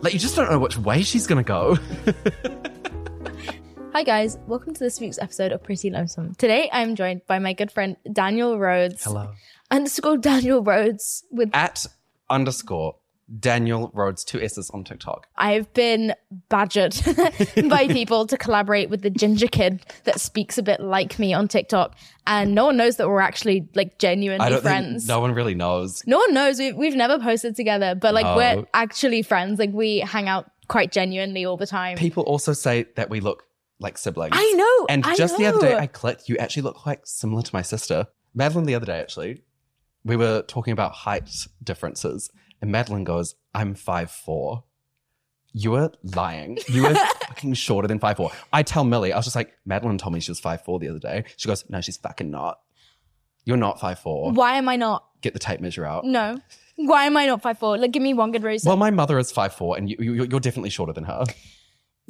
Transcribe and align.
Like 0.00 0.12
you 0.12 0.18
just 0.18 0.36
don't 0.36 0.50
know 0.50 0.58
which 0.58 0.78
way 0.78 1.02
she's 1.02 1.26
gonna 1.26 1.42
go. 1.42 1.76
Hi 3.92 4.02
guys, 4.04 4.38
welcome 4.46 4.74
to 4.74 4.80
this 4.80 5.00
week's 5.00 5.18
episode 5.18 5.52
of 5.52 5.62
Pretty 5.62 5.90
Lonesome. 5.90 6.34
Today 6.36 6.68
I'm 6.72 6.94
joined 6.94 7.22
by 7.26 7.38
my 7.38 7.52
good 7.52 7.72
friend 7.72 7.96
Daniel 8.12 8.58
Rhodes. 8.58 9.04
Hello. 9.04 9.32
Underscore 9.70 10.18
Daniel 10.18 10.62
Rhodes 10.62 11.24
with 11.30 11.50
At 11.52 11.84
underscore 12.30 12.96
Daniel 13.38 13.90
Rhodes 13.92 14.24
two 14.24 14.40
S's 14.40 14.70
on 14.70 14.84
TikTok. 14.84 15.26
I've 15.36 15.72
been 15.74 16.14
badgered 16.48 16.96
by 17.68 17.86
people 17.88 18.26
to 18.26 18.38
collaborate 18.38 18.88
with 18.88 19.02
the 19.02 19.10
ginger 19.10 19.46
kid 19.48 19.84
that 20.04 20.20
speaks 20.20 20.56
a 20.56 20.62
bit 20.62 20.80
like 20.80 21.18
me 21.18 21.34
on 21.34 21.46
TikTok. 21.48 21.94
And 22.26 22.54
no 22.54 22.66
one 22.66 22.76
knows 22.76 22.96
that 22.96 23.08
we're 23.08 23.20
actually 23.20 23.68
like 23.74 23.88
I 23.88 23.94
genuinely 23.98 24.48
don't 24.48 24.62
friends. 24.62 25.06
no 25.06 25.20
one 25.20 25.32
really 25.32 25.54
knows. 25.54 26.02
No 26.06 26.18
one 26.18 26.32
knows. 26.32 26.58
We've, 26.58 26.74
we've 26.76 26.96
never 26.96 27.18
posted 27.18 27.54
together, 27.56 27.94
but 27.94 28.14
like 28.14 28.24
No. 28.24 28.36
we're 28.36 28.66
actually 28.74 29.22
friends. 29.22 29.58
Like 29.58 29.72
we 29.72 29.98
hang 29.98 30.28
out 30.28 30.50
quite 30.68 30.92
genuinely 30.92 31.44
all 31.44 31.56
the 31.56 31.66
time. 31.66 31.96
People 31.98 32.22
also 32.24 32.52
say 32.52 32.86
that 32.96 33.10
we 33.10 33.20
look 33.20 33.44
like 33.80 33.98
siblings. 33.98 34.32
I 34.36 34.52
know. 34.52 34.86
And 34.88 35.04
I 35.06 35.14
just 35.14 35.36
the 35.36 35.46
other 35.46 35.60
day. 35.60 35.76
I 35.76 35.86
clicked. 35.86 36.28
You 36.28 36.36
actually 36.38 36.62
look 36.62 36.76
quite 36.76 37.06
similar 37.06 37.42
to 37.42 37.54
my 37.54 37.62
sister, 37.62 38.06
Madeline. 38.34 38.64
The 38.64 38.74
other 38.74 38.86
day, 38.86 38.98
actually, 39.00 39.42
we 40.04 40.16
were 40.16 40.42
talking 40.42 40.72
about 40.72 40.92
height 40.92 41.30
differences, 41.62 42.30
and 42.60 42.70
Madeline 42.72 43.04
goes, 43.04 43.34
"I'm 43.54 43.74
five 43.74 44.10
four. 44.10 44.64
You 45.52 45.72
were 45.72 45.92
lying. 46.02 46.58
You 46.68 46.82
were 46.82 46.94
fucking 46.94 47.54
shorter 47.54 47.88
than 47.88 47.98
five 47.98 48.16
four. 48.16 48.30
I 48.52 48.62
tell 48.62 48.84
Millie, 48.84 49.12
I 49.12 49.16
was 49.16 49.24
just 49.26 49.36
like, 49.36 49.52
Madeline 49.64 49.98
told 49.98 50.12
me 50.14 50.20
she 50.20 50.30
was 50.30 50.38
five 50.40 50.62
four 50.64 50.78
the 50.78 50.88
other 50.88 50.98
day. 50.98 51.24
She 51.36 51.48
goes, 51.48 51.64
No, 51.70 51.80
she's 51.80 51.96
fucking 51.96 52.30
not. 52.30 52.60
You're 53.44 53.56
not 53.56 53.80
five 53.80 53.98
four. 53.98 54.32
Why 54.32 54.56
am 54.58 54.68
I 54.68 54.76
not? 54.76 55.04
Get 55.22 55.32
the 55.32 55.38
tape 55.38 55.60
measure 55.60 55.84
out. 55.86 56.04
No. 56.04 56.40
Why 56.76 57.06
am 57.06 57.16
I 57.16 57.26
not 57.26 57.42
five 57.42 57.58
four? 57.58 57.78
Like, 57.78 57.90
give 57.92 58.02
me 58.02 58.12
one 58.14 58.30
good 58.30 58.42
reason. 58.42 58.68
Well, 58.68 58.76
my 58.76 58.90
mother 58.90 59.18
is 59.18 59.32
five 59.32 59.54
four, 59.54 59.76
and 59.76 59.88
you, 59.90 59.96
you, 59.98 60.12
you're 60.24 60.40
definitely 60.40 60.70
shorter 60.70 60.92
than 60.92 61.04
her. 61.04 61.24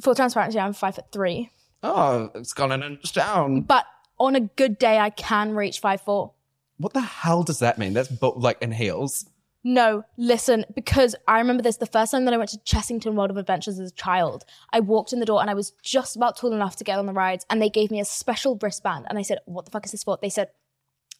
Full 0.01 0.15
transparency, 0.15 0.59
I'm 0.59 0.73
five 0.73 0.95
foot 0.95 1.05
three. 1.11 1.49
Oh, 1.81 2.29
it's 2.35 2.53
gone 2.53 2.71
an 2.71 2.83
inch 2.83 3.13
down. 3.13 3.61
But 3.61 3.85
on 4.19 4.35
a 4.35 4.41
good 4.41 4.77
day, 4.77 4.97
I 4.99 5.09
can 5.11 5.55
reach 5.55 5.79
five 5.79 6.01
four. 6.01 6.33
What 6.77 6.93
the 6.93 7.01
hell 7.01 7.43
does 7.43 7.59
that 7.59 7.77
mean? 7.77 7.93
That's 7.93 8.09
bo- 8.09 8.31
like 8.37 8.61
in 8.61 8.71
heels. 8.71 9.25
No, 9.63 10.03
listen, 10.17 10.65
because 10.73 11.15
I 11.27 11.39
remember 11.39 11.61
this 11.61 11.77
the 11.77 11.85
first 11.85 12.11
time 12.11 12.23
that 12.25 12.33
I 12.33 12.37
went 12.37 12.51
to 12.51 12.57
Chessington 12.59 13.13
World 13.13 13.29
of 13.29 13.37
Adventures 13.37 13.77
as 13.77 13.91
a 13.91 13.95
child. 13.95 14.45
I 14.71 14.79
walked 14.79 15.11
in 15.11 15.19
the 15.19 15.25
door 15.25 15.41
and 15.41 15.49
I 15.49 15.53
was 15.53 15.73
just 15.83 16.15
about 16.15 16.37
tall 16.37 16.53
enough 16.53 16.77
to 16.77 16.85
get 16.85 16.97
on 16.97 17.05
the 17.05 17.13
rides, 17.13 17.45
and 17.49 17.61
they 17.61 17.69
gave 17.69 17.91
me 17.91 17.99
a 17.99 18.05
special 18.05 18.57
wristband. 18.61 19.05
And 19.09 19.19
I 19.19 19.21
said, 19.21 19.39
What 19.45 19.65
the 19.65 19.71
fuck 19.71 19.85
is 19.85 19.91
this 19.91 20.03
for? 20.03 20.17
They 20.21 20.29
said, 20.29 20.49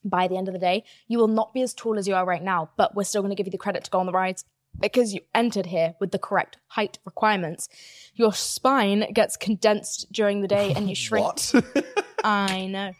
By 0.06 0.30
the 0.30 0.38
end 0.38 0.48
of 0.48 0.54
the 0.54 0.60
day, 0.60 0.86
you 1.08 1.18
will 1.18 1.28
not 1.28 1.54
be 1.54 1.62
as 1.62 1.74
tall 1.74 1.98
as 1.98 2.08
you 2.08 2.16
are 2.16 2.26
right 2.26 2.44
now, 2.44 2.70
but 2.78 2.96
we're 2.96 3.04
still 3.04 3.22
going 3.22 3.32
to 3.32 3.36
give 3.36 3.48
you 3.48 3.52
the 3.52 3.58
credit 3.58 3.84
to 3.84 3.92
go 3.92 4.00
on 4.00 4.06
the 4.06 4.14
rides 4.14 4.46
because 4.80 5.14
you 5.14 5.22
entered 5.36 5.66
here 5.66 5.96
with 6.00 6.12
the 6.12 6.20
correct 6.20 6.58
height 6.68 7.00
requirements. 7.06 7.68
Your 8.14 8.34
spine 8.34 9.12
gets 9.14 9.36
condensed 9.36 10.12
during 10.12 10.42
the 10.42 10.48
day 10.48 10.74
and 10.74 10.88
you 10.88 10.96
shrink. 10.96 11.42
I 12.24 12.68
know. 12.68 12.94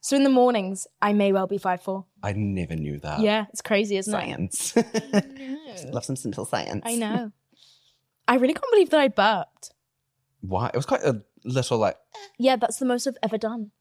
So 0.00 0.16
in 0.16 0.24
the 0.24 0.30
mornings, 0.30 0.86
I 1.02 1.12
may 1.12 1.32
well 1.32 1.46
be 1.46 1.58
five 1.58 1.82
four. 1.82 2.06
I 2.22 2.32
never 2.32 2.74
knew 2.74 2.98
that. 3.00 3.20
Yeah, 3.20 3.46
it's 3.50 3.60
crazy, 3.62 3.96
isn't 3.96 4.14
it? 4.14 4.54
Science. 4.54 4.76
Love 5.92 6.04
some 6.04 6.16
simple 6.16 6.44
science. 6.44 6.82
I 6.86 6.96
know. 6.96 7.32
I 8.26 8.36
really 8.36 8.54
can't 8.54 8.70
believe 8.70 8.90
that 8.90 9.00
I 9.00 9.08
burped. 9.08 9.72
Why? 10.40 10.68
It 10.68 10.76
was 10.76 10.86
quite 10.86 11.02
a 11.02 11.22
little 11.44 11.78
like. 11.78 11.96
Yeah, 12.38 12.56
that's 12.56 12.78
the 12.78 12.86
most 12.86 13.06
I've 13.06 13.18
ever 13.22 13.36
done. 13.36 13.72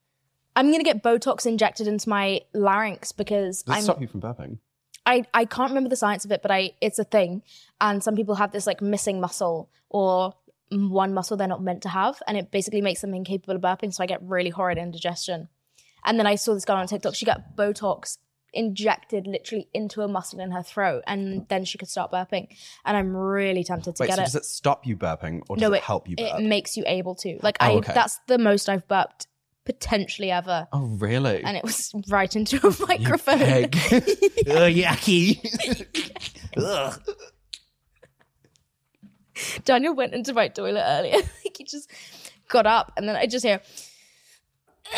I'm 0.56 0.72
gonna 0.72 0.84
get 0.84 1.04
Botox 1.04 1.46
injected 1.46 1.88
into 1.88 2.10
my 2.10 2.42
larynx 2.54 3.12
because 3.12 3.64
Does 3.64 3.76
it 3.76 3.78
I'm 3.78 3.84
stop 3.84 4.02
you 4.02 4.08
from 4.08 4.22
burping? 4.22 4.58
I, 5.06 5.24
I 5.34 5.46
can't 5.46 5.72
remember 5.72 5.90
the 5.90 5.96
science 5.96 6.26
of 6.26 6.32
it, 6.32 6.42
but 6.42 6.52
I 6.52 6.72
it's 6.82 7.00
a 7.00 7.04
thing. 7.04 7.44
And 7.80 8.04
some 8.04 8.16
people 8.16 8.36
have 8.36 8.52
this 8.52 8.68
like 8.68 8.82
missing 8.82 9.22
muscle 9.22 9.70
or 9.90 10.34
one 10.70 11.14
muscle 11.14 11.38
they're 11.38 11.48
not 11.48 11.64
meant 11.64 11.82
to 11.84 11.90
have, 11.90 12.22
and 12.28 12.38
it 12.38 12.52
basically 12.52 12.82
makes 12.82 13.02
them 13.02 13.14
incapable 13.14 13.56
of 13.56 13.62
burping. 13.62 13.94
So 13.94 14.04
I 14.04 14.08
get 14.08 14.22
really 14.22 14.50
horrid 14.50 14.78
indigestion. 14.78 15.48
And 16.06 16.18
then 16.20 16.28
I 16.28 16.36
saw 16.36 16.54
this 16.54 16.66
girl 16.66 16.78
on 16.78 16.88
TikTok. 16.88 17.16
She 17.16 17.26
got 17.26 17.56
Botox 17.56 18.18
injected 18.54 19.28
literally 19.28 19.68
into 19.74 20.02
a 20.02 20.08
muscle 20.08 20.40
in 20.40 20.52
her 20.52 20.64
throat, 20.64 21.04
and 21.06 21.48
then 21.50 21.66
she 21.66 21.78
could 21.78 21.88
start 21.88 22.12
burping. 22.12 22.48
And 22.86 22.98
I'm 22.98 23.16
really 23.16 23.64
tempted 23.64 23.96
to 23.96 24.04
Wait, 24.04 24.08
get 24.08 24.16
so 24.16 24.22
it. 24.22 24.26
does 24.26 24.36
it 24.36 24.46
stop 24.46 24.86
you 24.88 24.98
burping 24.98 25.42
or 25.50 25.56
does 25.56 25.62
no, 25.62 25.74
it, 25.74 25.84
help 25.84 26.10
you 26.10 26.16
burp? 26.16 26.40
It 26.40 26.44
makes 26.44 26.76
you 26.78 26.84
able 26.88 27.16
to. 27.16 27.38
Like 27.44 27.58
Oh, 27.60 27.66
I, 27.66 27.72
okay. 27.78 27.94
that's 27.94 28.20
the 28.28 28.38
most 28.38 28.70
I've 28.70 28.88
burped 28.88 29.28
potentially 29.66 30.32
ever, 30.32 30.68
oh, 30.74 30.86
really? 31.00 31.44
and 31.44 31.56
it 31.56 31.64
was 31.64 31.94
right 32.10 32.36
into 32.36 32.58
a 32.58 32.76
microphone. 32.88 33.38
Yucky. 34.50 35.38
Ugh. 36.58 37.02
Daniel 39.64 39.94
went 39.94 40.14
into 40.14 40.34
my 40.34 40.48
toilet 40.48 40.84
earlier. 40.86 41.18
like 41.18 41.56
he 41.58 41.64
just 41.66 41.90
got 42.48 42.66
up, 42.66 42.94
and 42.98 43.08
then 43.08 43.16
I 43.16 43.28
just 43.28 43.46
hear. 43.46 43.62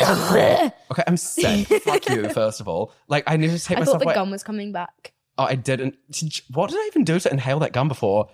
I 0.00 0.72
Okay, 0.90 1.02
I'm 1.06 1.16
sick. 1.16 1.66
Fuck 1.82 2.08
you, 2.08 2.28
first 2.34 2.60
of 2.60 2.68
all. 2.68 2.92
Like, 3.08 3.24
I 3.26 3.36
need 3.36 3.50
to 3.50 3.58
take 3.58 3.76
thought 3.76 3.78
myself 3.80 3.94
thought 3.94 3.98
the 4.00 4.04
away. 4.06 4.14
gum 4.14 4.30
was 4.30 4.42
coming 4.42 4.72
back. 4.72 5.12
Oh, 5.38 5.44
I 5.44 5.54
didn't. 5.54 5.96
Did 6.10 6.36
you- 6.38 6.44
What 6.52 6.70
did 6.70 6.78
I 6.78 6.86
even 6.88 7.04
do 7.04 7.18
to 7.18 7.30
inhale 7.30 7.58
that 7.60 7.72
gum 7.72 7.88
before? 7.88 8.28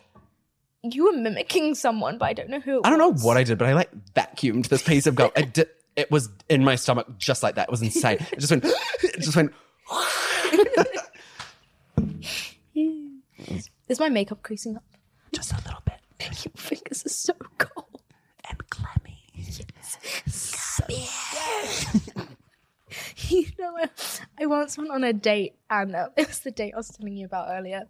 You 0.82 1.06
were 1.06 1.12
mimicking 1.12 1.74
someone, 1.74 2.19
but 2.19 2.26
I 2.26 2.32
don't 2.32 2.50
know 2.50 2.60
who. 2.60 2.78
It 2.78 2.82
I 2.86 2.91
don't 2.91 2.98
know 2.98 3.08
was. 3.10 3.24
what 3.24 3.36
I 3.36 3.42
did, 3.44 3.58
but 3.58 3.66
I 3.69 3.72
like 3.72 3.91
vacuumed 4.14 4.69
this 4.69 4.82
piece 4.82 5.06
of 5.06 5.14
gum. 5.16 5.30
I 5.36 5.42
did. 5.42 5.69
It 5.96 6.10
was 6.12 6.28
in 6.48 6.62
my 6.64 6.76
stomach 6.76 7.06
just 7.19 7.42
like 7.42 7.56
that. 7.56 7.69
It 7.69 7.70
was 7.72 7.82
insane. 7.82 8.19
It 8.32 8.38
just 8.38 8.50
went. 8.52 8.64
It 9.02 9.20
just 9.20 9.34
went. 9.36 9.52
Is 13.88 13.98
my 14.00 14.08
makeup 14.08 14.42
creasing 14.42 14.76
up? 14.76 14.84
Just 15.32 15.52
a 15.52 15.56
little 15.56 15.80
bit. 15.84 15.94
Your 16.20 16.52
fingers 16.56 17.04
are 17.06 17.08
so 17.08 17.32
cold. 17.58 18.02
And 18.48 18.70
clammy. 18.70 19.16
You 23.28 23.44
know, 23.58 23.76
I, 23.76 23.91
I 24.41 24.46
once 24.46 24.78
went 24.78 24.91
on 24.91 25.04
a 25.04 25.12
date, 25.12 25.56
and 25.69 25.94
uh, 25.94 26.08
it 26.16 26.26
was 26.26 26.38
the 26.41 26.50
date 26.50 26.72
I 26.72 26.78
was 26.78 26.88
telling 26.88 27.16
you 27.16 27.26
about 27.26 27.48
earlier. 27.50 27.82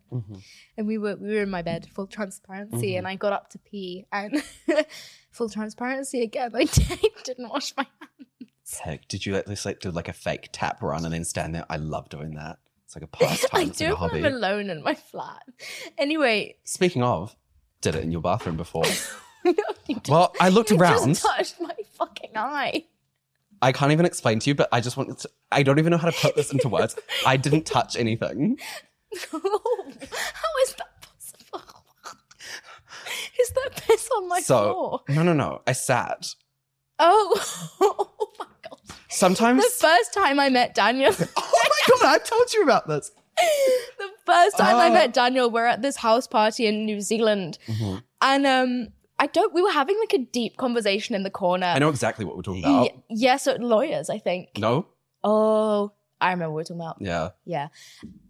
And 0.76 0.86
we 0.88 0.98
were 0.98 1.14
we 1.14 1.34
were 1.34 1.42
in 1.42 1.50
my 1.50 1.62
bed, 1.62 1.86
full 1.94 2.08
transparency, 2.08 2.96
and 2.96 3.06
I 3.06 3.14
got 3.14 3.32
up 3.32 3.48
to 3.50 3.58
pee, 3.60 4.06
and 4.10 4.42
full 5.30 5.48
transparency 5.48 6.22
again. 6.22 6.50
I 6.54 6.64
didn't 7.24 7.48
wash 7.48 7.74
my 7.76 7.86
hands. 8.00 8.78
Heck, 8.80 9.06
did 9.06 9.24
you 9.24 9.36
at 9.36 9.46
least 9.46 9.64
like 9.64 9.78
do 9.78 9.90
like 9.92 10.08
a 10.08 10.12
fake 10.12 10.48
tap 10.50 10.82
run 10.82 11.04
and 11.04 11.14
then 11.14 11.24
stand 11.24 11.54
there? 11.54 11.64
I 11.70 11.76
love 11.76 12.08
doing 12.08 12.34
that. 12.34 12.58
It's 12.84 12.96
like 12.96 13.04
a 13.04 13.06
pastime. 13.06 13.48
I 13.52 13.64
do 13.66 13.68
like 13.68 13.78
a 13.80 13.84
when 13.86 13.96
hobby. 13.96 14.18
I'm 14.18 14.24
alone 14.34 14.70
in 14.70 14.82
my 14.82 14.94
flat. 14.94 15.42
Anyway, 15.96 16.56
Speaking 16.64 17.02
of, 17.04 17.36
did 17.82 17.94
it 17.94 18.02
in 18.02 18.10
your 18.10 18.22
bathroom 18.22 18.56
before? 18.56 18.84
no, 19.44 19.54
well, 20.08 20.34
I 20.40 20.48
looked 20.48 20.70
You 20.72 20.78
around. 20.78 21.06
just 21.14 21.22
touched 21.24 21.60
my 21.60 21.74
fucking 21.92 22.32
eye. 22.34 22.86
I 23.62 23.72
can't 23.72 23.92
even 23.92 24.06
explain 24.06 24.38
to 24.40 24.50
you, 24.50 24.54
but 24.54 24.68
I 24.72 24.80
just 24.80 24.96
want 24.96 25.18
to, 25.18 25.30
I 25.50 25.62
don't 25.62 25.78
even 25.78 25.90
know 25.90 25.96
how 25.98 26.10
to 26.10 26.20
put 26.20 26.36
this 26.36 26.52
into 26.52 26.68
words. 26.68 26.96
I 27.26 27.36
didn't 27.36 27.64
touch 27.66 27.96
anything. 27.96 28.58
How 29.32 29.38
is 30.64 30.74
that 30.74 31.02
possible? 31.02 31.84
Is 33.40 33.50
that 33.50 33.70
piss 33.76 34.08
on 34.16 34.28
my 34.28 34.40
so 34.40 34.72
floor? 34.72 35.00
no, 35.08 35.22
no, 35.22 35.32
no. 35.32 35.62
I 35.66 35.72
sat. 35.72 36.34
Oh, 36.98 37.70
oh 37.80 38.10
my 38.38 38.46
god! 38.68 38.78
Sometimes. 39.08 39.62
The 39.62 39.86
first 39.86 40.12
time 40.12 40.38
I 40.40 40.48
met 40.50 40.74
Daniel, 40.74 41.12
oh 41.36 41.60
my 41.64 41.96
god! 41.98 42.06
I've 42.06 42.24
told 42.24 42.52
you 42.52 42.62
about 42.62 42.86
this. 42.88 43.10
the 43.98 44.08
first 44.26 44.58
time 44.58 44.76
I 44.76 44.88
Oh. 44.88 44.92
met 44.92 45.12
Daniel, 45.14 45.48
we're 45.50 45.66
at 45.66 45.80
this 45.80 45.96
house 45.96 46.26
party 46.26 46.66
in 46.66 46.84
New 46.84 47.00
Zealand, 47.00 47.58
Mm-hmm. 47.66 47.96
and 48.20 48.46
um, 48.46 48.88
I 49.18 49.26
don't. 49.26 49.52
We 49.52 49.62
were 49.62 49.72
having 49.72 49.98
like 49.98 50.12
a 50.14 50.18
deep 50.24 50.56
conversation 50.56 51.14
in 51.14 51.22
the 51.22 51.30
corner. 51.30 51.66
I 51.66 51.78
know 51.78 51.88
exactly 51.88 52.24
what 52.24 52.36
we're 52.36 52.42
talking 52.42 52.62
about. 52.64 52.80
Y- 52.82 53.02
yeah, 53.10 53.36
so 53.36 53.54
lawyers, 53.58 54.10
I 54.10 54.18
think. 54.18 54.50
No. 54.58 54.86
Oh, 55.24 55.92
I 56.20 56.30
remember 56.30 56.50
what 56.52 56.56
we're 56.56 56.64
talking 56.64 56.80
about. 56.80 56.96
Yeah. 57.00 57.30
Yeah. 57.44 57.68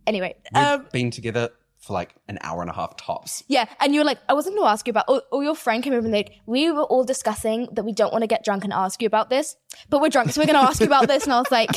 Anyway, 0.06 0.36
We've 0.54 0.64
um, 0.64 0.86
been 0.92 1.10
together 1.10 1.50
for 1.78 1.92
like 1.92 2.14
an 2.26 2.38
hour 2.40 2.60
and 2.60 2.70
a 2.70 2.72
half 2.74 2.96
tops. 2.96 3.44
yeah, 3.46 3.66
and 3.80 3.94
you 3.94 4.00
were 4.00 4.04
like, 4.04 4.18
I 4.28 4.32
wasn't 4.34 4.56
going 4.56 4.66
to 4.66 4.70
ask 4.70 4.86
you 4.86 4.90
about. 4.90 5.04
Oh, 5.08 5.20
oh, 5.30 5.40
your 5.42 5.54
friend 5.54 5.82
came 5.82 5.92
over 5.92 6.04
and 6.04 6.12
they, 6.14 6.40
we 6.46 6.70
were 6.72 6.82
all 6.82 7.04
discussing 7.04 7.68
that 7.72 7.84
we 7.84 7.92
don't 7.92 8.12
want 8.12 8.22
to 8.22 8.26
get 8.26 8.44
drunk 8.44 8.64
and 8.64 8.72
ask 8.72 9.00
you 9.00 9.06
about 9.06 9.30
this, 9.30 9.56
but 9.88 10.00
we're 10.00 10.08
drunk, 10.08 10.30
so 10.32 10.40
we're 10.40 10.46
going 10.46 10.58
to 10.58 10.68
ask 10.68 10.80
you 10.80 10.86
about 10.86 11.06
this. 11.06 11.24
And 11.24 11.32
I 11.32 11.38
was 11.38 11.50
like, 11.50 11.70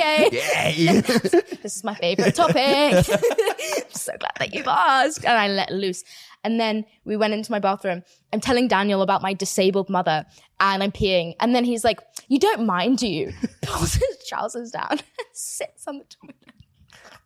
okay, 0.00 0.28
Yay! 0.86 1.00
this 1.62 1.76
is 1.76 1.84
my 1.84 1.94
favorite 1.94 2.34
topic. 2.34 2.56
I'm 2.58 3.02
so 3.90 4.12
glad 4.18 4.32
that 4.38 4.54
you've 4.54 4.66
asked, 4.66 5.24
and 5.24 5.36
I 5.36 5.48
let 5.48 5.70
loose. 5.70 6.04
And 6.42 6.58
then 6.58 6.86
we 7.04 7.16
went 7.16 7.34
into 7.34 7.52
my 7.52 7.58
bathroom. 7.58 8.02
I'm 8.32 8.40
telling 8.40 8.66
Daniel 8.66 9.02
about 9.02 9.22
my 9.22 9.34
disabled 9.34 9.90
mother, 9.90 10.24
and 10.58 10.82
I'm 10.82 10.92
peeing. 10.92 11.34
And 11.40 11.54
then 11.54 11.64
he's 11.64 11.84
like, 11.84 12.00
"You 12.28 12.38
don't 12.38 12.66
mind, 12.66 12.98
do 12.98 13.08
you?" 13.08 13.32
Pulls 13.62 13.94
his 13.94 14.26
trousers 14.28 14.70
down, 14.70 14.90
and 14.90 15.02
sits 15.32 15.86
on 15.86 15.98
the 15.98 16.04
toilet. 16.04 16.36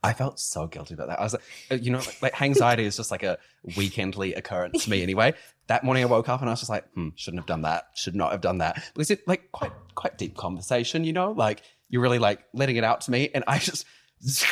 I 0.04 0.12
felt 0.12 0.38
so 0.38 0.66
guilty 0.66 0.92
about 0.92 1.08
that. 1.08 1.18
I 1.18 1.22
was 1.22 1.32
like, 1.32 1.42
uh, 1.70 1.76
you 1.76 1.90
know, 1.90 1.98
like, 1.98 2.22
like 2.22 2.42
anxiety 2.42 2.84
is 2.84 2.94
just 2.98 3.10
like 3.10 3.22
a 3.22 3.38
weekendly 3.68 4.36
occurrence 4.36 4.84
to 4.84 4.90
me 4.90 5.02
anyway. 5.02 5.32
That 5.68 5.82
morning 5.82 6.02
I 6.02 6.06
woke 6.06 6.28
up 6.28 6.40
and 6.40 6.50
I 6.50 6.52
was 6.52 6.60
just 6.60 6.68
like, 6.68 6.86
hmm, 6.92 7.08
shouldn't 7.16 7.40
have 7.40 7.46
done 7.46 7.62
that. 7.62 7.88
Should 7.94 8.14
not 8.14 8.30
have 8.32 8.42
done 8.42 8.58
that. 8.58 8.84
Because 8.92 9.10
it 9.10 9.26
like 9.26 9.50
quite 9.52 9.72
quite 9.94 10.18
deep 10.18 10.36
conversation, 10.36 11.04
you 11.04 11.14
know? 11.14 11.32
Like 11.32 11.62
you're 11.88 12.02
really 12.02 12.18
like 12.18 12.44
letting 12.52 12.76
it 12.76 12.84
out 12.84 13.02
to 13.02 13.10
me. 13.10 13.30
And 13.34 13.44
I 13.46 13.58
just, 13.58 13.86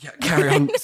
yeah, 0.00 0.10
carry 0.20 0.48
on. 0.48 0.70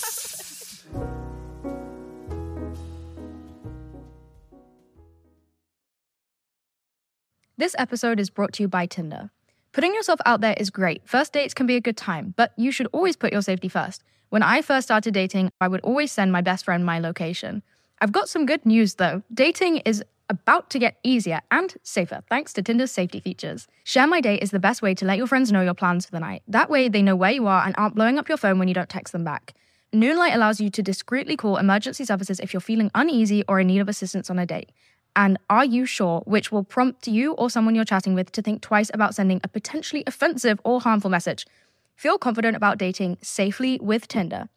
This 7.57 7.77
episode 7.79 8.19
is 8.19 8.31
brought 8.31 8.53
to 8.55 8.65
you 8.65 8.69
by 8.69 8.87
Tinder. 8.87 9.31
Putting 9.71 9.95
yourself 9.95 10.19
out 10.27 10.41
there 10.41 10.57
is 10.59 10.71
great. 10.71 11.03
First 11.09 11.33
dates 11.33 11.55
can 11.55 11.67
be 11.69 11.77
a 11.77 11.81
good 11.81 11.97
time, 11.97 12.35
but 12.37 12.53
you 12.57 12.73
should 12.73 12.89
always 12.93 13.15
put 13.15 13.33
your 13.33 13.43
safety 13.43 13.69
first. 13.69 14.03
When 14.31 14.43
I 14.43 14.61
first 14.61 14.89
started 14.89 15.15
dating, 15.15 15.51
I 15.61 15.69
would 15.69 15.81
always 15.83 16.11
send 16.11 16.33
my 16.33 16.41
best 16.41 16.65
friend 16.65 16.85
my 16.85 16.99
location. 16.99 17.63
I've 18.01 18.11
got 18.11 18.29
some 18.29 18.45
good 18.45 18.67
news 18.67 18.95
though. 18.95 19.23
Dating 19.33 19.77
is 19.79 20.03
about 20.29 20.71
to 20.71 20.79
get 20.79 20.99
easier 21.03 21.41
and 21.51 21.75
safer 21.83 22.23
thanks 22.29 22.53
to 22.55 22.63
Tinder's 22.63 22.91
safety 22.91 23.21
features. 23.21 23.67
Share 23.85 24.07
My 24.07 24.21
Date 24.21 24.43
is 24.43 24.51
the 24.51 24.59
best 24.59 24.83
way 24.83 24.95
to 24.95 25.05
let 25.05 25.19
your 25.19 25.27
friends 25.27 25.53
know 25.53 25.63
your 25.63 25.75
plans 25.75 26.07
for 26.07 26.13
the 26.13 26.21
night. 26.21 26.43
That 26.49 26.71
way, 26.71 26.89
they 26.89 27.03
know 27.03 27.17
where 27.17 27.31
you 27.31 27.47
are 27.47 27.65
and 27.65 27.75
aren't 27.77 27.95
blowing 27.95 28.19
up 28.19 28.29
your 28.29 28.39
phone 28.39 28.59
when 28.59 28.69
you 28.69 28.75
don't 28.75 28.89
text 28.89 29.13
them 29.13 29.25
back. 29.25 29.55
Noonlight 29.93 30.35
allows 30.35 30.61
you 30.61 30.71
to 30.71 30.83
discreetly 30.83 31.37
call 31.37 31.57
emergency 31.57 32.05
services 32.05 32.41
if 32.41 32.53
you're 32.53 32.61
feeling 32.61 32.91
uneasy 32.95 33.45
or 33.49 33.61
in 33.61 33.69
need 33.69 33.79
of 33.79 33.89
assistance 33.89 34.29
on 34.29 34.39
a 34.39 34.47
date. 34.47 34.73
And 35.15 35.39
Are 35.49 35.65
You 35.65 35.87
Sure, 35.87 36.23
which 36.27 36.51
will 36.51 36.65
prompt 36.65 37.07
you 37.07 37.35
or 37.35 37.49
someone 37.49 37.77
you're 37.77 37.85
chatting 37.85 38.15
with 38.15 38.33
to 38.33 38.43
think 38.43 38.61
twice 38.61 38.91
about 38.93 39.15
sending 39.15 39.41
a 39.45 39.49
potentially 39.49 40.03
offensive 40.07 40.61
or 40.65 40.81
harmful 40.81 41.11
message. 41.11 41.47
Feel 41.95 42.19
confident 42.19 42.57
about 42.57 42.79
dating 42.79 43.19
safely 43.23 43.79
with 43.81 44.09
Tinder. 44.09 44.49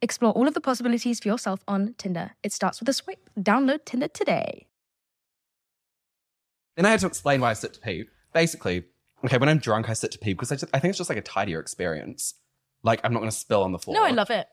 Explore 0.00 0.32
all 0.32 0.46
of 0.46 0.54
the 0.54 0.60
possibilities 0.60 1.18
for 1.18 1.28
yourself 1.28 1.64
on 1.66 1.94
Tinder. 1.98 2.32
It 2.42 2.52
starts 2.52 2.78
with 2.78 2.88
a 2.88 2.92
swipe. 2.92 3.28
Download 3.36 3.84
Tinder 3.84 4.06
today. 4.06 4.66
Then 6.76 6.86
I 6.86 6.90
had 6.90 7.00
to 7.00 7.06
explain 7.06 7.40
why 7.40 7.50
I 7.50 7.54
sit 7.54 7.74
to 7.74 7.80
pee. 7.80 8.04
Basically, 8.32 8.84
okay, 9.24 9.38
when 9.38 9.48
I'm 9.48 9.58
drunk, 9.58 9.88
I 9.88 9.92
sit 9.92 10.10
to 10.12 10.18
pee 10.18 10.32
because 10.32 10.50
I, 10.50 10.56
just, 10.56 10.74
I 10.74 10.78
think 10.80 10.90
it's 10.90 10.98
just 10.98 11.08
like 11.10 11.18
a 11.18 11.22
tidier 11.22 11.60
experience. 11.60 12.34
Like 12.82 13.00
I'm 13.04 13.12
not 13.12 13.20
going 13.20 13.30
to 13.30 13.36
spill 13.36 13.62
on 13.62 13.72
the 13.72 13.78
floor. 13.78 13.94
No, 13.94 14.02
I 14.04 14.10
love 14.10 14.30
it. 14.30 14.46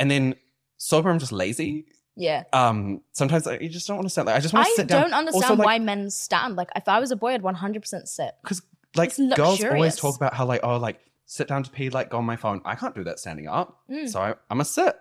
And 0.00 0.10
then 0.10 0.34
sober, 0.76 1.10
I'm 1.10 1.18
just 1.18 1.32
lazy. 1.32 1.86
Yeah. 2.16 2.42
Um, 2.52 3.02
sometimes 3.12 3.46
I, 3.46 3.58
you 3.58 3.68
just 3.68 3.86
don't 3.86 3.96
want 3.96 4.06
to 4.06 4.10
stand 4.10 4.26
there. 4.28 4.34
I 4.34 4.40
just 4.40 4.52
want 4.52 4.66
to 4.66 4.72
I 4.72 4.74
sit 4.74 4.88
down. 4.88 5.02
don't 5.02 5.12
understand 5.14 5.44
Also, 5.44 5.54
like, 5.56 5.66
why 5.66 5.78
men 5.78 6.10
stand. 6.10 6.56
Like, 6.56 6.68
if 6.74 6.88
I 6.88 6.98
was 6.98 7.12
a 7.12 7.16
boy, 7.16 7.34
I'd 7.34 7.42
100% 7.42 8.08
sit. 8.08 8.32
because 8.42 8.60
like 8.96 9.10
It's 9.10 9.18
girls 9.18 9.38
always 9.38 9.60
luxurious. 9.62 9.96
talk 9.96 10.16
about 10.16 10.34
how 10.34 10.44
like 10.46 10.60
oh 10.64 10.78
like 10.78 10.98
sit 11.26 11.46
down 11.46 11.62
to 11.62 11.70
pee 11.70 11.90
like 11.90 12.10
go 12.10 12.18
on 12.18 12.24
my 12.24 12.36
phone. 12.36 12.60
I 12.64 12.74
can't 12.74 12.94
do 12.94 13.04
that 13.04 13.18
standing 13.20 13.46
up, 13.46 13.78
Mm. 13.88 14.08
so 14.08 14.20
I, 14.20 14.34
I'm 14.50 14.60
a 14.60 14.64
sit. 14.64 14.96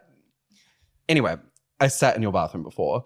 Anyway, 1.09 1.35
I 1.79 1.87
sat 1.87 2.15
in 2.15 2.21
your 2.21 2.31
bathroom 2.31 2.63
before, 2.63 3.05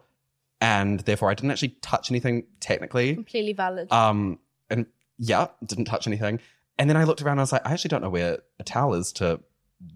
and 0.62 1.02
therefore 1.02 1.30
I 1.30 1.34
didn't 1.34 1.52
actually 1.52 1.75
touch 1.81 2.12
anything 2.12 2.46
technically. 2.60 3.16
Completely 3.16 3.54
valid. 3.54 3.92
Um, 3.92 4.40
and 4.69 4.86
yeah, 5.18 5.48
didn't 5.66 5.86
touch 5.86 6.08
anything. 6.08 6.40
And 6.78 6.90
then 6.90 6.96
I 6.96 7.04
looked 7.04 7.22
around 7.22 7.34
and 7.34 7.42
I 7.42 7.44
was 7.44 7.52
like, 7.52 7.66
I 7.66 7.74
actually 7.74 7.90
don't 7.90 8.02
know 8.02 8.10
where 8.10 8.40
a 8.60 8.63
towel 8.63 8.94
is 8.94 9.12
to 9.13 9.42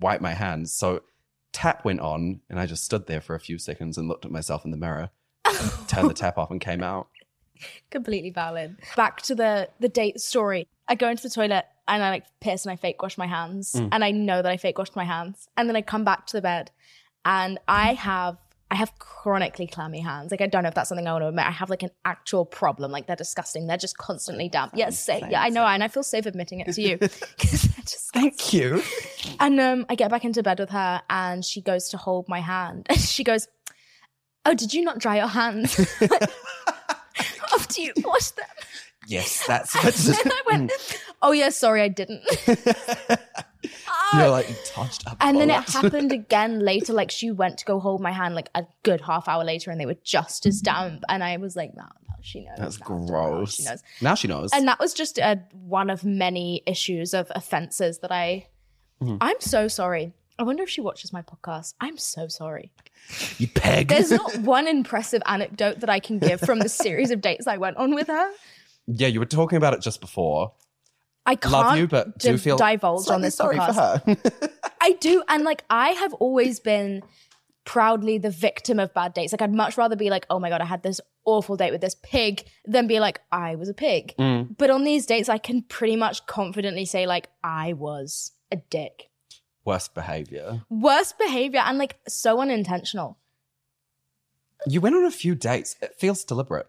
wipe 0.02 0.22
my 0.22 0.34
hands. 0.34 0.74
So 0.74 1.04
tap 1.56 1.86
went 1.86 2.02
on, 2.02 2.42
and 2.50 2.60
I 2.60 2.66
just 2.66 2.84
stood 2.84 3.08
there 3.08 3.22
for 3.22 3.34
a 3.34 3.40
few 3.40 3.58
seconds 3.58 3.98
and 3.98 4.10
looked 4.10 4.26
at 4.26 4.32
myself 4.32 4.66
in 4.66 4.72
the 4.72 4.78
mirror, 4.78 5.10
turned 5.88 6.10
the 6.10 6.14
tap 6.14 6.38
off, 6.38 6.52
and 6.52 6.60
came 6.60 6.84
out. 6.84 7.08
Completely 7.90 8.32
valid. 8.32 8.78
Back 8.98 9.22
to 9.24 9.36
the 9.36 9.70
the 9.80 9.88
date 9.88 10.20
story. 10.20 10.68
I 10.88 10.96
go 10.96 11.10
into 11.10 11.24
the 11.24 11.30
toilet 11.30 11.66
and 11.88 12.04
I 12.04 12.10
like 12.10 12.26
piss 12.42 12.66
and 12.66 12.74
I 12.74 12.76
fake 12.76 13.02
wash 13.02 13.18
my 13.18 13.28
hands. 13.28 13.74
Mm. 13.74 13.90
And 13.92 14.04
I 14.04 14.12
know 14.12 14.42
that 14.42 14.52
I 14.52 14.58
fake 14.58 14.78
washed 14.78 14.96
my 14.96 15.06
hands. 15.06 15.48
And 15.56 15.70
then 15.70 15.76
I 15.76 15.82
come 15.82 16.04
back 16.04 16.28
to 16.28 16.38
the 16.38 16.42
bed 16.42 16.72
and 17.24 17.58
I 17.68 17.94
have 17.94 18.38
I 18.72 18.76
have 18.76 18.98
chronically 18.98 19.68
clammy 19.68 20.00
hands. 20.02 20.32
Like 20.32 20.42
I 20.42 20.48
don't 20.48 20.64
know 20.64 20.70
if 20.70 20.76
that's 20.76 20.90
something 20.90 21.08
I 21.08 21.12
want 21.12 21.24
to 21.24 21.28
admit. 21.28 21.46
I 21.46 21.52
have 21.52 21.70
like 21.70 21.84
an 21.84 21.92
actual 22.04 22.46
problem. 22.46 22.92
Like 22.92 23.06
they're 23.06 23.16
disgusting. 23.16 23.68
They're 23.68 23.78
just 23.78 23.98
constantly 23.98 24.50
damp. 24.50 24.74
Yes, 24.76 25.00
say, 25.00 25.22
yeah, 25.30 25.42
I 25.42 25.50
know, 25.50 25.66
and 25.66 25.84
I 25.84 25.88
feel 25.88 26.04
safe 26.04 26.26
admitting 26.26 26.62
it 26.62 26.74
to 26.74 26.82
you. 26.82 26.98
just 27.38 28.12
Thank 28.14 28.54
you. 28.54 28.82
And 29.40 29.60
um, 29.60 29.86
I 29.90 29.96
get 29.96 30.10
back 30.10 30.26
into 30.26 30.42
bed 30.42 30.60
with 30.60 30.72
her, 30.72 31.02
and 31.10 31.46
she 31.46 31.62
goes 31.62 31.90
to 31.90 31.98
hold 31.98 32.28
my 32.28 32.40
hand, 32.40 32.88
and 32.90 33.00
she 33.00 33.24
goes, 33.24 33.48
"Oh, 34.46 34.54
did 34.54 34.74
you 34.74 34.84
not 34.84 35.00
dry 35.00 35.18
your 35.18 35.28
hands 35.28 35.80
after 37.54 37.82
you 37.82 37.94
washed 37.98 38.38
them?" 38.38 38.46
Yes, 39.08 39.46
that's 39.46 39.76
what. 39.76 40.26
And 40.26 40.34
I 40.34 40.42
went, 40.48 40.72
"Oh 41.22 41.34
yeah, 41.34 41.50
sorry, 41.50 41.82
I 41.82 41.90
didn't." 41.90 42.24
You're 44.14 44.30
like 44.30 44.48
touched 44.66 45.08
up. 45.08 45.18
And 45.20 45.38
then 45.38 45.50
it 45.50 45.70
happened 45.70 46.12
again 46.22 46.60
later. 46.60 46.94
Like 46.94 47.12
she 47.12 47.32
went 47.32 47.58
to 47.60 47.66
go 47.66 47.80
hold 47.80 48.02
my 48.02 48.12
hand, 48.12 48.36
like 48.36 48.50
a 48.56 48.66
good 48.84 49.02
half 49.02 49.28
hour 49.28 49.44
later, 49.44 49.72
and 49.72 49.80
they 49.80 49.86
were 49.86 49.98
just 50.04 50.46
as 50.46 50.62
damp. 50.62 51.04
And 51.10 51.24
I 51.24 51.38
was 51.38 51.56
like, 51.56 51.76
"No, 51.76 51.84
no, 51.84 52.16
she 52.22 52.46
knows." 52.46 52.58
That's 52.58 52.80
now, 52.80 52.98
now 52.98 53.06
gross. 53.06 53.56
She 53.56 53.64
knows. 53.64 53.84
Now 54.02 54.16
she 54.16 54.28
knows. 54.28 54.52
And 54.54 54.68
that 54.68 54.80
was 54.80 54.94
just 54.94 55.20
uh, 55.20 55.38
one 55.52 55.90
of 55.90 56.04
many 56.06 56.62
issues 56.66 57.14
of 57.14 57.32
offenses 57.36 58.00
that 58.00 58.12
I. 58.12 58.48
Mm-hmm. 59.02 59.18
I'm 59.22 59.42
so 59.42 59.68
sorry. 59.68 60.14
I 60.38 60.44
wonder 60.44 60.64
if 60.64 60.70
she 60.70 60.82
watches 60.82 61.14
my 61.14 61.22
podcast. 61.22 61.74
I'm 61.80 61.98
so 61.98 62.28
sorry. 62.28 62.72
you 63.38 63.48
peg. 63.48 63.88
There's 63.88 64.12
not 64.12 64.36
one 64.40 64.68
impressive 64.68 65.22
anecdote 65.26 65.80
that 65.80 65.90
I 65.90 66.00
can 66.00 66.20
give 66.20 66.42
from 66.42 66.60
the 66.60 66.70
series 66.70 67.12
of 67.12 67.22
dates 67.22 67.48
I 67.48 67.58
went 67.58 67.78
on 67.78 67.96
with 67.96 68.08
her. 68.08 68.32
yeah, 68.88 69.08
you 69.08 69.20
were 69.20 69.26
talking 69.26 69.58
about 69.58 69.74
it 69.74 69.82
just 69.82 70.02
before. 70.02 70.52
I 71.26 71.36
can't 71.36 71.52
Love 71.52 71.78
you, 71.78 71.88
but 71.88 72.18
do 72.20 72.32
div- 72.32 72.42
feel 72.42 72.58
divulge 72.58 73.08
on 73.10 73.22
this 73.22 73.36
sorry 73.36 73.58
podcast. 73.58 74.04
for 74.04 74.12
her. 74.12 74.50
I 74.82 74.94
do, 74.94 75.24
and 75.28 75.44
like 75.44 75.64
I 75.70 75.90
have 75.90 76.14
always 76.16 76.60
been 76.60 77.02
proudly 77.66 78.20
the 78.20 78.30
victim 78.30 78.80
of 78.80 78.94
bad 78.94 79.14
dates. 79.14 79.34
Like 79.34 79.42
I'd 79.42 79.54
much 79.54 79.78
rather 79.78 79.96
be 79.96 80.10
like, 80.10 80.26
oh 80.30 80.40
my 80.40 80.50
god, 80.50 80.62
I 80.62 80.66
had 80.66 80.84
this 80.84 81.02
awful 81.26 81.58
date 81.58 81.72
with 81.72 81.82
this 81.82 81.96
pig, 82.04 82.44
than 82.66 82.88
be 82.88 83.00
like, 83.00 83.22
I 83.32 83.56
was 83.56 83.68
a 83.68 83.74
pig. 83.74 84.14
Mm. 84.18 84.56
But 84.58 84.70
on 84.70 84.84
these 84.84 85.06
dates, 85.06 85.28
I 85.28 85.40
can 85.40 85.64
pretty 85.64 85.96
much 85.96 86.26
confidently 86.28 86.86
say 86.86 87.08
like, 87.08 87.28
I 87.44 87.74
was 87.74 88.32
a 88.52 88.58
dick. 88.58 89.10
Worst 89.66 89.96
behavior. 89.96 90.62
Worst 90.70 91.18
behavior 91.18 91.62
and 91.66 91.80
like 91.80 91.98
so 92.08 92.40
unintentional. 92.40 93.18
You 94.68 94.80
went 94.80 94.96
on 94.96 95.04
a 95.04 95.12
few 95.12 95.36
dates. 95.36 95.76
It 95.82 95.96
feels 95.98 96.24
deliberate. 96.24 96.68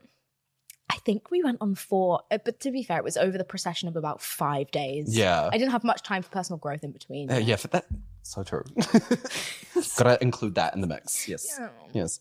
I 0.89 0.97
think 0.99 1.31
we 1.31 1.43
went 1.43 1.59
on 1.61 1.75
four, 1.75 2.23
uh, 2.31 2.39
but 2.45 2.61
to 2.61 2.71
be 2.71 2.83
fair, 2.83 2.99
it 2.99 3.05
was 3.05 3.17
over 3.17 3.37
the 3.37 3.45
procession 3.45 3.89
of 3.89 3.97
about 3.97 4.23
five 4.23 4.71
days. 4.71 5.17
Yeah. 5.17 5.49
I 5.53 5.59
didn't 5.59 5.73
have 5.73 5.85
much 5.85 6.03
time 6.03 6.23
for 6.23 6.31
personal 6.31 6.59
growth 6.59 6.85
in 6.85 6.93
between. 6.93 7.31
Uh, 7.31 7.39
yeah, 7.39 7.57
for 7.57 7.69
that. 7.69 7.87
So 8.23 8.43
true. 8.43 8.65
Gotta 9.97 10.19
include 10.21 10.55
that 10.57 10.75
in 10.75 10.81
the 10.81 10.87
mix. 10.87 11.29
Yes. 11.29 11.47
Yeah. 11.59 11.69
Yes. 11.93 12.21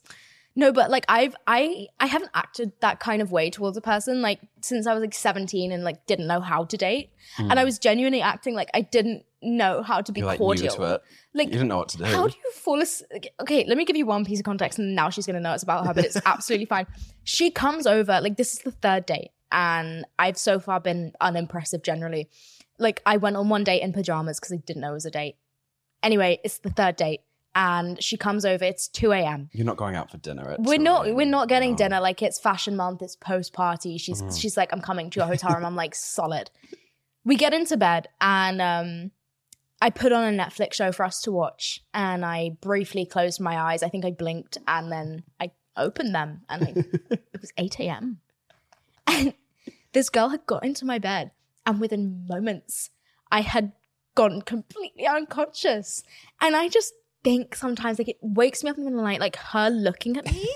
No, 0.56 0.72
but 0.72 0.90
like 0.90 1.04
I've 1.10 1.36
I 1.48 1.88
I 2.00 2.06
haven't 2.06 2.32
acted 2.34 2.72
that 2.80 3.00
kind 3.00 3.22
of 3.22 3.32
way 3.32 3.50
towards 3.50 3.76
a 3.76 3.82
person 3.82 4.22
like 4.22 4.40
since 4.62 4.88
I 4.88 4.94
was 4.94 5.02
like 5.02 5.14
17 5.14 5.72
and 5.72 5.84
like 5.84 6.06
didn't 6.06 6.28
know 6.28 6.40
how 6.40 6.64
to 6.64 6.78
date. 6.78 7.10
And 7.38 7.60
I 7.60 7.66
was 7.66 7.78
genuinely 7.78 8.22
acting 8.22 8.56
like 8.56 8.70
I 8.74 8.82
didn't 8.82 9.26
know 9.46 9.82
how 9.84 10.02
to 10.02 10.12
be 10.12 10.20
You're 10.22 10.28
like 10.28 10.38
cordial. 10.40 10.68
new 10.78 10.86
to 10.86 10.96
it. 10.96 11.02
Like 11.34 11.48
You 11.48 11.54
didn't 11.54 11.68
know 11.70 11.78
what 11.78 11.90
to 11.90 11.98
do. 11.98 12.04
how 12.06 12.28
do 12.28 12.36
you 12.44 12.52
fall 12.52 12.82
asleep? 12.82 13.26
Okay, 13.42 13.66
let 13.68 13.78
me 13.78 13.86
give 13.86 13.96
you 13.96 14.06
one 14.06 14.26
piece 14.26 14.40
of 14.40 14.46
context 14.46 14.80
and 14.80 14.96
now 14.96 15.10
she's 15.10 15.26
going 15.26 15.36
to 15.36 15.40
know 15.42 15.54
it's 15.54 15.64
about 15.64 15.86
her, 15.86 15.94
but 15.94 16.06
it's 16.06 16.18
absolutely 16.26 16.66
fine. 16.66 16.88
She 17.24 17.52
comes 17.52 17.86
over, 17.88 18.20
like 18.22 18.38
this 18.38 18.54
is 18.54 18.60
the 18.60 18.72
third 18.72 19.06
date 19.06 19.30
and 19.52 20.06
I've 20.20 20.38
so 20.38 20.60
far 20.60 20.80
been 20.80 21.14
unimpressive 21.22 21.84
generally. 21.84 22.30
Like 22.80 23.02
I 23.06 23.18
went 23.18 23.38
on 23.38 23.50
one 23.50 23.64
date 23.64 23.82
in 23.82 23.94
pajamas 23.94 24.40
because 24.40 24.52
I 24.54 24.58
didn't 24.58 24.82
know 24.82 24.92
it 24.92 24.94
was 24.94 25.06
a 25.06 25.12
date. 25.12 25.36
Anyway, 26.04 26.40
it's 26.44 26.58
the 26.60 26.70
third 26.70 26.96
date 26.98 27.22
and 27.56 28.04
she 28.04 28.18
comes 28.18 28.44
over. 28.46 28.66
It's 28.66 28.88
2 28.90 29.14
a.m. 29.14 29.50
You're 29.54 29.66
not 29.66 29.78
going 29.78 29.96
out 29.96 30.12
for 30.12 30.18
dinner. 30.18 30.52
At 30.52 30.62
We're 30.62 30.78
not 30.78 31.14
we're 31.16 31.26
not 31.26 31.48
getting 31.48 31.72
No. 31.72 31.78
dinner. 31.78 32.00
Like 32.02 32.22
it's 32.22 32.38
fashion 32.40 32.76
month, 32.76 33.02
it's 33.02 33.16
post 33.16 33.54
party. 33.54 33.98
She's 33.98 34.22
Mm-hmm. 34.22 34.36
she's 34.36 34.58
like, 34.58 34.74
I'm 34.74 34.82
coming 34.82 35.10
to 35.12 35.20
your 35.22 35.28
hotel 35.28 35.54
room. 35.56 35.66
I'm 35.66 35.76
like, 35.76 35.96
solid. 35.96 36.52
We 37.24 37.38
get 37.38 37.54
into 37.54 37.78
bed 37.78 38.08
and 38.22 38.62
um 38.62 39.12
I 39.86 39.92
put 39.92 40.12
on 40.12 40.24
a 40.24 40.36
Netflix 40.36 40.74
show 40.74 40.92
for 40.92 41.06
us 41.06 41.22
to 41.22 41.32
watch 41.32 41.80
and 41.94 42.26
I 42.26 42.58
briefly 42.60 43.06
closed 43.06 43.40
my 43.40 43.56
eyes. 43.56 43.84
I 43.84 43.90
think 43.90 44.04
I 44.04 44.10
blinked 44.10 44.58
and 44.68 44.92
then 44.92 45.22
I 45.40 45.52
opened 45.78 46.16
them 46.16 46.42
and 46.50 46.64
I, 46.64 46.74
it 47.12 47.40
was 47.40 47.54
8 47.56 47.80
a.m. 47.82 48.18
And 49.06 49.36
this 49.94 50.10
girl 50.10 50.30
had 50.30 50.48
got 50.48 50.66
into 50.66 50.86
my 50.86 50.98
bed 50.98 51.30
and 51.68 51.80
within 51.80 52.26
moments 52.28 52.90
I 53.32 53.42
had 53.42 53.74
gone 54.16 54.42
completely 54.42 55.06
unconscious. 55.06 56.02
And 56.42 56.56
I 56.56 56.68
just 56.68 56.96
think 57.24 57.54
sometimes 57.56 58.00
like 58.00 58.10
it 58.10 58.18
wakes 58.24 58.64
me 58.64 58.72
up 58.72 58.80
in 58.80 58.86
the 58.86 58.90
night, 58.90 59.20
like 59.20 59.36
her 59.36 59.70
looking 59.70 60.18
at 60.18 60.26
me. 60.26 60.50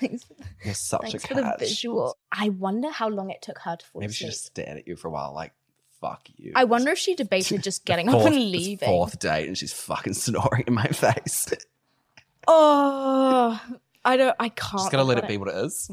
You're 0.64 0.74
such 0.74 1.02
thanks 1.02 1.24
a 1.24 1.28
for 1.28 1.34
the 1.34 1.56
visual. 1.58 2.16
I 2.30 2.50
wonder 2.50 2.90
how 2.90 3.08
long 3.08 3.30
it 3.30 3.42
took 3.42 3.58
her 3.60 3.76
to 3.76 3.86
fall 3.86 4.00
Maybe 4.00 4.12
she 4.12 4.24
asleep. 4.24 4.32
just 4.32 4.46
stared 4.46 4.78
at 4.78 4.86
you 4.88 4.96
for 4.96 5.08
a 5.08 5.10
while, 5.10 5.32
like, 5.34 5.52
fuck 6.00 6.28
you. 6.36 6.52
I 6.54 6.64
wonder 6.64 6.90
if 6.92 6.98
she 6.98 7.14
debated 7.14 7.62
just 7.62 7.84
getting 7.86 8.10
Fourth, 8.10 8.26
up 8.26 8.32
and 8.32 8.50
leaving. 8.50 8.86
Fourth 8.88 9.18
date, 9.18 9.46
and 9.48 9.56
she's 9.56 9.72
fucking 9.72 10.14
snoring 10.24 10.64
in 10.66 10.74
my 10.74 10.86
face. 10.86 11.46
Oh, 12.46 13.60
I 14.04 14.16
don't. 14.16 14.36
I 14.40 14.48
can't. 14.48 14.72
just 14.80 14.90
gotta 14.92 15.04
let 15.04 15.18
it 15.18 15.28
be 15.28 15.36
what 15.36 15.48
it 15.48 15.56
is. 15.64 15.90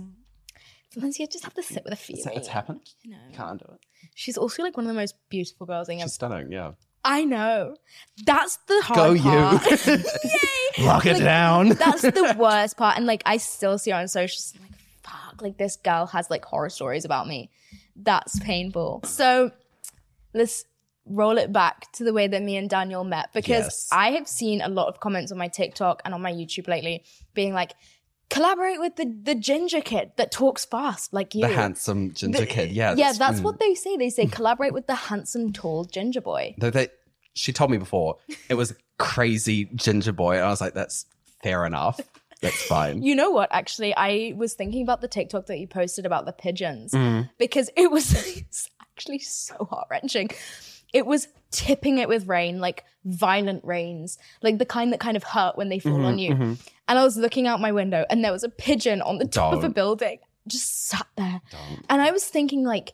Sometimes 0.92 1.20
you 1.20 1.28
just 1.28 1.44
have 1.44 1.54
to 1.54 1.64
sit 1.64 1.84
with 1.84 1.94
a 1.94 1.98
feeling. 1.98 2.24
it's 2.36 2.48
happened. 2.48 2.82
You 3.04 3.12
know. 3.12 3.18
Can't 3.34 3.60
do 3.60 3.72
it. 3.74 3.80
She's 4.16 4.38
also 4.38 4.64
like 4.64 4.76
one 4.78 4.86
of 4.86 4.88
the 4.88 5.00
most 5.00 5.16
beautiful 5.30 5.68
girls 5.68 5.90
I 5.90 5.98
She's 5.98 6.14
stunning. 6.14 6.52
Yeah. 6.52 6.72
I 7.10 7.24
know. 7.24 7.76
That's 8.26 8.58
the 8.68 8.82
hard 8.84 8.96
Go 8.98 9.14
you. 9.14 9.22
part. 9.22 9.88
Yay! 9.88 10.86
Lock 10.86 11.06
it 11.06 11.14
Like, 11.14 11.24
down. 11.24 11.70
That's 11.84 12.02
the 12.02 12.36
worst 12.38 12.76
part. 12.78 12.98
And 12.98 13.06
like, 13.06 13.24
I 13.26 13.38
still 13.38 13.78
see 13.78 13.92
her 13.92 13.98
on 13.98 14.08
socials. 14.08 14.54
I'm 14.56 14.62
like, 14.64 14.72
fuck, 15.04 15.42
like 15.42 15.58
this 15.58 15.78
girl 15.78 16.06
has 16.08 16.30
like 16.30 16.44
horror 16.46 16.70
stories 16.70 17.06
about 17.06 17.28
me. 17.28 17.50
That's 17.96 18.40
painful. 18.40 19.02
So 19.06 19.52
let's 20.34 20.66
roll 21.06 21.38
it 21.38 21.54
back 21.54 21.90
to 21.94 22.04
the 22.04 22.12
way 22.14 22.28
that 22.28 22.44
me 22.44 22.58
and 22.58 22.70
Daniel 22.70 23.04
met 23.06 23.30
because 23.34 23.66
Yes. 23.66 23.90
I 23.92 24.12
have 24.12 24.28
seen 24.28 24.62
a 24.62 24.68
lot 24.68 24.88
of 24.90 25.00
comments 25.00 25.32
on 25.32 25.38
my 25.38 25.48
TikTok 25.48 26.02
and 26.04 26.14
on 26.14 26.22
my 26.22 26.32
YouTube 26.34 26.68
lately 26.68 27.06
being 27.34 27.54
like, 27.54 27.74
collaborate 28.30 28.80
with 28.80 28.96
the 28.96 29.06
the 29.24 29.36
ginger 29.36 29.82
kid 29.82 30.12
that 30.18 30.32
talks 30.32 30.66
fast 30.66 31.14
like 31.14 31.36
you. 31.36 31.42
The 31.42 31.54
handsome 31.54 32.14
ginger 32.14 32.46
kid. 32.46 32.72
Yeah. 32.72 32.96
yeah, 32.98 33.14
that's 33.14 33.40
mm. 33.40 33.44
what 33.44 33.60
they 33.60 33.76
say. 33.76 33.98
They 33.98 34.10
say 34.10 34.26
collaborate 34.26 34.74
with 34.74 34.88
the 34.88 34.96
handsome, 34.96 35.54
tall 35.54 35.86
ginger 35.86 36.22
boy. 36.22 36.56
Though 36.58 36.70
they, 36.70 36.90
she 37.34 37.54
told 37.54 37.72
me 37.72 37.78
before 37.78 38.18
it 38.50 38.56
was 38.56 38.74
crazy 39.00 39.66
ginger 39.76 40.12
boy, 40.14 40.36
and 40.36 40.46
I 40.46 40.50
was 40.50 40.62
like, 40.62 40.74
that's 40.74 41.06
fair 41.44 41.66
enough. 41.66 42.00
That's 42.42 42.62
fine. 42.64 43.02
You 43.02 43.16
know 43.16 43.32
what? 43.32 43.50
Actually, 43.52 43.96
I 43.96 44.34
was 44.38 44.54
thinking 44.54 44.84
about 44.84 45.02
the 45.02 45.08
TikTok 45.08 45.48
that 45.48 45.58
you 45.58 45.68
posted 45.68 46.06
about 46.06 46.26
the 46.26 46.34
pigeons 46.34 46.92
Mm. 46.92 47.30
because 47.40 47.70
it 47.76 47.90
was 47.90 48.14
it's 48.38 48.70
actually 48.82 49.20
so 49.20 49.66
heart 49.66 49.88
wrenching. 49.90 50.30
It 50.94 51.06
was 51.06 51.28
tipping 51.52 51.98
it 51.98 52.08
with 52.08 52.28
rain, 52.28 52.60
like 52.60 52.84
violent 53.06 53.64
rains, 53.66 54.18
like 54.44 54.58
the 54.60 54.66
kind 54.66 54.94
that 54.94 55.00
kind 55.00 55.18
of 55.18 55.24
hurt 55.24 55.58
when 55.58 55.70
they 55.70 55.80
fall 55.80 55.94
Mm-hmm, 55.94 56.06
on 56.06 56.20
you. 56.20 56.58
And 56.88 56.98
I 56.98 57.04
was 57.04 57.18
looking 57.18 57.48
out 57.48 57.60
my 57.60 57.72
window, 57.72 58.06
and 58.10 58.24
there 58.24 58.32
was 58.32 58.44
a 58.44 58.50
pigeon 58.50 59.02
on 59.02 59.18
the 59.18 59.28
top 59.28 59.54
of 59.54 59.64
a 59.64 59.70
building, 59.70 60.20
just 60.48 60.88
sat 60.88 61.08
there. 61.18 61.42
Don't. 61.52 61.86
And 61.90 62.02
I 62.02 62.12
was 62.12 62.24
thinking, 62.26 62.64
like, 62.64 62.94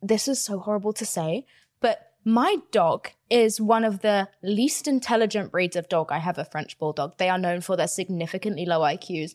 this 0.00 0.28
is 0.28 0.42
so 0.42 0.58
horrible 0.58 0.92
to 0.94 1.04
say, 1.04 1.44
but 1.80 2.12
my 2.24 2.56
dog 2.70 3.10
is 3.30 3.60
one 3.60 3.84
of 3.84 4.00
the 4.00 4.28
least 4.42 4.86
intelligent 4.86 5.50
breeds 5.50 5.76
of 5.76 5.88
dog. 5.88 6.12
I 6.12 6.18
have 6.18 6.38
a 6.38 6.44
French 6.44 6.78
bulldog. 6.78 7.18
They 7.18 7.28
are 7.28 7.38
known 7.38 7.60
for 7.60 7.76
their 7.76 7.88
significantly 7.88 8.64
low 8.66 8.80
IQs. 8.80 9.34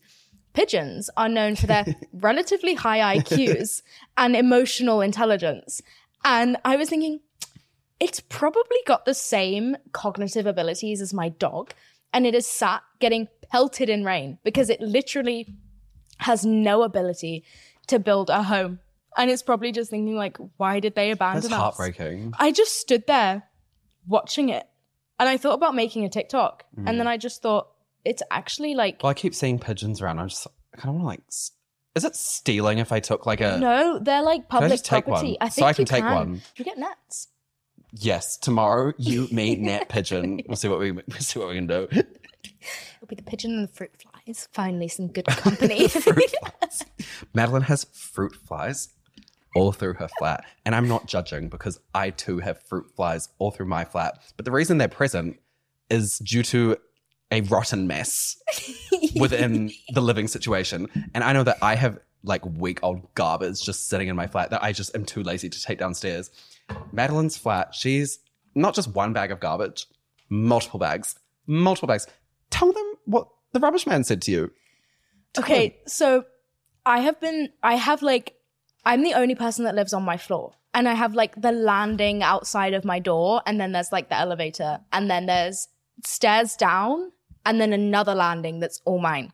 Pigeons 0.53 1.09
are 1.17 1.29
known 1.29 1.55
for 1.55 1.67
their 1.67 1.85
relatively 2.13 2.75
high 2.75 3.17
IQs 3.17 3.81
and 4.17 4.35
emotional 4.35 5.01
intelligence. 5.01 5.81
And 6.23 6.57
I 6.63 6.75
was 6.75 6.89
thinking, 6.89 7.21
it's 7.99 8.19
probably 8.19 8.77
got 8.85 9.05
the 9.05 9.13
same 9.13 9.77
cognitive 9.91 10.45
abilities 10.45 11.01
as 11.01 11.13
my 11.13 11.29
dog. 11.29 11.73
And 12.13 12.25
it 12.27 12.35
is 12.35 12.45
sat 12.47 12.83
getting 12.99 13.27
pelted 13.51 13.89
in 13.89 14.03
rain 14.03 14.37
because 14.43 14.69
it 14.69 14.81
literally 14.81 15.55
has 16.17 16.45
no 16.45 16.83
ability 16.83 17.43
to 17.87 17.99
build 17.99 18.29
a 18.29 18.43
home. 18.43 18.79
And 19.17 19.29
it's 19.29 19.41
probably 19.43 19.71
just 19.71 19.89
thinking, 19.89 20.15
like, 20.15 20.37
why 20.57 20.79
did 20.79 20.95
they 20.95 21.11
abandon 21.11 21.41
That's 21.41 21.53
us? 21.53 21.59
heartbreaking. 21.59 22.33
I 22.39 22.51
just 22.51 22.77
stood 22.77 23.07
there 23.07 23.43
watching 24.07 24.49
it. 24.49 24.65
And 25.19 25.27
I 25.29 25.37
thought 25.37 25.53
about 25.55 25.75
making 25.75 26.05
a 26.05 26.09
TikTok. 26.09 26.63
Mm. 26.77 26.89
And 26.89 26.99
then 26.99 27.07
I 27.07 27.17
just 27.17 27.41
thought, 27.41 27.67
it's 28.03 28.23
actually 28.31 28.73
like, 28.73 29.03
Well, 29.03 29.09
I 29.11 29.13
keep 29.13 29.35
seeing 29.35 29.59
pigeons 29.59 30.01
around. 30.01 30.19
I 30.19 30.25
just 30.27 30.47
I 30.73 30.77
kind 30.77 30.89
of 30.89 30.95
want 30.95 31.03
to 31.03 31.07
like. 31.07 31.21
Is 31.93 32.05
it 32.05 32.15
stealing 32.15 32.77
if 32.79 32.91
I 32.91 32.99
took 33.01 33.25
like 33.25 33.41
a? 33.41 33.57
no, 33.59 33.99
they're 34.01 34.23
like 34.23 34.47
Can 34.49 34.57
I 34.57 34.61
public 34.61 34.81
take 34.81 35.05
property. 35.05 35.27
one? 35.31 35.37
I 35.41 35.49
So 35.49 35.55
think 35.55 35.67
I 35.67 35.73
can 35.73 35.81
you 35.81 35.85
take 35.85 36.03
can. 36.03 36.13
one. 36.15 36.41
You 36.55 36.65
get 36.65 36.77
nets. 36.77 37.27
Yes, 37.93 38.37
tomorrow 38.37 38.93
you, 38.97 39.27
me, 39.31 39.55
net 39.55 39.89
pigeon. 39.89 40.41
We'll 40.47 40.55
see 40.55 40.69
what 40.69 40.79
we 40.79 40.91
we'll 40.91 41.03
see 41.19 41.39
what 41.39 41.49
we 41.49 41.55
can 41.55 41.67
do. 41.67 41.87
It'll 41.91 43.07
be 43.07 43.15
the 43.15 43.23
pigeon 43.23 43.51
and 43.51 43.67
the 43.67 43.71
fruit 43.71 43.91
flies. 43.97 44.47
Finally, 44.51 44.87
some 44.87 45.07
good 45.07 45.25
company. 45.25 45.87
fruit 45.89 46.31
flies. 46.39 46.85
Madeline 47.33 47.63
has 47.63 47.85
fruit 47.93 48.35
flies 48.35 48.89
all 49.55 49.73
through 49.73 49.95
her 49.95 50.07
flat, 50.19 50.45
and 50.65 50.73
I'm 50.73 50.87
not 50.87 51.07
judging 51.07 51.49
because 51.49 51.79
I 51.93 52.11
too 52.11 52.39
have 52.39 52.61
fruit 52.63 52.89
flies 52.95 53.29
all 53.39 53.51
through 53.51 53.65
my 53.65 53.83
flat. 53.83 54.19
But 54.37 54.45
the 54.45 54.51
reason 54.51 54.77
they're 54.77 54.87
present 54.87 55.39
is 55.89 56.17
due 56.19 56.43
to 56.43 56.77
a 57.31 57.41
rotten 57.41 57.87
mess 57.87 58.37
within 59.19 59.71
the 59.93 60.01
living 60.01 60.29
situation, 60.29 60.87
and 61.13 61.23
I 61.23 61.33
know 61.33 61.43
that 61.43 61.57
I 61.61 61.75
have 61.75 61.99
like 62.23 62.45
week 62.45 62.79
old 62.83 63.13
garbage 63.15 63.63
just 63.63 63.89
sitting 63.89 64.07
in 64.07 64.15
my 64.15 64.27
flat 64.27 64.51
that 64.51 64.63
I 64.63 64.71
just 64.71 64.95
am 64.95 65.05
too 65.05 65.23
lazy 65.23 65.49
to 65.49 65.61
take 65.61 65.79
downstairs. 65.79 66.31
Madeline's 66.91 67.37
flat, 67.37 67.73
she's 67.73 68.19
not 68.55 68.75
just 68.75 68.93
one 68.93 69.13
bag 69.13 69.31
of 69.31 69.39
garbage, 69.39 69.87
multiple 70.29 70.79
bags, 70.79 71.15
multiple 71.47 71.87
bags. 71.87 72.07
Tell 72.49 72.71
them 72.71 72.93
what 73.05 73.27
the 73.53 73.59
rubbish 73.59 73.87
man 73.87 74.03
said 74.03 74.21
to 74.23 74.31
you. 74.31 74.51
Okay, 75.37 75.77
so 75.87 76.25
I 76.85 76.99
have 76.99 77.19
been, 77.19 77.49
I 77.63 77.75
have 77.75 78.01
like, 78.01 78.35
I'm 78.85 79.03
the 79.03 79.13
only 79.13 79.35
person 79.35 79.65
that 79.65 79.75
lives 79.75 79.93
on 79.93 80.03
my 80.03 80.17
floor. 80.17 80.53
And 80.73 80.87
I 80.87 80.93
have 80.93 81.13
like 81.13 81.39
the 81.41 81.51
landing 81.51 82.23
outside 82.23 82.73
of 82.73 82.85
my 82.85 82.99
door, 82.99 83.41
and 83.45 83.59
then 83.59 83.73
there's 83.73 83.91
like 83.91 84.09
the 84.09 84.17
elevator, 84.17 84.79
and 84.93 85.09
then 85.09 85.25
there's 85.25 85.67
stairs 86.05 86.55
down, 86.55 87.11
and 87.45 87.59
then 87.59 87.73
another 87.73 88.15
landing 88.15 88.59
that's 88.59 88.81
all 88.85 88.99
mine. 88.99 89.33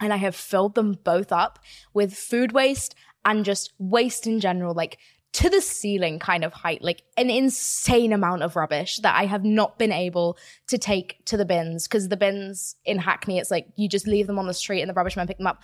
And 0.00 0.12
I 0.12 0.16
have 0.16 0.34
filled 0.34 0.74
them 0.74 0.98
both 1.04 1.32
up 1.32 1.58
with 1.94 2.14
food 2.14 2.52
waste 2.52 2.94
and 3.24 3.44
just 3.44 3.72
waste 3.78 4.26
in 4.26 4.40
general, 4.40 4.74
like 4.74 4.98
to 5.32 5.48
the 5.48 5.60
ceiling 5.60 6.18
kind 6.18 6.44
of 6.44 6.52
height, 6.52 6.82
like 6.82 7.02
an 7.16 7.30
insane 7.30 8.12
amount 8.12 8.42
of 8.42 8.54
rubbish 8.54 8.98
that 8.98 9.16
I 9.16 9.24
have 9.24 9.44
not 9.44 9.78
been 9.78 9.92
able 9.92 10.36
to 10.68 10.76
take 10.76 11.24
to 11.26 11.36
the 11.36 11.44
bins 11.44 11.88
because 11.88 12.08
the 12.08 12.16
bins 12.16 12.76
in 12.84 12.98
Hackney, 12.98 13.38
it's 13.38 13.50
like 13.50 13.66
you 13.76 13.88
just 13.88 14.06
leave 14.06 14.26
them 14.26 14.38
on 14.38 14.46
the 14.46 14.54
street 14.54 14.82
and 14.82 14.90
the 14.90 14.94
rubbish 14.94 15.16
men 15.16 15.26
pick 15.26 15.38
them 15.38 15.46
up. 15.46 15.62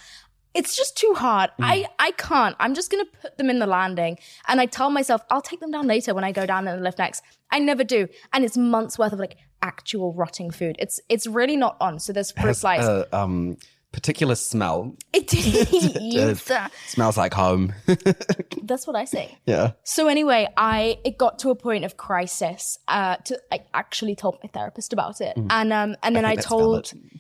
It's 0.55 0.75
just 0.75 0.97
too 0.97 1.13
hard. 1.15 1.51
I 1.61 1.87
I 1.99 2.13
can't. 2.13 2.57
I'm 2.59 2.75
just 2.75 2.91
gonna 2.91 3.05
put 3.05 3.37
them 3.37 3.51
in 3.51 3.59
the 3.59 3.67
landing, 3.67 4.19
and 4.49 4.61
I 4.61 4.67
tell 4.67 4.89
myself 4.89 5.21
I'll 5.31 5.43
take 5.43 5.61
them 5.61 5.71
down 5.71 5.87
later 5.87 6.15
when 6.15 6.25
I 6.25 6.33
go 6.33 6.47
down 6.47 6.67
in 6.67 6.75
the 6.75 6.83
lift 6.83 6.99
next. 6.99 7.23
I 7.51 7.59
never 7.59 7.85
do, 7.85 8.09
and 8.33 8.45
it's 8.45 8.57
months 8.57 8.99
worth 8.99 9.13
of 9.13 9.19
like 9.19 9.37
actual 9.61 10.15
rotting 10.15 10.51
food. 10.51 10.77
It's 10.79 11.01
it's 11.11 11.27
really 11.27 11.57
not 11.57 11.77
on. 11.81 11.99
So 11.99 12.15
there's 12.15 12.33
fruit 12.33 12.47
has 12.47 12.61
flies. 12.63 12.87
a 12.87 13.17
um, 13.17 13.59
particular 13.93 14.35
smell. 14.35 14.97
it 15.13 15.33
is. 15.35 16.43
Smells 16.89 17.17
like 17.17 17.35
home. 17.35 17.73
That's 18.63 18.87
what 18.87 18.97
I 18.97 19.05
say. 19.05 19.39
yeah. 19.47 19.73
So 19.85 20.09
anyway, 20.09 20.49
I 20.57 20.99
it 21.05 21.19
got 21.19 21.39
to 21.41 21.51
a 21.51 21.55
point 21.55 21.85
of 21.85 21.97
crisis. 21.97 22.79
Uh, 22.89 23.17
to 23.25 23.41
I 23.53 23.61
actually 23.75 24.15
told 24.15 24.39
my 24.43 24.49
therapist 24.53 24.93
about 24.93 25.21
it, 25.21 25.37
and 25.51 25.73
um, 25.73 25.97
and 26.03 26.15
then 26.15 26.25
I, 26.25 26.33
Mm. 26.33 26.37
that's 26.37 26.47
told. 26.47 26.89
valid. 26.91 27.11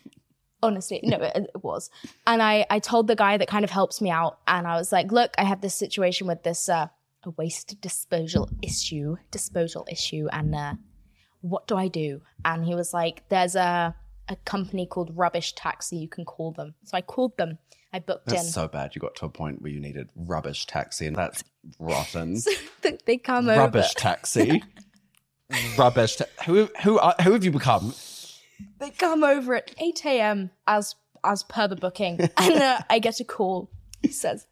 Honestly, 0.60 0.98
no, 1.04 1.18
it, 1.18 1.36
it 1.54 1.62
was, 1.62 1.88
and 2.26 2.42
I 2.42 2.66
I 2.68 2.80
told 2.80 3.06
the 3.06 3.14
guy 3.14 3.36
that 3.36 3.46
kind 3.46 3.64
of 3.64 3.70
helps 3.70 4.00
me 4.00 4.10
out, 4.10 4.40
and 4.48 4.66
I 4.66 4.74
was 4.76 4.90
like, 4.90 5.12
look, 5.12 5.30
I 5.38 5.44
have 5.44 5.60
this 5.60 5.74
situation 5.76 6.26
with 6.26 6.42
this 6.42 6.68
uh, 6.68 6.88
a 7.22 7.30
waste 7.30 7.80
disposal 7.80 8.48
issue, 8.60 9.16
disposal 9.30 9.86
issue, 9.88 10.26
and 10.32 10.56
uh, 10.56 10.74
what 11.42 11.68
do 11.68 11.76
I 11.76 11.86
do? 11.86 12.22
And 12.44 12.64
he 12.64 12.74
was 12.74 12.92
like, 12.92 13.22
there's 13.28 13.54
a 13.54 13.94
a 14.28 14.36
company 14.36 14.86
called 14.86 15.16
Rubbish 15.16 15.54
Taxi. 15.54 15.96
You 15.96 16.08
can 16.08 16.24
call 16.24 16.52
them. 16.52 16.74
So 16.84 16.96
I 16.96 17.02
called 17.02 17.36
them. 17.36 17.58
I 17.92 18.00
booked 18.00 18.28
in. 18.28 18.34
That's 18.34 18.52
so 18.52 18.68
bad. 18.68 18.94
You 18.94 19.00
got 19.00 19.14
to 19.16 19.24
a 19.24 19.30
point 19.30 19.62
where 19.62 19.70
you 19.72 19.80
needed 19.80 20.10
rubbish 20.14 20.66
taxi, 20.66 21.06
and 21.06 21.16
that's 21.16 21.42
rotten. 21.78 22.36
they 23.06 23.16
come 23.16 23.48
over. 23.48 23.58
rubbish 23.60 23.94
taxi. 23.94 24.62
rubbish. 25.78 26.16
Ta- 26.16 26.26
who 26.44 26.68
who 26.82 26.98
are, 26.98 27.14
who 27.22 27.32
have 27.32 27.44
you 27.44 27.50
become? 27.50 27.94
They 28.78 28.90
come 28.90 29.24
over 29.24 29.54
at 29.54 29.74
8 29.78 30.04
a.m. 30.04 30.50
as 30.66 30.96
as 31.24 31.42
per 31.44 31.66
the 31.66 31.76
booking, 31.76 32.20
and 32.36 32.54
uh, 32.56 32.80
I 32.90 32.98
get 32.98 33.20
a 33.20 33.24
call. 33.24 33.70
He 34.02 34.12
says, 34.12 34.46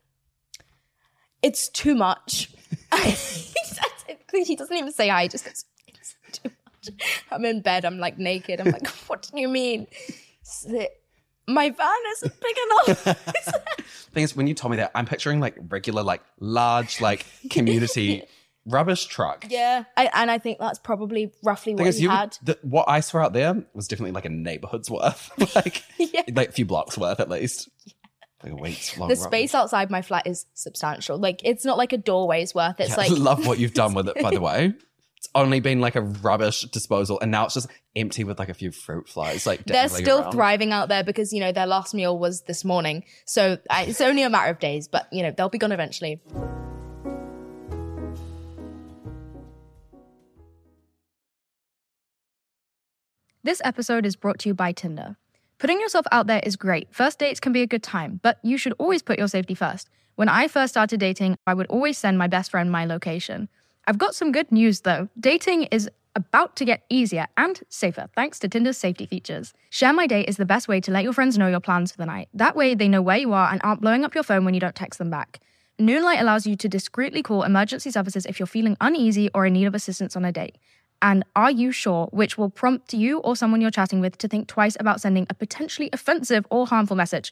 "It's 1.43 1.69
too 1.69 1.95
much." 1.95 2.51
he, 2.95 3.11
says 3.11 3.79
it- 4.09 4.47
he 4.47 4.57
doesn't 4.57 4.77
even 4.77 4.93
say 4.93 5.09
hi. 5.09 5.25
He 5.25 5.29
just 5.29 5.45
says, 5.45 5.53
"It's 5.53 5.63
too 5.63 5.67
much." 5.67 5.76
I'm 7.31 7.45
in 7.45 7.61
bed. 7.63 7.85
I'm 7.85 7.99
like 7.99 8.19
naked. 8.19 8.61
I'm 8.61 8.71
like, 8.71 8.87
"What 9.09 9.29
do 9.33 9.41
you 9.41 9.49
mean?" 9.49 9.87
My 11.49 11.71
van 11.71 11.89
isn't 12.17 12.35
big 12.41 12.57
enough. 12.67 12.99
Thing 14.13 14.25
is, 14.25 14.35
when 14.35 14.47
you 14.49 14.55
told 14.55 14.73
me 14.73 14.79
that, 14.79 14.91
I'm 14.95 15.07
picturing 15.07 15.39
like 15.39 15.57
regular, 15.69 16.03
like 16.03 16.23
large, 16.41 17.01
like 17.01 17.25
community 17.51 18.25
rubbish 18.69 19.07
truck. 19.07 19.47
yeah, 19.49 19.85
I, 19.97 20.11
and 20.13 20.29
I 20.29 20.39
think 20.39 20.59
that's 20.59 20.81
probably 20.81 21.33
roughly 21.45 21.75
what 21.75 21.79
Thing 21.79 21.87
is, 21.87 21.97
he 21.99 22.03
you 22.05 22.11
had. 22.11 22.37
the, 22.43 22.59
what 22.63 22.87
I 22.89 22.99
saw 22.99 23.19
out 23.19 23.33
there 23.33 23.63
was 23.75 23.87
definitely 23.87 24.11
like 24.11 24.25
a 24.25 24.29
neighborhood's 24.31 24.91
worth, 24.91 25.31
like 25.55 25.85
Yeah. 25.99 26.23
like 26.35 26.49
a 26.49 26.53
few 26.53 26.65
blocks 26.67 26.99
worth 26.99 27.21
at 27.21 27.29
least. 27.29 27.69
Like 28.43 28.53
a 28.53 28.57
week's 28.57 28.99
long. 28.99 29.09
The 29.09 29.15
rubbish. 29.15 29.25
space 29.29 29.55
outside 29.55 29.89
my 29.91 30.03
flat 30.03 30.27
is 30.27 30.47
substantial. 30.55 31.17
Like 31.17 31.41
it's 31.45 31.65
not 31.65 31.79
like 31.79 31.93
a 31.93 31.97
doorway's 31.99 32.57
worth. 32.57 32.81
It's 32.81 32.91
Yeah, 32.91 32.97
like 32.97 33.11
I 33.13 33.15
love 33.15 33.47
what 33.47 33.61
you've 33.61 33.73
done 33.75 33.95
with 33.95 34.09
it, 34.09 34.21
by 34.21 34.31
the 34.33 34.41
way. 34.41 34.75
It's 35.27 35.33
only 35.35 35.59
been 35.59 35.81
like 35.81 35.97
a 35.97 36.03
rubbish 36.03 36.63
disposal, 36.63 37.19
and 37.21 37.33
now 37.33 37.47
it's 37.47 37.55
just 37.55 37.69
empty 37.97 38.23
with 38.23 38.39
like 38.39 38.49
a 38.49 38.55
few 38.55 38.71
fruit 38.71 39.09
flies. 39.09 39.45
Like 39.45 39.65
they're 39.65 39.89
still 39.89 40.21
around. 40.21 40.33
thriving 40.33 40.73
out 40.73 40.89
there 40.89 41.03
because 41.03 41.33
you 41.33 41.41
know 41.41 41.51
their 41.51 41.67
last 41.67 41.95
meal 41.95 42.17
was 42.17 42.43
this 42.43 42.65
morning 42.65 43.03
so 43.25 43.59
I, 43.69 43.85
it's 43.85 44.01
only 44.01 44.23
a 44.23 44.31
matter 44.31 44.51
of 44.51 44.61
days 44.61 44.87
but 44.87 45.09
you 45.11 45.23
know 45.23 45.33
they'll 45.37 45.49
be 45.49 45.59
gone 45.59 45.73
eventually 45.73 46.21
This 53.43 53.63
episode 53.65 54.05
is 54.05 54.17
brought 54.17 54.41
to 54.41 54.49
you 54.49 54.55
by 54.55 54.73
Tinder. 54.73 55.17
Putting 55.59 55.81
yourself 55.81 56.05
out 56.11 56.27
there 56.27 56.41
is 56.43 56.57
great. 56.57 56.89
First 56.93 57.21
dates 57.21 57.39
can 57.39 57.53
be 57.53 57.63
a 57.63 57.67
good 57.67 57.83
time, 57.83 58.19
but 58.25 58.41
you 58.43 58.59
should 58.59 58.75
always 58.77 59.03
put 59.03 59.21
your 59.21 59.29
safety 59.29 59.55
first. 59.55 59.89
When 60.17 60.29
I 60.29 60.49
first 60.49 60.73
started 60.73 60.99
dating, 60.99 61.37
I 61.47 61.55
would 61.55 61.69
always 61.69 61.97
send 61.97 62.19
my 62.19 62.27
best 62.27 62.51
friend 62.51 62.73
my 62.73 62.85
location. 62.85 63.49
I've 63.87 63.99
got 63.99 64.15
some 64.15 64.33
good 64.33 64.51
news 64.51 64.81
though. 64.81 65.09
Dating 65.19 65.65
is 65.65 65.89
about 66.17 66.57
to 66.57 66.65
get 66.65 66.85
easier 66.91 67.27
and 67.37 67.61
safer 67.69 68.09
thanks 68.17 68.39
to 68.41 68.49
Tinder's 68.49 68.79
safety 68.79 69.07
features. 69.07 69.53
Share 69.71 69.93
My 69.93 70.07
Date 70.07 70.29
is 70.29 70.39
the 70.39 70.45
best 70.45 70.67
way 70.67 70.81
to 70.81 70.91
let 70.91 71.05
your 71.05 71.13
friends 71.13 71.39
know 71.39 71.47
your 71.47 71.61
plans 71.61 71.93
for 71.93 71.99
the 71.99 72.07
night. 72.07 72.29
That 72.35 72.57
way, 72.57 72.75
they 72.75 72.89
know 72.89 73.03
where 73.03 73.19
you 73.19 73.33
are 73.33 73.49
and 73.53 73.61
aren't 73.63 73.83
blowing 73.83 74.05
up 74.05 74.15
your 74.15 74.25
phone 74.25 74.45
when 74.45 74.55
you 74.55 74.61
don't 74.61 74.75
text 74.75 74.99
them 74.99 75.11
back. 75.11 75.41
Noonlight 75.79 76.21
allows 76.21 76.47
you 76.47 76.57
to 76.57 76.69
discreetly 76.69 77.23
call 77.23 77.43
emergency 77.43 77.91
services 77.91 78.27
if 78.27 78.41
you're 78.41 78.47
feeling 78.47 78.77
uneasy 78.81 79.31
or 79.35 79.47
in 79.47 79.53
need 79.53 79.67
of 79.67 79.75
assistance 79.75 80.17
on 80.17 80.25
a 80.25 80.33
date. 80.33 80.57
and 81.03 81.23
Are 81.37 81.51
You 81.51 81.71
Sure, 81.71 82.09
which 82.11 82.39
will 82.39 82.49
prompt 82.49 82.95
you 82.95 83.19
or 83.19 83.37
someone 83.37 83.61
you're 83.61 83.71
chatting 83.71 84.01
with 84.01 84.17
to 84.19 84.27
think 84.27 84.49
twice 84.49 84.77
about 84.81 85.03
sending 85.03 85.27
a 85.29 85.35
potentially 85.35 85.91
offensive 85.93 86.47
or 86.51 86.67
harmful 86.67 86.97
message. 86.97 87.31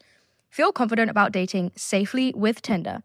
Feel 0.50 0.70
confident 0.70 1.10
about 1.10 1.32
dating 1.32 1.72
safely 1.74 2.32
with 2.36 2.60
Tinder. 2.60 3.02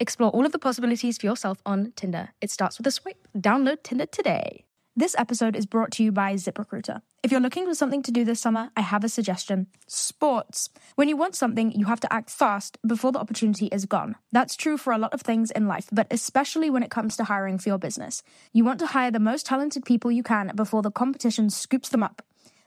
Explore 0.00 0.30
all 0.30 0.46
of 0.46 0.52
the 0.52 0.60
possibilities 0.60 1.18
for 1.18 1.26
yourself 1.26 1.60
on 1.66 1.92
Tinder. 1.96 2.28
It 2.40 2.52
starts 2.52 2.78
with 2.78 2.86
a 2.86 2.92
swipe. 2.92 3.26
Download 3.36 3.82
Tinder 3.82 4.06
today. 4.06 4.64
This 4.94 5.16
episode 5.18 5.56
is 5.56 5.66
brought 5.66 5.90
to 5.92 6.04
you 6.04 6.12
by 6.12 6.34
ZipRecruiter. 6.34 7.02
If 7.24 7.32
you're 7.32 7.40
looking 7.40 7.66
for 7.66 7.74
something 7.74 8.04
to 8.04 8.12
do 8.12 8.24
this 8.24 8.40
summer, 8.40 8.70
I 8.76 8.82
have 8.82 9.02
a 9.02 9.08
suggestion 9.08 9.66
sports. 9.88 10.70
When 10.94 11.08
you 11.08 11.16
want 11.16 11.34
something, 11.34 11.72
you 11.72 11.86
have 11.86 11.98
to 12.00 12.12
act 12.12 12.30
fast 12.30 12.78
before 12.86 13.10
the 13.10 13.18
opportunity 13.18 13.66
is 13.66 13.86
gone. 13.86 14.14
That's 14.30 14.54
true 14.54 14.76
for 14.76 14.92
a 14.92 14.98
lot 14.98 15.14
of 15.14 15.22
things 15.22 15.50
in 15.50 15.66
life, 15.66 15.88
but 15.90 16.06
especially 16.12 16.70
when 16.70 16.84
it 16.84 16.92
comes 16.92 17.16
to 17.16 17.24
hiring 17.24 17.58
for 17.58 17.68
your 17.68 17.78
business. 17.78 18.22
You 18.52 18.64
want 18.64 18.78
to 18.78 18.86
hire 18.86 19.10
the 19.10 19.18
most 19.18 19.46
talented 19.46 19.84
people 19.84 20.12
you 20.12 20.22
can 20.22 20.52
before 20.54 20.82
the 20.82 20.92
competition 20.92 21.50
scoops 21.50 21.88
them 21.88 22.04
up. 22.04 22.22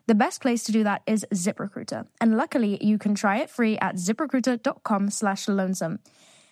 The 0.07 0.15
best 0.15 0.41
place 0.41 0.65
to 0.65 0.73
do 0.73 0.83
that 0.83 1.01
is 1.07 1.25
ZipRecruiter, 1.33 2.07
and 2.19 2.35
luckily 2.35 2.77
you 2.83 2.97
can 2.97 3.15
try 3.15 3.37
it 3.37 3.49
free 3.49 3.77
at 3.77 3.95
ziprecruiter.com/lonesome. 3.95 5.99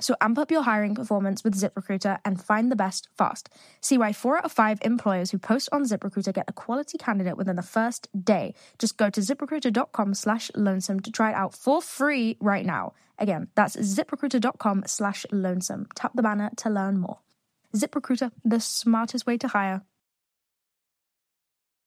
So 0.00 0.16
amp 0.20 0.38
up 0.38 0.50
your 0.50 0.62
hiring 0.62 0.94
performance 0.94 1.44
with 1.44 1.54
ZipRecruiter 1.54 2.18
and 2.24 2.40
find 2.40 2.70
the 2.70 2.76
best 2.76 3.08
fast. 3.16 3.48
See 3.80 3.98
why 3.98 4.12
four 4.12 4.38
out 4.38 4.44
of 4.44 4.52
five 4.52 4.78
employers 4.82 5.30
who 5.30 5.38
post 5.38 5.68
on 5.72 5.84
ZipRecruiter 5.84 6.34
get 6.34 6.48
a 6.48 6.52
quality 6.52 6.98
candidate 6.98 7.36
within 7.36 7.56
the 7.56 7.62
first 7.62 8.08
day. 8.24 8.54
Just 8.78 8.96
go 8.96 9.10
to 9.10 9.20
ziprecruiter.com 9.20 10.14
slash 10.14 10.50
lonesome 10.54 11.00
to 11.00 11.12
try 11.12 11.30
it 11.30 11.36
out 11.36 11.54
for 11.54 11.80
free 11.80 12.36
right 12.40 12.66
now. 12.66 12.94
Again, 13.18 13.48
that's 13.54 13.76
ziprecruiter.com 13.76 14.84
slash 14.86 15.26
lonesome. 15.30 15.86
Tap 15.94 16.12
the 16.14 16.22
banner 16.22 16.50
to 16.56 16.70
learn 16.70 16.98
more. 16.98 17.18
ZipRecruiter, 17.74 18.32
the 18.44 18.60
smartest 18.60 19.26
way 19.26 19.36
to 19.38 19.48
hire. 19.48 19.82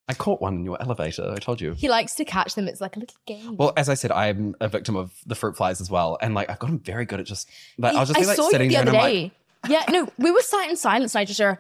I 0.10 0.14
caught 0.14 0.42
one 0.42 0.56
in 0.56 0.66
your 0.66 0.82
elevator. 0.82 1.32
I 1.32 1.38
told 1.40 1.62
you. 1.62 1.74
He 1.74 1.88
likes 1.88 2.16
to 2.16 2.26
catch 2.26 2.56
them. 2.56 2.68
It's 2.68 2.82
like 2.82 2.98
a 2.98 3.00
little 3.00 3.16
game. 3.26 3.56
Well, 3.56 3.72
as 3.78 3.88
I 3.88 3.94
said, 3.94 4.12
I'm 4.12 4.54
a 4.60 4.68
victim 4.68 4.96
of 4.98 5.14
the 5.26 5.34
fruit 5.36 5.56
flies 5.56 5.80
as 5.80 5.90
well, 5.90 6.18
and 6.22 6.34
like 6.36 6.50
I've 6.50 6.60
gotten 6.60 6.80
very 6.80 7.06
good 7.06 7.20
at 7.22 7.26
just 7.26 7.50
like 7.78 7.96
I'll 7.96 8.06
just 8.06 8.20
be 8.20 8.26
I 8.26 8.28
like 8.28 8.36
saw 8.36 8.50
sitting 8.50 8.70
you 8.70 8.78
the 8.78 8.84
there 8.86 8.96
other 8.96 8.98
and 8.98 9.08
I'm 9.08 9.22
like 9.24 9.32
day. 9.32 9.70
yeah, 9.70 9.86
no, 9.90 10.12
we 10.18 10.32
were 10.32 10.42
sat 10.42 10.70
in 10.70 10.76
silence 10.76 11.16
and 11.16 11.22
I 11.22 11.26
just 11.26 11.40
heard, 11.40 11.58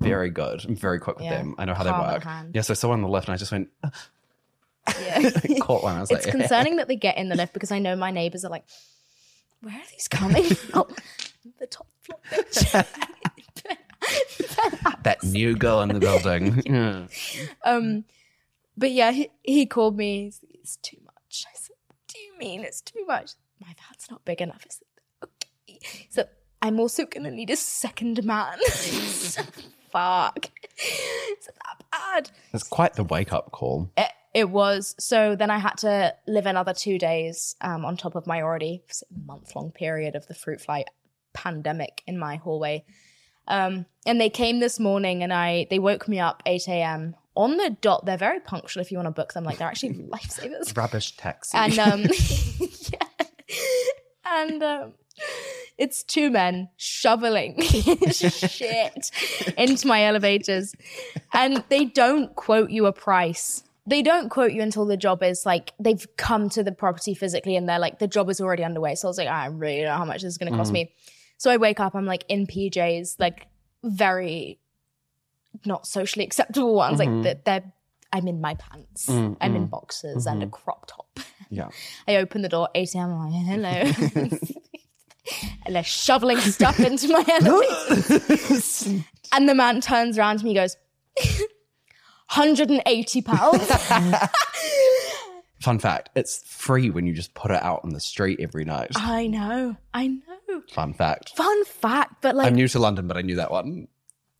very 0.00 0.30
good. 0.30 0.64
I'm 0.64 0.76
very 0.76 0.98
quick 0.98 1.16
with 1.16 1.26
Yeah. 1.26 1.38
them. 1.38 1.54
I 1.58 1.66
know 1.66 1.74
how 1.74 1.84
they 1.84 1.90
work. 1.90 2.22
hand. 2.24 2.52
Yeah, 2.54 2.62
so 2.62 2.72
I 2.72 2.74
saw 2.74 2.88
one 2.88 3.00
on 3.00 3.02
the 3.02 3.08
left 3.08 3.28
and 3.28 3.34
I 3.34 3.36
just 3.36 3.52
went 3.52 3.68
yeah. 5.00 5.30
caught 5.60 5.82
one. 5.82 5.96
I 5.96 6.00
was 6.00 6.10
it's 6.10 6.24
like, 6.24 6.34
concerning 6.34 6.76
that 6.76 6.88
they 6.88 6.96
get 6.96 7.18
in 7.18 7.28
the 7.28 7.34
lift 7.36 7.52
because 7.52 7.70
I 7.72 7.80
know 7.80 7.96
my 7.96 8.10
neighbors 8.12 8.44
are 8.44 8.50
like, 8.50 8.64
where 9.60 9.74
are 9.74 9.86
these 9.90 10.08
coming 10.08 10.44
from? 10.54 10.86
the 11.58 11.66
top 11.66 11.86
floor. 12.02 12.84
That 15.02 15.22
new 15.22 15.56
girl 15.56 15.82
in 15.82 15.88
the 15.88 16.00
building. 16.00 16.62
Yeah. 16.66 17.06
um, 17.64 18.04
but 18.76 18.90
yeah, 18.90 19.12
he, 19.12 19.30
he 19.42 19.66
called 19.66 19.96
me. 19.96 20.24
He's, 20.24 20.40
it's 20.50 20.76
too 20.76 20.98
much. 21.04 21.44
I 21.46 21.56
said, 21.56 21.76
what 21.86 21.96
do 22.08 22.18
you 22.18 22.36
mean 22.38 22.64
it's 22.64 22.80
too 22.80 23.04
much? 23.06 23.32
My 23.60 23.68
van's 23.68 24.10
not 24.10 24.24
big 24.24 24.40
enough. 24.40 24.64
I 24.64 24.70
said, 24.70 25.30
okay. 25.68 26.06
So 26.10 26.24
I'm 26.60 26.80
also 26.80 27.06
gonna 27.06 27.30
need 27.30 27.50
a 27.50 27.56
second 27.56 28.24
man. 28.24 28.58
Fuck. 29.90 30.50
Is 30.78 31.46
that 31.46 31.84
bad? 31.90 32.30
It's 32.52 32.64
quite 32.64 32.94
the 32.94 33.04
wake 33.04 33.32
up 33.32 33.52
call. 33.52 33.90
It, 33.96 34.10
it 34.34 34.50
was. 34.50 34.94
So 34.98 35.36
then 35.36 35.50
I 35.50 35.58
had 35.58 35.78
to 35.78 36.14
live 36.26 36.44
another 36.44 36.74
two 36.74 36.98
days 36.98 37.56
um, 37.62 37.84
on 37.84 37.96
top 37.96 38.14
of 38.14 38.26
my 38.26 38.42
already 38.42 38.82
month 39.24 39.56
long 39.56 39.70
period 39.70 40.14
of 40.14 40.26
the 40.26 40.34
fruit 40.34 40.60
fly 40.60 40.84
pandemic 41.32 42.02
in 42.06 42.18
my 42.18 42.36
hallway. 42.36 42.84
Um, 43.48 43.86
and 44.06 44.20
they 44.20 44.30
came 44.30 44.60
this 44.60 44.78
morning 44.78 45.22
and 45.22 45.32
I 45.32 45.66
they 45.70 45.78
woke 45.78 46.08
me 46.08 46.20
up 46.20 46.42
8 46.46 46.68
a.m. 46.68 47.16
on 47.34 47.56
the 47.56 47.76
dot. 47.80 48.06
They're 48.06 48.16
very 48.16 48.40
punctual 48.40 48.80
if 48.80 48.90
you 48.90 48.98
want 48.98 49.06
to 49.06 49.12
book 49.12 49.32
them. 49.32 49.44
Like 49.44 49.58
they're 49.58 49.68
actually 49.68 49.94
lifesavers. 50.12 50.76
Rubbish 50.76 51.16
taxi. 51.16 51.56
And 51.56 51.78
um 51.78 52.02
yeah. 52.60 53.26
And 54.24 54.62
um 54.62 54.92
it's 55.78 56.02
two 56.02 56.30
men 56.30 56.68
shoveling 56.76 57.60
shit 57.62 59.10
into 59.58 59.86
my 59.86 60.04
elevators. 60.04 60.74
And 61.32 61.62
they 61.68 61.84
don't 61.84 62.34
quote 62.34 62.70
you 62.70 62.86
a 62.86 62.92
price. 62.92 63.62
They 63.86 64.02
don't 64.02 64.30
quote 64.30 64.52
you 64.52 64.62
until 64.62 64.84
the 64.84 64.96
job 64.96 65.22
is 65.22 65.46
like 65.46 65.72
they've 65.78 66.04
come 66.16 66.48
to 66.50 66.64
the 66.64 66.72
property 66.72 67.14
physically 67.14 67.56
and 67.56 67.68
they're 67.68 67.78
like 67.78 67.98
the 67.98 68.08
job 68.08 68.28
is 68.30 68.40
already 68.40 68.64
underway. 68.64 68.94
So 68.94 69.06
I 69.06 69.10
was 69.10 69.18
like, 69.18 69.28
I 69.28 69.46
really 69.46 69.76
don't 69.82 69.86
know 69.86 69.98
how 69.98 70.04
much 70.04 70.22
this 70.22 70.32
is 70.32 70.38
gonna 70.38 70.56
cost 70.56 70.72
me. 70.72 70.92
So 71.38 71.50
I 71.50 71.56
wake 71.56 71.80
up, 71.80 71.94
I'm 71.94 72.06
like 72.06 72.24
in 72.28 72.46
PJs, 72.46 73.16
like 73.18 73.46
very 73.82 74.58
not 75.64 75.86
socially 75.86 76.24
acceptable 76.24 76.74
ones. 76.74 76.98
Mhm. 76.98 76.98
Like 76.98 77.22
they're, 77.22 77.40
they're 77.60 77.72
I'm 78.12 78.28
in 78.28 78.40
my 78.40 78.54
pants. 78.54 79.06
Mm, 79.06 79.36
I'm 79.40 79.56
in 79.56 79.66
mm. 79.66 79.70
boxers 79.70 80.26
and 80.26 80.42
a 80.42 80.46
crop 80.46 80.86
top. 80.86 81.20
yeah. 81.50 81.68
I 82.08 82.16
open 82.16 82.42
the 82.42 82.48
door, 82.48 82.68
8 82.74 82.94
a.m. 82.94 83.10
I'm 83.10 83.30
like, 83.30 83.44
hello. 83.44 84.30
and 85.66 85.74
they're 85.74 85.82
shoveling 85.82 86.38
stuff 86.38 86.80
into 86.80 87.08
my 87.08 87.24
elevator. 87.40 89.04
and 89.32 89.48
the 89.48 89.54
man 89.54 89.80
turns 89.80 90.18
around 90.18 90.38
to 90.38 90.44
me 90.44 90.54
goes, 90.54 90.76
180 92.34 93.22
pounds. 93.22 93.68
Fun 95.60 95.78
fact, 95.78 96.10
it's 96.14 96.42
free 96.46 96.90
when 96.90 97.06
you 97.06 97.14
just 97.14 97.32
put 97.34 97.50
it 97.50 97.62
out 97.62 97.80
on 97.82 97.90
the 97.90 98.00
street 98.00 98.38
every 98.40 98.64
night. 98.64 98.90
I 98.94 99.26
know, 99.26 99.76
I 99.94 100.08
know. 100.08 100.62
Fun 100.72 100.92
fact. 100.92 101.30
Fun 101.36 101.64
fact, 101.64 102.16
but 102.22 102.34
like 102.36 102.46
I'm 102.48 102.54
new 102.54 102.68
to 102.68 102.78
London, 102.78 103.06
but 103.08 103.16
I 103.16 103.22
knew 103.22 103.36
that 103.36 103.50
one. 103.50 103.88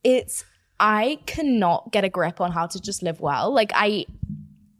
it's 0.03 0.45
I 0.79 1.17
cannot 1.25 1.91
get 1.91 2.03
a 2.03 2.09
grip 2.09 2.39
on 2.39 2.51
how 2.51 2.67
to 2.67 2.79
just 2.79 3.01
live 3.01 3.19
well. 3.19 3.51
Like 3.51 3.71
I 3.73 4.05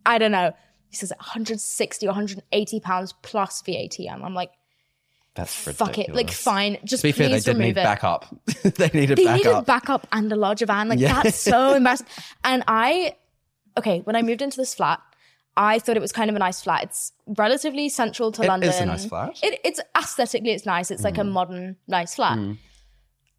I 0.06 0.19
don't 0.19 0.32
know. 0.32 0.54
He 0.89 0.95
says 0.95 1.12
160 1.17 2.06
or 2.06 2.10
180 2.10 2.80
pounds 2.82 3.13
plus 3.23 3.62
VAT. 3.63 3.97
And 4.00 4.23
I'm 4.23 4.34
like, 4.36 4.52
That's 5.36 5.54
fuck 5.54 5.97
it. 5.97 6.13
Like 6.13 6.32
fine. 6.32 6.78
Just 6.86 7.02
To 7.02 7.08
be 7.08 7.12
fair, 7.12 7.28
they 7.30 7.34
please 7.36 7.43
did 7.45 7.58
need 7.58 7.69
it. 7.71 7.84
backup. 7.84 8.26
they 8.63 8.89
needed 8.93 9.17
they 9.17 9.26
backup. 9.26 9.45
needed 9.45 9.65
backup 9.65 10.08
and 10.12 10.32
a 10.32 10.36
larger 10.36 10.65
van. 10.67 10.88
Like 10.88 11.00
Yeah. 11.00 11.21
that's 11.23 11.38
so 11.39 11.73
embarrassing. 11.76 12.08
And 12.43 12.63
I, 12.67 13.15
okay, 13.78 14.00
when 14.02 14.15
I 14.15 14.21
moved 14.21 14.41
into 14.41 14.56
this 14.58 14.73
flat, 14.76 15.02
I 15.58 15.80
thought 15.80 15.98
it 15.98 16.02
was 16.02 16.12
kind 16.12 16.30
of 16.30 16.36
a 16.36 16.39
nice 16.39 16.62
flat. 16.62 16.84
It's 16.84 17.12
relatively 17.26 17.89
central 17.89 18.32
to 18.34 18.41
It 18.41 18.46
is 18.46 18.50
London. 18.50 18.70
It's 18.70 18.80
a 18.80 18.86
nice 18.86 19.06
flat. 19.06 19.39
It, 19.43 19.60
it's 19.65 19.80
aesthetically, 19.98 20.52
it's 20.52 20.65
nice. 20.65 20.91
It's 20.91 21.04
like 21.04 21.17
a 21.17 21.24
modern, 21.24 21.76
nice 21.88 22.15
flat. 22.15 22.38
Mm. 22.38 22.58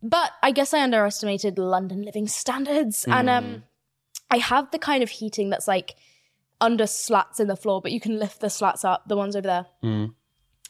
But 0.03 0.33
I 0.43 0.51
guess 0.51 0.75
I 0.75 0.83
underestimated 0.83 1.59
London 1.59 2.03
living 2.03 2.27
standards. 2.29 3.05
And 3.07 3.29
Mm. 3.29 3.37
um, 3.39 3.63
I 4.31 4.39
have 4.39 4.71
the 4.73 4.79
kind 4.79 5.03
of 5.03 5.11
heating 5.11 5.49
that's 5.51 5.69
like 5.69 5.95
under 6.61 6.87
slats 6.87 7.39
in 7.41 7.47
the 7.49 7.57
floor, 7.57 7.81
but 7.81 7.93
you 7.93 8.01
can 8.01 8.19
lift 8.19 8.41
the 8.41 8.51
slats 8.51 8.85
up, 8.85 9.09
the 9.09 9.17
ones 9.17 9.37
over 9.37 9.47
there. 9.47 9.67
Mm. 9.83 10.15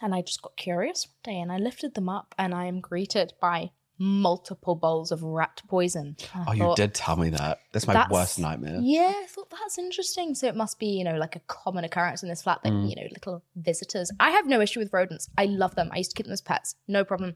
And 0.00 0.14
I 0.14 0.20
just 0.22 0.42
got 0.42 0.56
curious 0.56 1.06
one 1.06 1.34
day 1.34 1.40
and 1.40 1.50
I 1.50 1.56
lifted 1.56 1.94
them 1.94 2.08
up 2.08 2.34
and 2.38 2.54
I 2.54 2.66
am 2.66 2.80
greeted 2.80 3.32
by 3.40 3.70
multiple 3.98 4.74
bowls 4.76 5.10
of 5.10 5.22
rat 5.22 5.60
poison. 5.68 6.16
I 6.34 6.44
Oh, 6.48 6.52
you 6.52 6.74
did 6.76 6.94
tell 6.94 7.16
me 7.16 7.30
that. 7.30 7.58
That's 7.72 7.86
my 7.86 7.94
That's- 7.94 8.10
worst 8.12 8.38
nightmare. 8.38 8.78
Yeah, 8.80 9.12
I 9.16 9.26
thought 9.28 9.50
that's 9.50 9.78
interesting. 9.78 10.34
So 10.34 10.46
it 10.46 10.54
must 10.56 10.78
be, 10.78 10.86
you 10.86 11.04
know, 11.04 11.16
like 11.16 11.34
a 11.36 11.40
common 11.40 11.84
occurrence 11.84 12.22
in 12.22 12.28
this 12.28 12.42
flat 12.42 12.60
that, 12.62 12.72
Mm. 12.72 12.88
you 12.90 12.96
know, 12.96 13.08
little 13.10 13.42
visitors. 13.56 14.10
I 14.20 14.30
have 14.30 14.46
no 14.46 14.60
issue 14.60 14.78
with 14.80 14.92
rodents. 14.92 15.28
I 15.36 15.46
love 15.46 15.74
them. 15.74 15.90
I 15.92 15.98
used 15.98 16.10
to 16.10 16.16
keep 16.16 16.26
them 16.26 16.32
as 16.32 16.40
pets. 16.40 16.76
No 16.86 17.04
problem. 17.04 17.34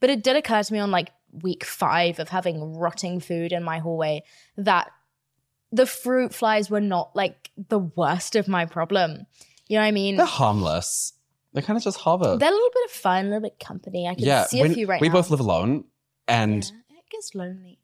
But 0.00 0.10
it 0.10 0.24
did 0.24 0.34
occur 0.36 0.62
to 0.64 0.72
me 0.72 0.80
on 0.80 0.90
like 0.90 1.10
week 1.42 1.64
five 1.64 2.18
of 2.18 2.28
having 2.30 2.74
rotting 2.74 3.20
food 3.20 3.52
in 3.52 3.62
my 3.62 3.78
hallway 3.78 4.24
that 4.56 4.90
the 5.70 5.86
fruit 5.86 6.34
flies 6.34 6.68
were 6.68 6.80
not 6.80 7.14
like 7.14 7.50
the 7.68 7.78
worst 7.78 8.34
of 8.36 8.48
my 8.48 8.66
problem. 8.66 9.26
You 9.68 9.76
know 9.78 9.82
what 9.82 9.88
I 9.88 9.92
mean? 9.92 10.16
They're 10.16 10.26
harmless. 10.26 11.12
They 11.54 11.62
kind 11.62 11.76
of 11.76 11.82
just 11.84 11.98
hover. 11.98 12.36
They're 12.36 12.48
a 12.48 12.52
little 12.52 12.70
bit 12.74 12.84
of 12.86 12.90
fun, 12.92 13.26
a 13.26 13.28
little 13.28 13.42
bit 13.42 13.58
company. 13.60 14.08
I 14.08 14.14
can 14.14 14.24
yeah, 14.24 14.44
see 14.46 14.60
a 14.60 14.68
few 14.70 14.86
right 14.86 15.00
we 15.00 15.08
now. 15.08 15.14
We 15.14 15.18
both 15.20 15.30
live 15.30 15.40
alone, 15.40 15.84
and 16.32 16.64
Yeah, 16.90 16.96
it 16.98 17.10
gets 17.10 17.34
lonely. 17.34 17.78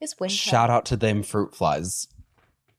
It's 0.00 0.18
winter. 0.18 0.34
shout 0.34 0.68
out 0.68 0.84
to 0.86 0.96
them 0.96 1.22
fruit 1.22 1.54
flies. 1.54 2.08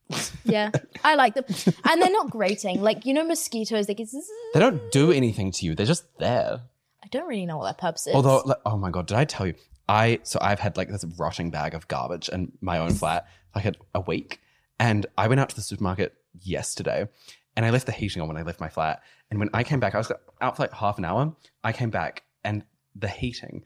Yeah, 0.47 0.69
I 1.03 1.15
like 1.15 1.33
them, 1.33 1.45
and 1.89 1.99
they're 1.99 2.11
not 2.11 2.29
grating. 2.29 2.79
Like 2.79 3.07
you 3.07 3.15
know, 3.15 3.25
mosquitoes. 3.25 3.87
They 3.87 3.95
get. 3.95 4.07
zzz. 4.07 4.29
They 4.53 4.59
don't 4.59 4.91
do 4.91 5.11
anything 5.11 5.51
to 5.53 5.65
you. 5.65 5.73
They're 5.73 5.87
just 5.87 6.05
there. 6.19 6.61
I 7.03 7.07
don't 7.07 7.27
really 7.27 7.47
know 7.47 7.57
what 7.57 7.63
their 7.63 7.73
purpose 7.73 8.05
is. 8.05 8.13
Although, 8.13 8.43
like, 8.45 8.59
oh 8.67 8.77
my 8.77 8.91
god, 8.91 9.07
did 9.07 9.17
I 9.17 9.25
tell 9.25 9.47
you? 9.47 9.55
I 9.89 10.19
so 10.21 10.37
I've 10.39 10.59
had 10.59 10.77
like 10.77 10.89
this 10.89 11.03
rotting 11.17 11.49
bag 11.49 11.73
of 11.73 11.87
garbage 11.87 12.29
in 12.29 12.51
my 12.61 12.77
own 12.77 12.91
flat 12.93 13.27
like 13.55 13.65
a, 13.65 13.73
a 13.95 14.01
week, 14.01 14.39
and 14.79 15.07
I 15.17 15.27
went 15.27 15.39
out 15.39 15.49
to 15.49 15.55
the 15.55 15.63
supermarket 15.63 16.13
yesterday, 16.39 17.07
and 17.55 17.65
I 17.65 17.71
left 17.71 17.87
the 17.87 17.91
heating 17.91 18.21
on 18.21 18.27
when 18.27 18.37
I 18.37 18.43
left 18.43 18.59
my 18.59 18.69
flat. 18.69 19.01
And 19.31 19.39
when 19.39 19.49
I 19.55 19.63
came 19.63 19.79
back, 19.79 19.95
I 19.95 19.97
was 19.97 20.11
out 20.41 20.55
for 20.55 20.61
like 20.61 20.73
half 20.73 20.99
an 20.99 21.05
hour. 21.05 21.33
I 21.63 21.71
came 21.71 21.89
back, 21.89 22.21
and 22.43 22.63
the 22.95 23.07
heating 23.07 23.63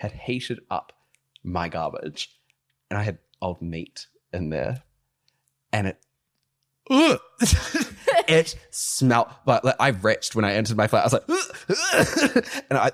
had 0.00 0.12
heated 0.12 0.60
up 0.70 0.92
my 1.42 1.68
garbage, 1.68 2.30
and 2.90 2.98
I 2.98 3.02
had 3.02 3.18
old 3.42 3.60
meat 3.60 4.06
in 4.32 4.48
there. 4.48 4.82
and 5.72 5.86
it 5.86 5.98
it 8.28 8.56
smelled 8.70 9.28
but 9.46 9.64
like, 9.64 9.76
I 9.78 9.90
retched 9.90 10.34
when 10.34 10.44
I 10.44 10.54
entered 10.54 10.76
my 10.76 10.88
flat. 10.88 11.02
I 11.02 11.04
was 11.04 11.12
like, 11.12 12.64
and 12.70 12.78
I 12.78 12.90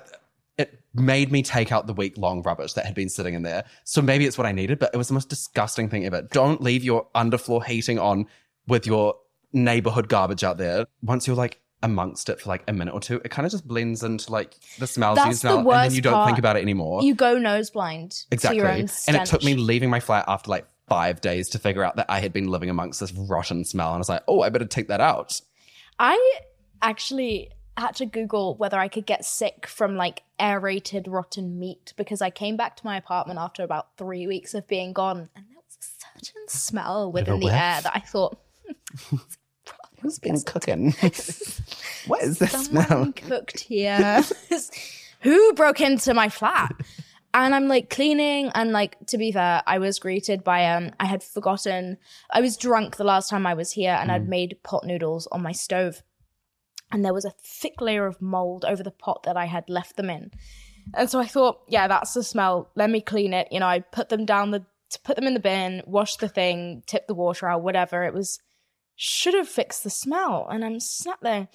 it 0.57 0.83
made 0.93 1.31
me 1.31 1.41
take 1.41 1.71
out 1.71 1.87
the 1.87 1.93
week 1.93 2.17
long 2.17 2.41
rubbish 2.43 2.73
that 2.73 2.85
had 2.85 2.93
been 2.93 3.09
sitting 3.09 3.33
in 3.33 3.43
there. 3.43 3.63
So 3.85 4.01
maybe 4.01 4.25
it's 4.25 4.37
what 4.37 4.45
I 4.45 4.51
needed, 4.51 4.79
but 4.79 4.91
it 4.93 4.97
was 4.97 5.07
the 5.07 5.13
most 5.13 5.29
disgusting 5.29 5.89
thing 5.89 6.05
ever. 6.05 6.23
Don't 6.23 6.61
leave 6.61 6.83
your 6.83 7.07
underfloor 7.15 7.63
heating 7.63 7.97
on 7.97 8.27
with 8.67 8.85
your 8.85 9.15
neighborhood 9.53 10.09
garbage 10.09 10.43
out 10.43 10.57
there. 10.57 10.85
Once 11.01 11.25
you're 11.25 11.35
like 11.35 11.59
amongst 11.83 12.29
it 12.29 12.41
for 12.41 12.49
like 12.49 12.63
a 12.67 12.73
minute 12.73 12.93
or 12.93 12.99
two, 12.99 13.21
it 13.23 13.29
kind 13.29 13.45
of 13.45 13.51
just 13.51 13.67
blends 13.67 14.03
into 14.03 14.31
like 14.31 14.55
the 14.79 14.87
smells 14.87 15.17
you 15.17 15.25
That's 15.25 15.41
the 15.41 15.49
smell, 15.49 15.59
and 15.59 15.91
then 15.91 15.93
you 15.93 16.01
don't 16.01 16.13
part. 16.13 16.27
think 16.27 16.39
about 16.39 16.57
it 16.57 16.61
anymore. 16.61 17.03
You 17.03 17.15
go 17.15 17.37
nose 17.37 17.69
blind 17.69 18.23
exactly. 18.31 18.59
to 18.59 18.63
your 18.63 18.71
own 18.71 18.89
And 19.07 19.15
it 19.15 19.25
took 19.25 19.43
me 19.43 19.55
leaving 19.55 19.89
my 19.89 19.99
flat 19.99 20.25
after 20.27 20.49
like 20.49 20.67
five 20.87 21.21
days 21.21 21.49
to 21.49 21.59
figure 21.59 21.83
out 21.83 21.97
that 21.97 22.07
I 22.09 22.19
had 22.19 22.33
been 22.33 22.47
living 22.47 22.69
amongst 22.69 22.99
this 22.99 23.11
rotten 23.11 23.65
smell. 23.65 23.89
And 23.89 23.95
I 23.95 23.99
was 23.99 24.09
like, 24.09 24.23
oh, 24.27 24.41
I 24.41 24.49
better 24.49 24.65
take 24.65 24.87
that 24.87 25.01
out. 25.01 25.39
I 25.99 26.39
actually 26.81 27.51
had 27.77 27.95
to 27.95 28.05
Google 28.05 28.55
whether 28.55 28.79
I 28.79 28.87
could 28.87 29.05
get 29.05 29.23
sick 29.23 29.67
from 29.67 29.95
like 29.95 30.23
aerated 30.39 31.07
rotten 31.07 31.59
meat 31.59 31.93
because 31.95 32.21
I 32.21 32.29
came 32.29 32.57
back 32.57 32.75
to 32.77 32.85
my 32.85 32.97
apartment 32.97 33.39
after 33.39 33.63
about 33.63 33.95
three 33.97 34.25
weeks 34.25 34.53
of 34.53 34.67
being 34.67 34.93
gone, 34.93 35.29
and 35.35 35.45
there 35.45 35.55
was 35.55 35.77
a 35.79 36.19
certain 36.19 36.47
smell 36.47 37.11
Bit 37.11 37.23
of 37.23 37.29
a 37.29 37.35
within 37.35 37.47
the 37.47 37.55
air 37.55 37.81
that 37.81 37.91
I 37.93 37.99
thought 37.99 38.39
hmm, 39.09 39.17
Who's 40.01 40.19
been 40.19 40.39
cooking? 40.41 40.91
what 42.07 42.23
is 42.23 42.39
this 42.39 42.65
smell? 42.65 43.11
cooked 43.13 43.61
here. 43.61 44.23
Who 45.21 45.53
broke 45.53 45.81
into 45.81 46.13
my 46.13 46.29
flat? 46.29 46.73
And 47.33 47.53
I'm 47.53 47.67
like 47.67 47.89
cleaning, 47.89 48.49
and 48.55 48.71
like 48.71 48.97
to 49.07 49.17
be 49.17 49.31
fair, 49.31 49.61
I 49.67 49.79
was 49.79 49.99
greeted 49.99 50.43
by 50.43 50.65
um 50.71 50.91
I 50.99 51.05
had 51.05 51.21
forgotten 51.21 51.97
I 52.31 52.41
was 52.41 52.57
drunk 52.57 52.95
the 52.95 53.03
last 53.03 53.29
time 53.29 53.45
I 53.45 53.53
was 53.53 53.71
here, 53.71 53.95
and 53.99 54.11
I'd 54.11 54.29
made 54.29 54.57
pot 54.63 54.85
noodles 54.85 55.27
on 55.27 55.43
my 55.43 55.51
stove, 55.51 56.01
and 56.91 57.03
there 57.03 57.13
was 57.13 57.25
a 57.25 57.33
thick 57.43 57.79
layer 57.81 58.07
of 58.07 58.21
mold 58.21 58.65
over 58.65 58.81
the 58.81 58.91
pot 58.91 59.23
that 59.23 59.37
I 59.37 59.45
had 59.45 59.69
left 59.69 59.97
them 59.97 60.09
in, 60.09 60.31
and 60.95 61.09
so 61.09 61.19
I 61.19 61.25
thought, 61.25 61.59
yeah, 61.67 61.87
that's 61.87 62.13
the 62.13 62.23
smell. 62.23 62.71
Let 62.75 62.89
me 62.89 63.01
clean 63.01 63.33
it. 63.33 63.49
You 63.51 63.59
know, 63.59 63.67
I 63.67 63.79
put 63.79 64.09
them 64.09 64.25
down 64.25 64.51
the 64.51 64.65
to 64.89 64.99
put 65.01 65.15
them 65.15 65.27
in 65.27 65.33
the 65.33 65.39
bin, 65.39 65.83
wash 65.85 66.15
the 66.15 66.29
thing, 66.29 66.81
tip 66.87 67.07
the 67.07 67.13
water 67.13 67.47
out, 67.47 67.61
whatever. 67.61 68.03
It 68.03 68.13
was 68.13 68.39
should 68.97 69.35
have 69.35 69.47
fixed 69.47 69.83
the 69.83 69.89
smell, 69.89 70.47
and 70.49 70.65
I'm 70.65 70.79
sat 70.81 71.19
there. 71.21 71.47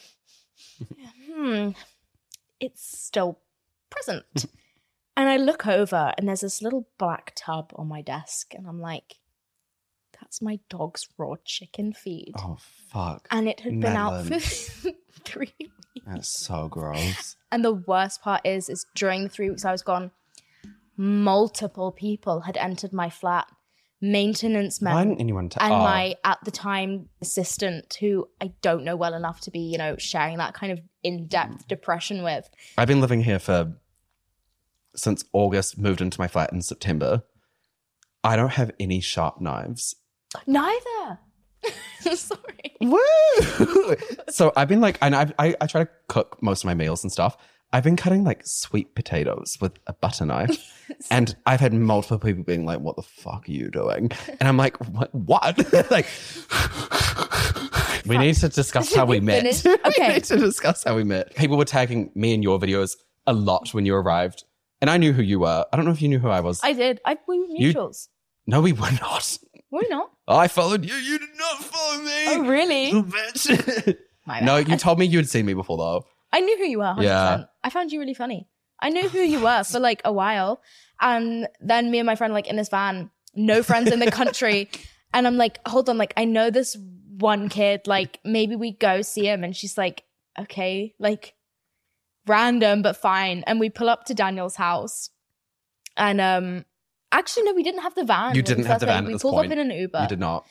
hmm, 1.27 1.71
it's 2.61 3.05
still 3.05 3.41
present. 3.91 4.47
and 5.17 5.29
I 5.29 5.37
look 5.37 5.67
over, 5.67 6.15
and 6.17 6.29
there's 6.29 6.41
this 6.41 6.63
little 6.63 6.89
black 6.99 7.33
tub 7.35 7.73
on 7.75 7.89
my 7.89 8.01
desk, 8.01 8.55
and 8.55 8.67
I'm 8.67 8.81
like, 8.81 9.17
that's 10.21 10.41
my 10.41 10.61
dog's 10.71 11.09
raw 11.19 11.35
chicken 11.45 11.93
feed. 11.93 12.33
Oh, 12.39 12.57
fuck. 12.89 13.27
And 13.31 13.49
it 13.49 13.61
had 13.61 13.81
been 13.81 13.97
out 13.97 14.25
for 14.25 14.39
three 15.25 15.53
That's 16.07 16.29
so 16.29 16.69
gross. 16.69 17.37
and 17.51 17.65
the 17.65 17.75
worst 17.75 18.23
part 18.23 18.43
is, 18.47 18.69
is 18.69 18.87
during 18.95 19.25
the 19.25 19.29
three 19.29 19.51
weeks 19.51 19.65
I 19.65 19.73
was 19.73 19.83
gone, 19.83 20.13
multiple 20.97 21.91
people 21.91 22.43
had 22.43 22.57
entered 22.57 22.93
my 22.93 23.11
flat, 23.11 23.49
maintenance 24.03 24.83
men, 24.83 24.95
Why 24.95 25.05
didn't 25.05 25.21
anyone 25.21 25.49
tell? 25.49 25.65
and 25.65 25.73
oh, 25.73 25.79
my 25.79 26.15
at 26.25 26.39
the 26.45 26.51
time 26.51 27.09
assistant, 27.23 27.97
who 28.01 28.29
I 28.41 28.53
don't 28.61 28.85
know 28.85 28.97
well 28.97 29.15
enough 29.15 29.41
to 29.43 29.51
be, 29.51 29.61
you 29.61 29.79
know, 29.79 29.97
sharing 29.97 30.39
that 30.39 30.53
kind 30.53 30.73
of 30.73 30.81
in 31.03 31.29
depth 31.29 31.65
mm. 31.65 31.69
depression 31.69 32.23
with. 32.23 32.51
I've 32.77 32.89
been 32.89 33.01
living 33.01 33.23
here 33.23 33.39
for 33.39 33.73
since 34.95 35.25
August, 35.33 35.79
moved 35.79 36.01
into 36.01 36.21
my 36.21 36.29
flat 36.29 36.53
in 36.53 36.61
September. 36.61 37.23
I 38.23 38.37
don't 38.37 38.53
have 38.53 38.73
any 38.79 39.01
sharp 39.01 39.41
knives. 39.41 39.97
Neither. 40.47 41.19
Sorry. 42.15 42.77
Woo! 42.81 43.97
so 44.29 44.53
I've 44.57 44.69
been 44.69 44.81
like, 44.81 44.99
and 45.01 45.15
I, 45.15 45.33
I 45.39 45.55
I 45.61 45.67
try 45.67 45.85
to 45.85 45.91
cook 46.09 46.43
most 46.43 46.63
of 46.63 46.67
my 46.67 46.75
meals 46.75 47.05
and 47.05 47.13
stuff. 47.13 47.37
I've 47.73 47.85
been 47.85 47.97
cutting 47.97 48.23
like 48.25 48.43
sweet 48.45 48.95
potatoes 48.95 49.57
with 49.61 49.73
a 49.87 49.93
butter 49.95 50.27
knife, 50.27 50.85
and 51.11 51.35
I've 51.47 51.61
had 51.61 51.73
multiple 51.73 52.19
people 52.19 52.45
being 52.45 52.67
like, 52.67 52.81
"What 52.81 52.97
the 52.97 53.03
fuck 53.03 53.49
are 53.49 53.53
you 53.53 53.71
doing?" 53.71 54.11
And 54.41 54.49
I'm 54.49 54.57
like, 54.57 54.77
"What? 54.89 55.15
What?" 55.15 55.57
like, 55.91 56.07
we 58.07 58.19
need 58.19 58.35
to 58.37 58.49
discuss 58.49 58.95
how 58.95 59.07
we 59.07 59.21
met. 59.21 59.43
Finish? 59.43 59.65
we 59.65 59.77
Okay. 59.91 60.15
need 60.15 60.25
to 60.25 60.37
discuss 60.39 60.85
how 60.85 60.97
we 60.97 61.05
met. 61.05 61.35
People 61.35 61.57
were 61.57 61.65
tagging 61.65 62.11
me 62.15 62.35
in 62.35 62.43
your 62.43 62.59
videos 62.59 62.97
a 63.27 63.33
lot 63.33 63.73
when 63.73 63.87
you 63.87 63.95
arrived, 63.95 64.45
and 64.81 64.91
I 64.91 64.97
knew 64.97 65.13
who 65.13 65.23
you 65.23 65.41
were. 65.41 65.65
I 65.73 65.77
don't 65.77 65.85
know 65.87 65.93
if 65.93 66.03
you 66.03 66.09
knew 66.09 66.19
who 66.19 66.29
I 66.29 66.41
was. 66.41 66.61
I 66.63 66.73
did. 66.73 67.01
I 67.07 67.17
we 67.29 67.39
were 67.39 67.47
You- 67.49 67.73
mutuals. 67.75 68.09
no, 68.47 68.61
we 68.61 68.73
were 68.73 68.91
not. 69.01 69.39
Were 69.71 69.81
we 69.83 69.89
not? 69.89 70.11
I 70.29 70.49
followed 70.49 70.85
you. 70.85 70.95
You 70.95 71.19
did 71.19 71.31
not 71.39 71.63
follow 71.65 72.03
me. 72.03 72.25
Oh 72.29 72.45
really? 72.47 72.93
Little 72.93 73.05
bitch. 73.05 73.97
My 74.27 74.41
no, 74.41 74.57
you 74.59 74.77
told 74.77 74.99
me 74.99 75.07
you 75.07 75.19
had 75.19 75.29
seen 75.29 75.47
me 75.47 75.55
before 75.55 75.79
though. 75.79 76.05
I 76.33 76.41
knew 76.41 76.57
who 76.59 76.65
you 76.65 76.79
were. 76.79 76.85
100%. 76.97 77.03
Yeah. 77.03 77.45
I 77.63 77.71
found 77.71 77.93
you 77.93 78.01
really 78.01 78.15
funny. 78.15 78.49
I 78.81 78.89
knew 78.89 79.09
who 79.09 79.21
you 79.21 79.41
were 79.43 79.63
for 79.65 79.79
like 79.79 80.01
a 80.05 80.13
while. 80.13 80.61
And 81.01 81.49
then 81.61 81.91
me 81.91 81.99
and 81.99 82.07
my 82.07 82.15
friend, 82.17 82.33
like 82.33 82.47
in 82.47 82.57
this 82.57 82.69
van, 82.69 83.11
no 83.35 83.63
friends 83.63 83.91
in 83.91 83.99
the 84.01 84.11
country. 84.21 84.69
And 85.15 85.27
I'm 85.27 85.37
like, 85.37 85.59
hold 85.69 85.89
on, 85.89 85.99
like, 85.99 86.15
I 86.17 86.25
know 86.25 86.51
this 86.51 86.77
one 87.19 87.49
kid, 87.51 87.83
like, 87.87 88.19
maybe 88.25 88.57
we 88.57 88.73
go 88.73 89.03
see 89.03 89.27
him. 89.27 89.45
And 89.45 89.55
she's 89.55 89.77
like, 89.77 90.05
okay, 90.39 90.95
like, 90.99 91.35
random, 92.27 92.83
but 92.83 92.97
fine. 92.97 93.45
And 93.47 93.61
we 93.61 93.69
pull 93.71 93.89
up 93.91 94.05
to 94.07 94.15
Daniel's 94.15 94.57
house. 94.57 95.11
And, 95.97 96.21
um, 96.21 96.65
actually, 97.13 97.43
no, 97.45 97.53
we 97.53 97.63
didn't 97.63 97.83
have 97.83 97.95
the 97.95 98.05
van. 98.05 98.35
You 98.35 98.43
didn't 98.43 98.65
have 98.65 98.81
the 98.81 98.87
van 98.87 99.05
at 99.05 99.07
We 99.09 99.13
this 99.13 99.23
pulled 99.23 99.35
point. 99.35 99.53
up 99.53 99.59
in 99.59 99.71
an 99.71 99.77
Uber. 99.79 100.01
You 100.03 100.09
did 100.09 100.21
not. 100.21 100.47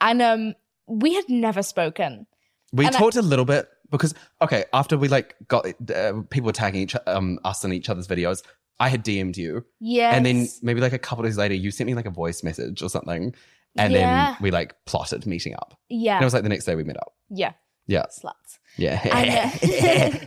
And, 0.00 0.22
um, 0.22 0.54
we 0.88 1.14
had 1.14 1.28
never 1.28 1.62
spoken. 1.62 2.26
We 2.72 2.86
And 2.86 2.94
talked 2.94 3.16
a 3.16 3.22
little 3.22 3.44
bit 3.44 3.68
because 3.90 4.14
okay, 4.42 4.64
after 4.72 4.96
we 4.98 5.08
like 5.08 5.34
got 5.48 5.66
uh, 5.66 6.22
people 6.30 6.46
were 6.46 6.52
tagging 6.52 6.82
each 6.82 6.96
um 7.06 7.38
us 7.44 7.64
in 7.64 7.72
each 7.72 7.88
other's 7.88 8.08
videos. 8.08 8.42
I 8.78 8.90
had 8.90 9.02
DM'd 9.04 9.38
you, 9.38 9.64
Yeah. 9.80 10.14
and 10.14 10.26
then 10.26 10.48
maybe 10.60 10.82
like 10.82 10.92
a 10.92 10.98
couple 10.98 11.24
days 11.24 11.38
later, 11.38 11.54
you 11.54 11.70
sent 11.70 11.86
me 11.86 11.94
like 11.94 12.04
a 12.04 12.10
voice 12.10 12.42
message 12.42 12.82
or 12.82 12.90
something, 12.90 13.34
and 13.78 13.92
Yeah. 13.92 14.32
then 14.32 14.36
we 14.42 14.50
like 14.50 14.74
plotted 14.84 15.24
meeting 15.26 15.54
up. 15.54 15.78
yeah. 15.88 16.16
And 16.16 16.22
it 16.22 16.26
was 16.26 16.34
like 16.34 16.42
the 16.42 16.50
next 16.50 16.66
day 16.66 16.74
we 16.74 16.84
met 16.84 16.98
up. 16.98 17.14
yeah. 17.30 17.52
Yeah, 17.88 18.04
Sluts. 18.06 18.58
yeah. 18.76 19.00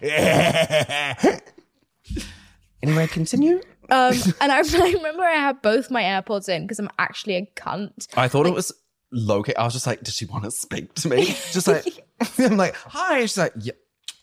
And, 0.02 1.42
anyway, 2.84 3.08
continue. 3.08 3.62
Um, 3.92 4.14
and 4.42 4.52
I, 4.52 4.60
I 4.74 4.92
remember 4.94 5.24
I 5.24 5.34
had 5.36 5.62
both 5.62 5.92
my 5.92 6.04
AirPods 6.04 6.48
in 6.50 6.64
because 6.64 6.80
I'm 6.80 6.90
actually 6.98 7.36
a 7.36 7.46
cunt. 7.56 8.08
I 8.16 8.28
thought 8.28 8.48
it 8.48 8.54
was 8.54 8.72
low 9.12 9.44
key. 9.44 9.56
I 9.56 9.64
was 9.66 9.74
just 9.74 9.88
like, 9.88 10.02
did 10.04 10.14
she 10.14 10.26
want 10.26 10.44
to 10.46 10.52
speak 10.52 10.94
to 10.96 11.10
me? 11.10 11.26
Just 11.52 11.68
like, 11.68 11.86
I'm 12.40 12.58
like, 12.58 12.76
hi. 12.76 13.22
She's 13.22 13.38
like, 13.38 13.54
yeah. 13.60 13.74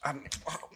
Um, 0.04 0.22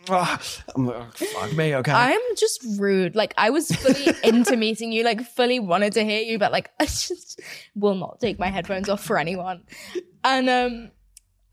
I'm 0.09 0.87
like, 0.87 1.13
fuck 1.15 1.53
me, 1.53 1.77
okay. 1.77 1.93
I'm 1.93 2.21
just 2.37 2.65
rude. 2.79 3.15
Like 3.15 3.33
I 3.37 3.51
was 3.51 3.71
fully 3.71 4.15
into 4.25 4.57
meeting 4.57 4.93
you, 4.93 5.05
like 5.05 5.23
fully 5.23 5.61
wanted 5.61 5.93
to 5.95 6.05
hear 6.05 6.23
you, 6.23 6.39
but 6.39 6.51
like 6.53 6.71
I 6.81 6.87
just 6.87 7.41
will 7.75 7.95
not 7.95 8.21
take 8.21 8.39
my 8.39 8.49
headphones 8.49 8.89
off 8.89 9.05
for 9.05 9.19
anyone. 9.19 9.63
And 10.25 10.51
um, 10.51 10.91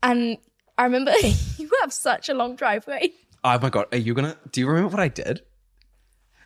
and 0.02 0.38
I 0.76 0.84
remember 0.84 1.12
you 1.58 1.70
have 1.82 1.92
such 1.92 2.28
a 2.28 2.34
long 2.34 2.56
driveway. 2.56 3.12
Oh 3.44 3.58
my 3.60 3.70
god, 3.70 3.86
are 3.92 3.98
you 3.98 4.14
gonna? 4.14 4.36
Do 4.50 4.60
you 4.60 4.66
remember 4.66 4.88
what 4.88 5.00
I 5.00 5.08
did? 5.08 5.42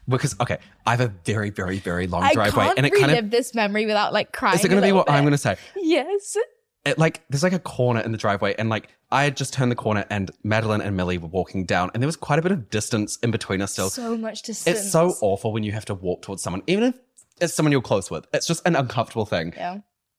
Because 0.08 0.38
okay, 0.40 0.58
I 0.84 0.90
have 0.90 1.00
a 1.00 1.12
very, 1.24 1.50
very, 1.50 1.78
very 1.78 2.06
long 2.08 2.24
I 2.24 2.34
driveway, 2.34 2.64
can't 2.64 2.78
and 2.78 2.86
it 2.86 2.92
relive 2.92 3.08
kind 3.10 3.24
of 3.24 3.30
this 3.30 3.54
memory 3.54 3.86
without 3.86 4.12
like 4.12 4.32
crying. 4.32 4.56
is 4.58 4.64
it 4.64 4.68
gonna 4.68 4.82
a 4.82 4.84
be 4.84 4.92
what 4.92 5.08
I'm 5.08 5.24
gonna 5.24 5.38
say? 5.38 5.56
Yes. 5.76 6.36
It 6.84 6.98
like 6.98 7.22
there's 7.30 7.44
like 7.44 7.52
a 7.52 7.60
corner 7.60 8.00
in 8.00 8.10
the 8.10 8.18
driveway, 8.18 8.54
and 8.58 8.68
like 8.68 8.88
I 9.10 9.22
had 9.24 9.36
just 9.36 9.52
turned 9.52 9.70
the 9.70 9.76
corner, 9.76 10.04
and 10.10 10.30
Madeline 10.42 10.80
and 10.80 10.96
Millie 10.96 11.18
were 11.18 11.28
walking 11.28 11.64
down, 11.64 11.90
and 11.94 12.02
there 12.02 12.08
was 12.08 12.16
quite 12.16 12.38
a 12.38 12.42
bit 12.42 12.50
of 12.50 12.70
distance 12.70 13.18
in 13.18 13.30
between 13.30 13.62
us 13.62 13.72
still. 13.72 13.88
So 13.88 14.16
much 14.16 14.42
distance. 14.42 14.78
it's 14.80 14.90
so 14.90 15.14
awful 15.20 15.52
when 15.52 15.62
you 15.62 15.72
have 15.72 15.84
to 15.86 15.94
walk 15.94 16.22
towards 16.22 16.42
someone, 16.42 16.62
even 16.66 16.84
if 16.84 16.94
it's 17.40 17.54
someone 17.54 17.70
you're 17.72 17.82
close 17.82 18.10
with. 18.10 18.26
It's 18.32 18.46
just 18.46 18.66
an 18.66 18.74
uncomfortable 18.74 19.26
thing. 19.26 19.52
Yeah. 19.56 19.78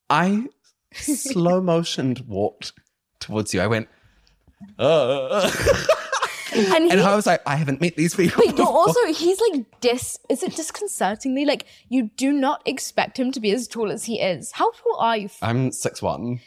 I 0.10 0.48
slow 0.94 1.60
motioned 1.62 2.22
walked 2.28 2.74
towards 3.20 3.54
you. 3.54 3.62
I 3.62 3.68
went, 3.68 3.90
uh, 4.80 5.52
And, 6.74 6.92
he, 6.92 7.00
I 7.00 7.16
was 7.16 7.26
like, 7.26 7.42
I 7.46 7.56
haven't 7.56 7.82
met 7.82 7.96
these 7.96 8.16
people. 8.16 8.44
But 8.46 8.58
you're 8.58 8.68
also 8.68 9.06
he's 9.14 9.40
like 9.52 9.66
dis 9.82 10.18
is 10.30 10.44
it 10.44 10.56
disconcertingly 10.56 11.46
like 11.46 11.66
you 11.90 12.10
do 12.18 12.32
not 12.32 12.62
expect 12.66 13.18
him 13.20 13.32
to 13.32 13.40
be 13.40 13.52
as 13.52 13.68
tall 13.68 13.92
as 13.92 14.06
he 14.06 14.20
is. 14.22 14.52
How 14.52 14.72
tall 14.72 14.98
are 14.98 15.18
you? 15.18 15.30
I'm 15.42 15.72
six 15.72 16.02
one. 16.02 16.40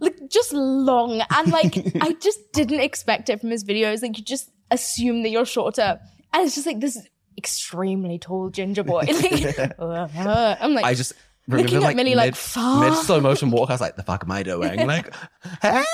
Like 0.00 0.16
just 0.28 0.52
long 0.52 1.22
and 1.30 1.52
like 1.52 1.76
I 2.00 2.12
just 2.12 2.52
didn't 2.52 2.80
expect 2.80 3.28
it 3.30 3.40
from 3.40 3.50
his 3.50 3.64
videos. 3.64 4.02
Like 4.02 4.18
you 4.18 4.24
just 4.24 4.50
assume 4.70 5.22
that 5.22 5.30
you're 5.30 5.46
shorter. 5.46 5.98
And 6.32 6.46
it's 6.46 6.54
just 6.54 6.66
like 6.66 6.80
this 6.80 6.98
extremely 7.36 8.18
tall 8.18 8.50
ginger 8.50 8.84
boy. 8.84 9.06
Like, 9.08 9.58
uh, 9.78 10.56
I'm 10.60 10.74
like 10.74 10.84
I 10.84 10.94
just 10.94 11.14
Looking 11.48 11.64
remember 11.64 11.76
at 11.86 11.88
like 11.88 11.96
Millie 11.96 12.14
like, 12.14 12.36
"Fuck." 12.36 12.80
mid 12.80 12.94
slow 12.94 13.20
motion 13.20 13.50
walk. 13.50 13.70
I 13.70 13.72
was 13.72 13.80
like, 13.80 13.96
"The 13.96 14.02
fuck 14.02 14.22
am 14.22 14.30
I 14.30 14.42
doing?" 14.42 14.86
Like, 14.86 15.14
hey, 15.62 15.84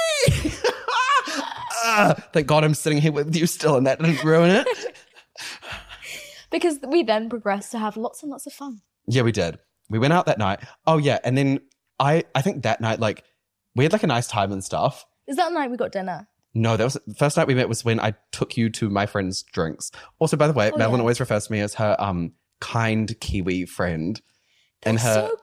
Ah, 1.85 2.15
thank 2.33 2.47
God 2.47 2.65
I'm 2.65 2.75
sitting 2.75 2.99
here 3.01 3.13
with 3.13 3.37
you 3.37 3.47
still, 3.47 3.77
and 3.77 3.87
that 3.87 4.01
didn't 4.01 4.25
ruin 4.25 4.51
it. 4.51 4.67
because 6.51 6.79
we 6.87 7.03
then 7.03 7.29
progressed 7.29 7.71
to 7.73 7.79
have 7.79 7.97
lots 7.97 8.23
and 8.23 8.31
lots 8.31 8.47
of 8.47 8.53
fun. 8.53 8.81
Yeah, 9.07 9.23
we 9.23 9.33
did. 9.33 9.59
We 9.91 9.99
went 9.99 10.13
out 10.13 10.27
that 10.27 10.39
night. 10.39 10.61
Oh 10.87 10.97
yeah, 10.99 11.19
and 11.25 11.37
then 11.37 11.61
I 12.01 12.25
I 12.35 12.43
think 12.43 12.63
that 12.63 12.81
night 12.81 13.01
like 13.01 13.25
we 13.77 13.85
had 13.85 13.93
like 13.93 14.03
a 14.03 14.07
nice 14.09 14.27
time 14.27 14.51
and 14.53 14.65
stuff. 14.65 15.05
Is 15.27 15.37
that 15.37 15.49
the 15.51 15.55
night 15.55 15.71
we 15.71 15.77
got 15.77 15.93
dinner? 15.93 16.27
No, 16.55 16.77
that 16.77 16.85
was 16.85 16.97
the 17.07 17.15
first 17.15 17.37
night 17.37 17.47
we 17.49 17.55
met 17.55 17.69
was 17.69 17.85
when 17.85 17.99
I 18.01 18.15
took 18.33 18.57
you 18.57 18.71
to 18.71 18.89
my 18.89 19.07
friend's 19.07 19.43
drinks. 19.43 19.91
Also, 20.21 20.37
by 20.37 20.47
the 20.47 20.53
way, 20.53 20.71
Oh, 20.73 20.77
Madeline 20.79 20.99
yeah. 20.99 21.03
always 21.03 21.21
refers 21.21 21.47
to 21.47 21.53
me 21.53 21.61
as 21.61 21.75
her 21.75 21.97
um 21.99 22.33
kind 22.61 23.19
Kiwi 23.21 23.67
friend 23.67 24.21
They're 24.85 24.99
her 24.99 25.31
so 25.31 25.37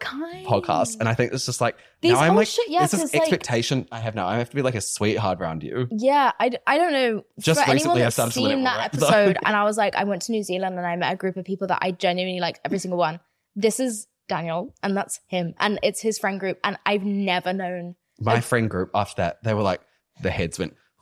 podcast. 0.45 0.99
And 0.99 1.09
I 1.09 1.13
think 1.13 1.33
it's 1.33 1.45
just 1.45 1.61
like 1.61 1.77
These- 2.01 2.13
now 2.13 2.19
I'm 2.21 2.31
oh, 2.33 2.35
like 2.37 2.47
shit, 2.47 2.69
yeah, 2.69 2.79
there's 2.79 2.91
this 2.91 3.01
'cause, 3.01 3.13
like- 3.13 3.21
expectation 3.23 3.87
I 3.91 3.99
have 3.99 4.15
now. 4.15 4.27
I 4.27 4.37
have 4.37 4.49
to 4.49 4.55
be 4.55 4.61
like 4.61 4.75
a 4.75 4.81
sweetheart 4.81 5.39
around 5.41 5.63
you. 5.63 5.87
Yeah, 5.91 6.31
I, 6.39 6.51
I 6.67 6.77
don't 6.77 6.93
know. 6.93 7.23
Just 7.39 7.63
For 7.65 7.71
recently 7.71 8.01
I 8.01 8.05
that's 8.05 8.15
started 8.15 8.33
to 8.33 8.39
seen 8.39 8.63
that 8.63 8.91
though. 8.93 9.07
episode, 9.07 9.37
and 9.45 9.55
I 9.55 9.63
was 9.63 9.77
like, 9.77 9.95
I 9.95 10.03
went 10.03 10.21
to 10.23 10.31
New 10.31 10.43
Zealand 10.43 10.77
and 10.77 10.85
I 10.85 10.95
met 10.95 11.13
a 11.13 11.17
group 11.17 11.37
of 11.37 11.45
people 11.45 11.67
that 11.67 11.79
I 11.81 11.91
genuinely 11.91 12.39
like 12.39 12.59
every 12.65 12.79
single 12.79 12.97
one. 12.99 13.19
This 13.55 13.79
is 13.79 14.07
Daniel, 14.29 14.73
and 14.83 14.95
that's 14.95 15.19
him, 15.27 15.53
and 15.59 15.79
it's 15.83 16.01
his 16.01 16.17
friend 16.19 16.39
group, 16.39 16.57
and 16.63 16.77
I've 16.85 17.03
never 17.03 17.51
known. 17.53 17.95
My 18.19 18.39
friend 18.39 18.69
group 18.69 18.91
after 18.93 19.21
that, 19.23 19.43
they 19.43 19.53
were 19.53 19.61
like 19.63 19.81
the 20.21 20.29
heads 20.31 20.57
went 20.59 20.75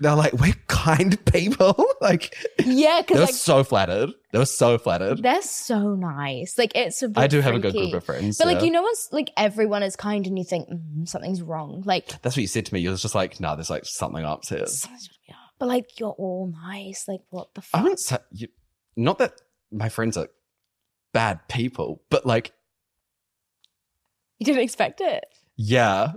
they're 0.00 0.14
like, 0.14 0.32
we're 0.34 0.54
kind 0.66 1.22
people. 1.26 1.86
like 2.00 2.34
Yeah, 2.64 3.02
they're 3.06 3.20
like 3.22 3.34
so 3.34 3.62
flattered. 3.64 4.10
They 4.32 4.38
were 4.38 4.46
so 4.46 4.78
flattered. 4.78 5.22
they're 5.22 5.42
so 5.42 5.94
nice. 5.94 6.58
Like 6.58 6.72
it's 6.74 7.02
a 7.02 7.10
I 7.16 7.26
do 7.26 7.40
have 7.40 7.54
a 7.54 7.58
good 7.60 7.72
group 7.72 7.94
of 7.94 8.04
friends. 8.04 8.38
But 8.38 8.46
like 8.48 8.62
you 8.62 8.70
know, 8.70 8.82
once 8.82 9.08
like 9.12 9.30
everyone 9.36 9.82
is 9.82 9.96
kind, 9.96 10.26
and 10.26 10.36
you 10.38 10.44
think 10.44 10.68
mm, 10.68 11.08
something's 11.08 11.40
wrong. 11.42 11.82
Like 11.86 12.08
That's 12.22 12.36
what 12.36 12.42
you 12.42 12.48
said 12.48 12.66
to 12.66 12.74
me. 12.74 12.80
You 12.80 12.90
was 12.90 13.02
just 13.02 13.14
like, 13.14 13.38
nah, 13.40 13.54
there's 13.54 13.70
like 13.70 13.84
something 13.84 14.24
up 14.24 14.44
here. 14.46 14.66
something's 14.66 15.08
gonna 15.08 15.18
be 15.26 15.32
up. 15.32 15.38
But 15.58 15.68
like 15.68 16.00
you're 16.00 16.10
all 16.10 16.52
nice. 16.66 17.06
Like 17.06 17.20
what 17.30 17.54
the 17.54 17.60
I 17.60 17.64
fuck? 17.64 17.82
wouldn't 17.82 18.00
say 18.00 18.18
you, 18.32 18.48
not 18.96 19.18
that 19.18 19.34
my 19.70 19.88
friends 19.88 20.16
are 20.16 20.28
bad 21.12 21.46
people, 21.48 22.02
but 22.10 22.26
like, 22.26 22.52
You 24.38 24.46
didn't 24.46 24.62
expect 24.62 25.00
it. 25.00 25.24
yeah, 25.56 26.12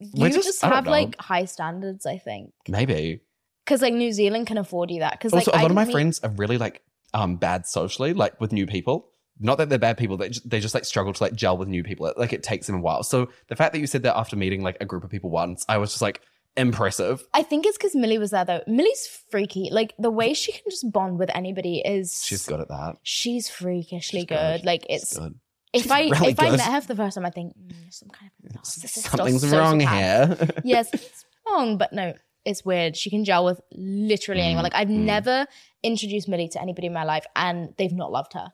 You 0.00 0.30
just, 0.30 0.46
just- 0.46 0.62
have 0.62 0.86
like 0.86 1.16
high 1.20 1.44
standards, 1.44 2.06
I 2.06 2.18
think. 2.18 2.52
maybe. 2.68 3.20
Because 3.66 3.82
like 3.82 3.94
New 3.94 4.10
Zealand 4.12 4.46
can 4.48 4.58
afford 4.58 4.90
you 4.90 5.00
that. 5.00 5.12
Because 5.12 5.32
like 5.32 5.46
Also, 5.46 5.52
a 5.52 5.60
lot 5.62 5.70
of 5.70 5.74
my 5.76 5.84
meet- 5.84 5.92
friends 5.92 6.18
are 6.20 6.30
really 6.30 6.58
like 6.58 6.82
um 7.14 7.36
bad 7.36 7.66
socially, 7.66 8.12
like 8.14 8.40
with 8.40 8.52
new 8.52 8.66
people. 8.66 9.06
Not 9.42 9.56
that 9.58 9.68
they're 9.70 9.78
bad 9.78 9.96
people, 9.96 10.16
they 10.18 10.28
just, 10.30 10.48
they 10.50 10.60
just 10.60 10.74
like 10.74 10.84
struggle 10.84 11.12
to 11.14 11.22
like 11.22 11.34
gel 11.34 11.56
with 11.56 11.68
new 11.68 11.82
people. 11.82 12.12
Like 12.16 12.32
it 12.32 12.42
takes 12.42 12.66
them 12.66 12.76
a 12.76 12.80
while. 12.80 13.02
So 13.02 13.28
the 13.48 13.56
fact 13.56 13.72
that 13.72 13.78
you 13.80 13.86
said 13.86 14.02
that 14.02 14.16
after 14.16 14.36
meeting 14.36 14.62
like 14.62 14.76
a 14.80 14.84
group 14.84 15.02
of 15.04 15.10
people 15.10 15.30
once, 15.30 15.64
I 15.68 15.78
was 15.78 15.90
just 15.90 16.02
like 16.02 16.20
impressive. 16.56 17.22
I 17.32 17.42
think 17.42 17.64
it's 17.64 17.78
because 17.78 17.94
Millie 17.94 18.18
was 18.18 18.32
there 18.32 18.44
though. 18.44 18.60
Millie's 18.66 19.06
freaky. 19.30 19.68
Like 19.70 19.94
the 19.98 20.10
way 20.10 20.34
she 20.34 20.52
can 20.52 20.62
just 20.68 20.90
bond 20.92 21.18
with 21.18 21.30
anybody 21.34 21.80
is 21.84 22.22
She's 22.24 22.44
good 22.46 22.60
at 22.60 22.68
that. 22.68 22.96
She's 23.02 23.48
freakishly 23.48 24.20
She's 24.20 24.26
good. 24.26 24.58
good. 24.60 24.64
Like 24.66 24.84
it's 24.90 25.16
good. 25.16 25.38
If 25.72 25.90
I 25.90 26.02
really 26.02 26.32
if 26.32 26.40
I 26.40 26.50
met 26.50 26.60
her 26.60 26.80
for 26.80 26.88
the 26.88 26.96
first 26.96 27.14
time, 27.14 27.26
I 27.26 27.30
think 27.30 27.54
mm, 27.56 27.72
some 27.90 28.08
kind 28.08 28.30
of 28.44 28.52
narcissist 28.62 28.88
Something's 28.88 29.46
wrong 29.48 29.80
sociopath. 29.80 30.38
here. 30.38 30.48
yes, 30.64 30.88
it's 30.92 31.24
wrong, 31.48 31.78
but 31.78 31.92
no, 31.92 32.14
it's 32.44 32.64
weird. 32.64 32.96
She 32.96 33.10
can 33.10 33.24
gel 33.24 33.44
with 33.44 33.60
literally 33.72 34.42
anyone. 34.42 34.62
Mm, 34.62 34.64
Like 34.64 34.74
I've 34.74 34.88
mm. 34.88 35.04
never 35.04 35.46
introduced 35.82 36.28
Millie 36.28 36.48
to 36.48 36.60
anybody 36.60 36.88
in 36.88 36.92
my 36.92 37.04
life, 37.04 37.24
and 37.36 37.74
they've 37.78 37.92
not 37.92 38.10
loved 38.10 38.32
her. 38.34 38.48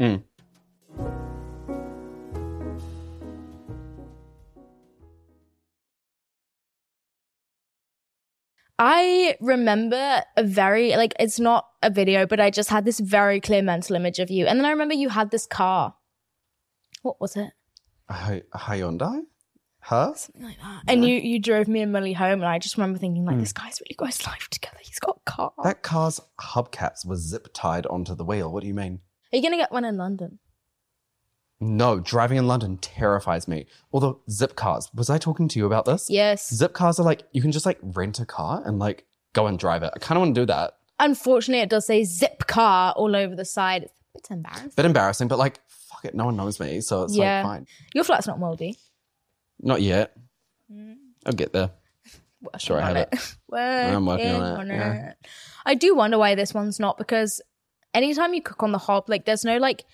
Mm. 0.00 0.22
I 8.78 9.36
remember 9.40 10.24
a 10.36 10.42
very 10.42 10.96
like 10.96 11.14
it's 11.20 11.38
not 11.38 11.68
a 11.82 11.90
video, 11.90 12.26
but 12.26 12.40
I 12.40 12.50
just 12.50 12.70
had 12.70 12.84
this 12.84 12.98
very 12.98 13.40
clear 13.40 13.62
mental 13.62 13.94
image 13.94 14.18
of 14.18 14.30
you, 14.30 14.46
and 14.46 14.58
then 14.58 14.64
I 14.64 14.70
remember 14.70 14.94
you 14.94 15.10
had 15.10 15.30
this 15.30 15.46
car. 15.46 15.94
What 17.02 17.20
was 17.20 17.36
it? 17.36 17.50
A 18.08 18.12
Hy- 18.14 18.42
Hyundai? 18.54 19.22
Huh? 19.80 20.14
Something 20.14 20.44
like 20.44 20.58
that. 20.60 20.82
And 20.86 21.04
you 21.04 21.16
you 21.16 21.40
drove 21.40 21.66
me 21.66 21.80
and 21.80 21.92
Millie 21.92 22.12
home, 22.12 22.34
and 22.40 22.44
I 22.46 22.58
just 22.60 22.76
remember 22.76 22.98
thinking 23.00 23.24
like, 23.24 23.36
Mm. 23.36 23.40
this 23.40 23.52
guy's 23.52 23.80
really 23.80 23.96
got 23.96 24.06
his 24.06 24.24
life 24.26 24.48
together. 24.48 24.76
He's 24.80 25.00
got 25.00 25.18
a 25.26 25.30
car. 25.30 25.52
That 25.64 25.82
car's 25.82 26.20
hubcaps 26.40 27.04
were 27.04 27.16
zip 27.16 27.48
tied 27.52 27.86
onto 27.86 28.14
the 28.14 28.24
wheel. 28.24 28.52
What 28.52 28.60
do 28.62 28.68
you 28.68 28.74
mean? 28.74 29.00
Are 29.32 29.36
you 29.36 29.42
gonna 29.42 29.56
get 29.56 29.72
one 29.72 29.84
in 29.84 29.96
London? 29.96 30.38
No, 31.60 32.00
driving 32.00 32.38
in 32.38 32.46
London 32.48 32.76
terrifies 32.78 33.46
me. 33.46 33.66
Although 33.92 34.20
zip 34.30 34.56
cars, 34.56 34.88
was 34.94 35.08
I 35.08 35.18
talking 35.18 35.46
to 35.48 35.58
you 35.58 35.66
about 35.66 35.84
this? 35.84 36.08
Yes. 36.10 36.52
Zip 36.52 36.72
cars 36.72 36.98
are 36.98 37.04
like 37.04 37.22
you 37.32 37.40
can 37.40 37.52
just 37.52 37.66
like 37.66 37.78
rent 37.82 38.18
a 38.20 38.26
car 38.26 38.62
and 38.64 38.78
like 38.78 39.06
go 39.32 39.46
and 39.46 39.58
drive 39.58 39.82
it. 39.82 39.92
I 39.94 39.98
kind 40.00 40.16
of 40.16 40.22
want 40.22 40.34
to 40.34 40.40
do 40.42 40.46
that. 40.46 40.74
Unfortunately, 41.00 41.62
it 41.62 41.70
does 41.70 41.86
say 41.86 42.04
zip 42.04 42.46
car 42.46 42.92
all 42.96 43.14
over 43.16 43.34
the 43.36 43.44
side. 43.44 43.84
It's 43.84 44.28
a 44.30 44.34
bit 44.34 44.36
embarrassing. 44.36 44.72
Bit 44.76 44.86
embarrassing, 44.86 45.28
but 45.28 45.38
like 45.38 45.60
it, 46.04 46.14
no 46.14 46.24
one 46.26 46.36
knows 46.36 46.60
me, 46.60 46.80
so 46.80 47.04
it's 47.04 47.16
Yeah. 47.16 47.42
like 47.42 47.44
fine. 47.44 47.66
Your 47.94 48.04
flat's 48.04 48.26
not 48.26 48.38
moldy. 48.38 48.78
Not 49.60 49.82
yet. 49.82 50.12
Mm. 50.72 50.96
I'll 51.26 51.32
get 51.32 51.52
there. 51.52 51.70
Working 52.42 52.58
Sure, 52.58 52.80
I 52.80 52.86
have 52.86 52.96
it. 52.96 53.10
working 53.48 53.94
I'm 53.96 54.06
working 54.06 54.34
on 54.34 54.70
it, 54.70 54.74
yeah. 54.74 55.10
it. 55.10 55.16
I 55.64 55.74
do 55.74 55.94
wonder 55.94 56.18
why 56.18 56.34
this 56.34 56.52
one's 56.52 56.80
not 56.80 56.98
because 56.98 57.40
anytime 57.94 58.34
you 58.34 58.42
cook 58.42 58.62
on 58.62 58.72
the 58.72 58.78
hob, 58.78 59.08
like 59.08 59.24
there's 59.24 59.44
no 59.44 59.58
like, 59.58 59.84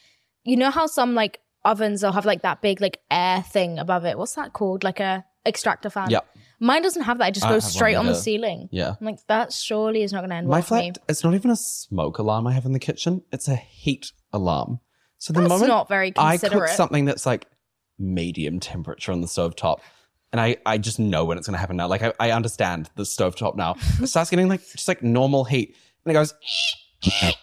you 0.45 0.57
know 0.57 0.71
how 0.71 0.87
some 0.87 1.15
like 1.15 1.41
ovens 1.65 2.03
will 2.03 2.13
have 2.13 2.25
like 2.25 2.43
that 2.43 2.63
big 2.63 2.81
like 2.81 3.01
air 3.11 3.43
thing 3.43 3.79
above 3.79 4.05
it. 4.07 4.17
What's 4.17 4.35
that 4.35 4.55
called? 4.55 4.83
Like 4.85 5.01
a 5.01 5.25
extractor 5.45 5.91
fan. 5.91 6.11
Yeah. 6.11 6.21
Mine 6.61 6.83
doesn't 6.83 7.03
have 7.03 7.19
that. 7.19 7.29
It 7.29 7.35
just 7.35 7.47
I 7.47 7.51
goes 7.51 7.65
straight 7.65 7.95
on 7.95 8.07
the 8.07 8.15
ceiling. 8.15 8.69
Yeah. 8.73 8.95
I'm 9.01 9.07
like, 9.07 9.19
that 9.29 9.53
surely 9.53 10.03
is 10.03 10.13
not 10.13 10.21
going 10.21 10.31
to 10.31 10.37
end 10.37 10.49
My 10.49 10.55
well 10.57 10.63
flat, 10.63 10.99
it's 11.09 11.23
not 11.23 11.35
even 11.35 11.51
a 11.51 11.57
smoke 11.57 12.19
alarm 12.19 12.47
I 12.47 12.53
have 12.53 12.65
in 12.65 12.73
the 12.73 12.81
kitchen. 12.81 13.23
It's 13.31 13.47
a 13.47 13.55
heat 13.57 14.11
alarm. 14.33 14.81
So 15.19 15.33
the 15.33 15.41
That's 15.41 15.49
moment 15.49 15.69
not 15.69 15.89
very 15.89 16.13
I 16.17 16.39
cook 16.39 16.69
something 16.69 17.05
that's 17.05 17.27
like 17.27 17.47
medium 17.99 18.61
temperature 18.61 19.13
on 19.13 19.21
the 19.21 19.27
stovetop, 19.27 19.81
and 20.33 20.41
I, 20.41 20.57
I 20.65 20.79
just 20.79 21.01
know 21.01 21.25
when 21.25 21.39
it's 21.39 21.47
going 21.47 21.55
to 21.55 21.59
happen 21.59 21.77
now. 21.77 21.89
Like 21.89 22.03
I, 22.03 22.13
I 22.21 22.31
understand 22.31 22.89
the 22.95 23.03
stovetop 23.03 23.57
now. 23.57 23.77
It 24.01 24.07
starts 24.07 24.31
getting 24.31 24.49
like 24.49 24.61
just 24.61 24.87
like 24.87 25.03
normal 25.03 25.45
heat, 25.45 25.75
and 26.05 26.13
it 26.13 26.15
goes. 26.15 26.35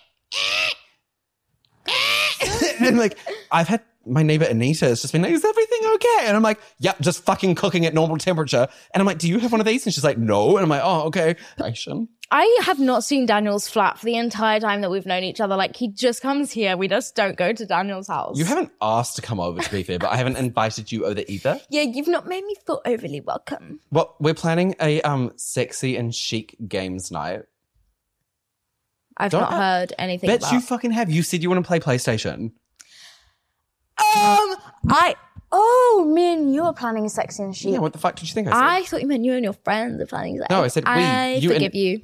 and 2.79 2.97
like 2.97 3.17
I've 3.51 3.67
had 3.67 3.81
my 4.05 4.23
neighbor 4.23 4.45
Anita 4.45 4.85
has 4.85 5.01
just 5.01 5.11
been 5.13 5.21
like, 5.21 5.31
"Is 5.31 5.43
everything 5.45 5.79
okay?" 5.95 6.25
And 6.27 6.35
I'm 6.35 6.43
like, 6.43 6.59
"Yep, 6.79 6.99
just 7.01 7.23
fucking 7.23 7.55
cooking 7.55 7.85
at 7.85 7.93
normal 7.93 8.17
temperature." 8.17 8.67
And 8.93 9.01
I'm 9.01 9.05
like, 9.05 9.17
"Do 9.19 9.27
you 9.27 9.39
have 9.39 9.51
one 9.51 9.61
of 9.61 9.67
these?" 9.67 9.85
And 9.85 9.93
she's 9.93 10.03
like, 10.03 10.17
"No." 10.17 10.57
And 10.57 10.63
I'm 10.63 10.69
like, 10.69 10.81
"Oh, 10.83 11.03
okay." 11.07 11.35
Patient. 11.57 12.09
I 12.31 12.59
have 12.63 12.79
not 12.79 13.03
seen 13.03 13.27
Daniel's 13.27 13.69
flat 13.69 13.99
for 13.99 14.05
the 14.05 14.15
entire 14.15 14.59
time 14.59 14.81
that 14.81 14.89
we've 14.89 15.05
known 15.05 15.23
each 15.23 15.39
other. 15.39 15.55
Like 15.55 15.75
he 15.75 15.89
just 15.89 16.21
comes 16.23 16.51
here. 16.51 16.75
We 16.75 16.87
just 16.87 17.15
don't 17.15 17.37
go 17.37 17.53
to 17.53 17.65
Daniel's 17.67 18.07
house. 18.07 18.37
You 18.37 18.45
haven't 18.45 18.71
asked 18.81 19.15
to 19.17 19.21
come 19.21 19.39
over, 19.39 19.61
to 19.61 19.71
be 19.71 19.83
fair, 19.83 19.99
but 19.99 20.09
I 20.11 20.17
haven't 20.17 20.37
invited 20.37 20.91
you 20.91 21.05
over 21.05 21.21
either. 21.27 21.59
Yeah, 21.69 21.83
you've 21.83 22.07
not 22.07 22.25
made 22.27 22.43
me 22.43 22.55
feel 22.65 22.81
overly 22.83 23.21
welcome. 23.21 23.79
Well, 23.91 24.15
we're 24.19 24.33
planning 24.33 24.75
a 24.81 25.01
um 25.03 25.33
sexy 25.35 25.97
and 25.97 26.13
chic 26.15 26.55
games 26.67 27.11
night. 27.11 27.43
I've 29.17 29.31
Don't 29.31 29.41
not 29.41 29.53
I- 29.53 29.57
heard 29.79 29.93
anything 29.99 30.27
Bet 30.27 30.39
about. 30.39 30.51
you 30.53 30.61
fucking 30.61 30.91
have. 30.91 31.09
You 31.11 31.21
said 31.23 31.41
you 31.43 31.49
want 31.49 31.63
to 31.63 31.67
play 31.67 31.79
PlayStation. 31.79 32.51
Um, 33.97 34.55
I 34.89 35.15
oh, 35.51 36.11
me 36.13 36.33
and 36.33 36.53
you 36.53 36.63
are 36.63 36.73
planning 36.73 37.05
a 37.05 37.09
sexy 37.09 37.43
and 37.43 37.55
chic. 37.55 37.73
Yeah, 37.73 37.79
what 37.79 37.93
the 37.93 37.99
fuck 37.99 38.15
did 38.15 38.27
you 38.27 38.33
think 38.33 38.47
I 38.47 38.51
said? 38.51 38.59
I 38.63 38.83
thought 38.83 39.01
you 39.01 39.07
meant 39.07 39.23
you 39.23 39.33
and 39.33 39.43
your 39.43 39.53
friends 39.53 40.01
are 40.01 40.05
planning 40.05 40.37
sexy. 40.37 40.53
No, 40.53 40.63
I 40.63 40.67
said 40.67 40.83
we. 40.85 40.91
I 40.91 41.33
You 41.35 41.49
and- 41.51 41.55
forgive 41.57 41.75
you. 41.75 42.01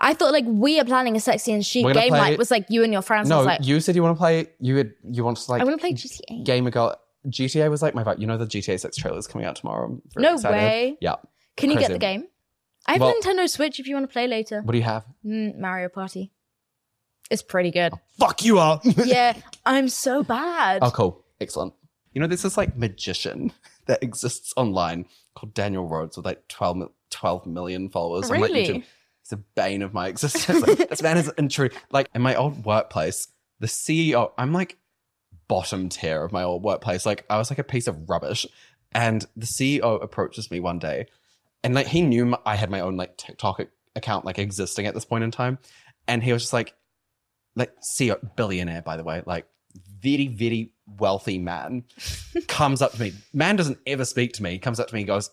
I 0.00 0.14
thought 0.14 0.32
like 0.32 0.44
we 0.46 0.78
are 0.78 0.84
planning 0.84 1.16
a 1.16 1.20
sexy 1.20 1.52
and 1.52 1.66
chic 1.66 1.84
We're 1.84 1.92
gonna 1.92 2.04
game 2.06 2.10
play- 2.10 2.20
night 2.20 2.38
was 2.38 2.52
like 2.52 2.66
you 2.68 2.84
and 2.84 2.92
your 2.92 3.02
friends. 3.02 3.28
No, 3.28 3.38
was 3.38 3.46
like, 3.46 3.66
you 3.66 3.80
said 3.80 3.96
you 3.96 4.02
want 4.02 4.16
to 4.16 4.18
play. 4.18 4.46
You 4.60 4.76
had 4.76 4.92
you 5.10 5.24
want 5.24 5.38
to 5.38 5.50
like 5.50 5.60
I 5.60 5.64
want 5.64 5.76
to 5.76 5.80
play 5.80 5.92
GTA. 5.92 6.44
game 6.44 6.66
a 6.68 6.70
girl. 6.70 6.94
GTA 7.26 7.68
was 7.68 7.82
like 7.82 7.96
my 7.96 8.04
vibe. 8.04 8.20
You 8.20 8.28
know 8.28 8.36
the 8.38 8.46
GTA 8.46 8.78
Six 8.78 8.96
trailer 8.96 9.18
is 9.18 9.26
coming 9.26 9.44
out 9.44 9.56
tomorrow. 9.56 9.86
I'm 9.86 10.02
very 10.14 10.22
No 10.22 10.34
excited. 10.34 10.56
way. 10.56 10.98
Yeah. 11.00 11.16
Can 11.56 11.70
you 11.70 11.76
get 11.76 11.86
crazy. 11.86 11.92
the 11.94 11.98
game? 11.98 12.28
I 12.86 12.92
have 12.92 13.00
Well- 13.00 13.10
a 13.10 13.14
Nintendo 13.20 13.48
Switch 13.50 13.80
if 13.80 13.88
you 13.88 13.96
want 13.96 14.08
to 14.08 14.12
play 14.12 14.28
later. 14.28 14.62
What 14.62 14.70
do 14.72 14.78
you 14.78 14.84
have? 14.84 15.04
Mm, 15.26 15.58
Mario 15.58 15.88
Party. 15.88 16.30
It's 17.30 17.42
pretty 17.42 17.70
good. 17.70 17.92
Fuck 18.18 18.44
you 18.44 18.58
up. 18.58 18.82
yeah, 19.04 19.36
I'm 19.66 19.88
so 19.88 20.22
bad. 20.22 20.80
oh, 20.82 20.90
cool. 20.90 21.24
Excellent. 21.40 21.74
You 22.12 22.20
know, 22.20 22.26
there's 22.26 22.42
this 22.42 22.56
like 22.56 22.76
magician 22.76 23.52
that 23.86 24.02
exists 24.02 24.52
online 24.56 25.06
called 25.34 25.54
Daniel 25.54 25.86
Rhodes 25.86 26.16
with 26.16 26.26
like 26.26 26.46
12, 26.48 26.90
12 27.10 27.46
million 27.46 27.88
followers 27.90 28.30
on 28.30 28.40
like 28.40 28.50
Really? 28.50 28.66
YouTube. 28.66 28.84
He's 29.22 29.32
a 29.32 29.36
bane 29.36 29.82
of 29.82 29.92
my 29.92 30.08
existence. 30.12 30.66
Like, 30.66 30.88
this 30.88 31.02
man 31.02 31.18
is 31.18 31.30
in 31.36 31.48
true. 31.48 31.70
Like 31.90 32.08
in 32.14 32.22
my 32.22 32.34
old 32.34 32.64
workplace, 32.64 33.28
the 33.60 33.66
CEO, 33.66 34.32
I'm 34.38 34.52
like 34.52 34.78
bottom 35.48 35.88
tier 35.88 36.24
of 36.24 36.32
my 36.32 36.42
old 36.42 36.62
workplace. 36.62 37.04
Like 37.04 37.24
I 37.28 37.36
was 37.36 37.50
like 37.50 37.58
a 37.58 37.64
piece 37.64 37.86
of 37.86 38.08
rubbish. 38.08 38.46
And 38.92 39.26
the 39.36 39.44
CEO 39.44 40.02
approaches 40.02 40.50
me 40.50 40.60
one 40.60 40.78
day 40.78 41.08
and 41.62 41.74
like 41.74 41.86
he 41.86 42.02
knew 42.02 42.36
I 42.46 42.56
had 42.56 42.70
my 42.70 42.80
own 42.80 42.96
like 42.96 43.16
TikTok 43.16 43.60
account 43.96 44.24
like 44.24 44.38
existing 44.38 44.86
at 44.86 44.94
this 44.94 45.04
point 45.04 45.24
in 45.24 45.30
time. 45.30 45.58
And 46.06 46.22
he 46.22 46.32
was 46.32 46.42
just 46.42 46.52
like, 46.52 46.74
like 47.58 47.74
CEO, 47.80 48.18
billionaire, 48.36 48.82
by 48.82 48.96
the 48.96 49.04
way, 49.04 49.22
like 49.26 49.46
very, 50.00 50.28
very 50.28 50.72
wealthy 50.98 51.38
man 51.38 51.84
comes 52.48 52.80
up 52.80 52.92
to 52.92 53.00
me. 53.00 53.12
Man 53.32 53.56
doesn't 53.56 53.78
ever 53.86 54.04
speak 54.04 54.32
to 54.34 54.42
me. 54.42 54.52
He 54.52 54.58
comes 54.58 54.80
up 54.80 54.88
to 54.88 54.94
me 54.94 55.00
and 55.00 55.06
goes, 55.06 55.30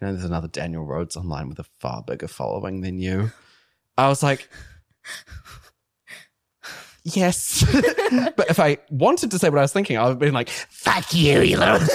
You 0.00 0.06
know, 0.06 0.12
there's 0.12 0.24
another 0.24 0.48
Daniel 0.48 0.84
Rhodes 0.84 1.16
online 1.16 1.48
with 1.48 1.58
a 1.58 1.64
far 1.80 2.02
bigger 2.02 2.28
following 2.28 2.80
than 2.80 2.98
you. 2.98 3.30
I 3.98 4.08
was 4.08 4.22
like, 4.22 4.48
Yes. 7.04 7.64
but 8.36 8.50
if 8.50 8.58
I 8.58 8.78
wanted 8.90 9.30
to 9.30 9.38
say 9.38 9.48
what 9.48 9.58
I 9.58 9.62
was 9.62 9.72
thinking, 9.72 9.96
I 9.96 10.02
would 10.04 10.10
have 10.10 10.18
been 10.18 10.34
like, 10.34 10.48
Fuck 10.48 11.14
you, 11.14 11.40
you 11.40 11.58
little. 11.58 11.80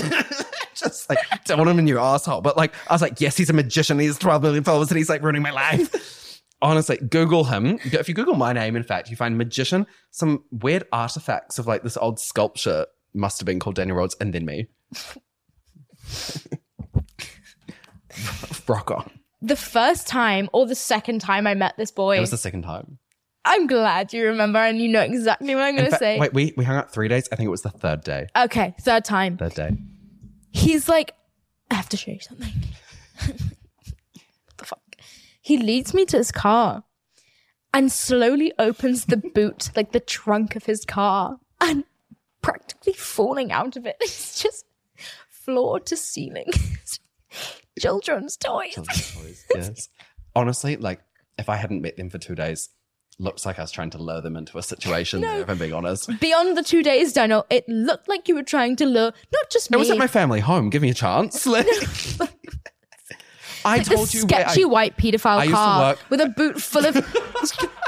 just 0.81 1.09
like 1.09 1.19
don't 1.45 1.57
want 1.57 1.69
him 1.69 1.79
in 1.79 1.87
your 1.87 1.99
asshole. 1.99 2.41
But 2.41 2.57
like, 2.57 2.73
I 2.89 2.93
was 2.93 3.01
like, 3.01 3.21
yes, 3.21 3.37
he's 3.37 3.49
a 3.49 3.53
magician. 3.53 3.99
He 3.99 4.07
has 4.07 4.17
12 4.17 4.41
million 4.41 4.63
followers 4.63 4.89
and 4.89 4.97
he's 4.97 5.09
like 5.09 5.21
ruining 5.21 5.41
my 5.41 5.51
life. 5.51 6.30
Honestly, 6.61 6.97
Google 6.97 7.45
him. 7.45 7.79
If 7.83 8.07
you 8.07 8.13
Google 8.13 8.35
my 8.35 8.53
name, 8.53 8.75
in 8.75 8.83
fact, 8.83 9.09
you 9.09 9.15
find 9.15 9.37
magician, 9.37 9.87
some 10.11 10.43
weird 10.51 10.83
artifacts 10.91 11.57
of 11.57 11.65
like 11.65 11.83
this 11.83 11.97
old 11.97 12.19
sculpture 12.19 12.85
must 13.13 13.39
have 13.39 13.45
been 13.45 13.59
called 13.59 13.75
Daniel 13.75 13.97
Rhodes 13.97 14.15
and 14.21 14.33
then 14.33 14.45
me. 14.45 14.67
Rock 18.67 18.91
on. 18.91 19.09
The 19.41 19.55
first 19.55 20.07
time 20.07 20.49
or 20.53 20.67
the 20.67 20.75
second 20.75 21.19
time 21.19 21.47
I 21.47 21.55
met 21.55 21.75
this 21.77 21.91
boy, 21.91 22.17
It 22.17 22.21
was 22.21 22.31
the 22.31 22.37
second 22.37 22.61
time. 22.61 22.99
I'm 23.43 23.65
glad 23.65 24.13
you 24.13 24.27
remember 24.27 24.59
and 24.59 24.79
you 24.79 24.87
know 24.87 25.01
exactly 25.01 25.55
what 25.55 25.63
I'm 25.63 25.75
going 25.75 25.89
to 25.89 25.97
say. 25.97 26.19
Wait, 26.19 26.33
we, 26.33 26.53
we 26.55 26.63
hung 26.63 26.75
out 26.75 26.93
three 26.93 27.07
days. 27.07 27.27
I 27.31 27.35
think 27.35 27.47
it 27.47 27.51
was 27.51 27.63
the 27.63 27.71
third 27.71 28.03
day. 28.03 28.27
Okay, 28.35 28.75
third 28.81 29.03
time. 29.03 29.37
Third 29.37 29.55
day. 29.55 29.71
He's 30.51 30.87
like, 30.87 31.15
I 31.71 31.75
have 31.75 31.89
to 31.89 31.97
show 31.97 32.11
you 32.11 32.19
something. 32.19 32.53
what 35.41 35.53
the 35.53 35.57
fuck? 35.57 35.61
He 35.61 35.65
leads 35.65 35.93
me 35.93 36.05
to 36.05 36.17
his 36.17 36.31
car 36.31 36.83
and 37.73 37.91
slowly 37.91 38.53
opens 38.59 39.05
the 39.05 39.17
boot, 39.35 39.69
like 39.75 39.91
the 39.91 39.99
trunk 39.99 40.55
of 40.55 40.65
his 40.65 40.85
car, 40.85 41.37
and 41.59 41.83
practically 42.41 42.93
falling 42.93 43.51
out 43.51 43.75
of 43.77 43.85
it. 43.85 43.95
It's 44.01 44.41
just 44.41 44.65
floor 45.29 45.79
to 45.79 45.97
ceiling. 45.97 46.45
Children's 47.79 48.37
toys. 48.37 48.73
Children's 48.73 49.13
toys, 49.15 49.45
yes. 49.55 49.89
Honestly, 50.35 50.75
like 50.77 51.01
if 51.37 51.49
I 51.49 51.55
hadn't 51.55 51.81
met 51.81 51.97
them 51.97 52.09
for 52.09 52.17
two 52.19 52.35
days, 52.35 52.69
looks 53.17 53.45
like 53.45 53.57
I 53.57 53.61
was 53.63 53.71
trying 53.71 53.89
to 53.91 53.97
lure 53.97 54.21
them 54.21 54.35
into 54.35 54.57
a 54.57 54.63
situation. 54.63 55.21
there, 55.21 55.41
if 55.41 55.49
I'm 55.49 55.57
being 55.57 55.73
honest, 55.73 56.09
Beyond 56.19 56.57
the 56.57 56.63
two 56.63 56.83
days, 56.83 57.13
Daniel, 57.13 57.45
it 57.49 57.67
looked 57.67 58.07
like 58.07 58.27
you 58.27 58.35
were 58.35 58.43
trying 58.43 58.75
to 58.77 58.85
lure 58.85 59.13
not 59.33 59.49
just 59.49 59.71
me. 59.71 59.77
it 59.77 59.79
was 59.79 59.89
at 59.89 59.97
my 59.97 60.07
family 60.07 60.39
home. 60.41 60.69
Give 60.69 60.81
me 60.81 60.89
a 60.89 60.93
chance. 60.93 61.45
Like, 61.47 61.65
I 63.65 63.79
the 63.79 63.95
told 63.95 64.13
you 64.13 64.25
where 64.25 64.39
I, 64.39 64.43
sketchy 64.43 64.65
white 64.65 64.97
pedophile 64.97 65.37
I 65.37 65.43
used 65.43 65.51
to 65.51 65.55
car 65.55 65.95
with 66.09 66.21
a 66.21 66.29
boot 66.29 66.61
full 66.61 66.85
of 66.85 66.95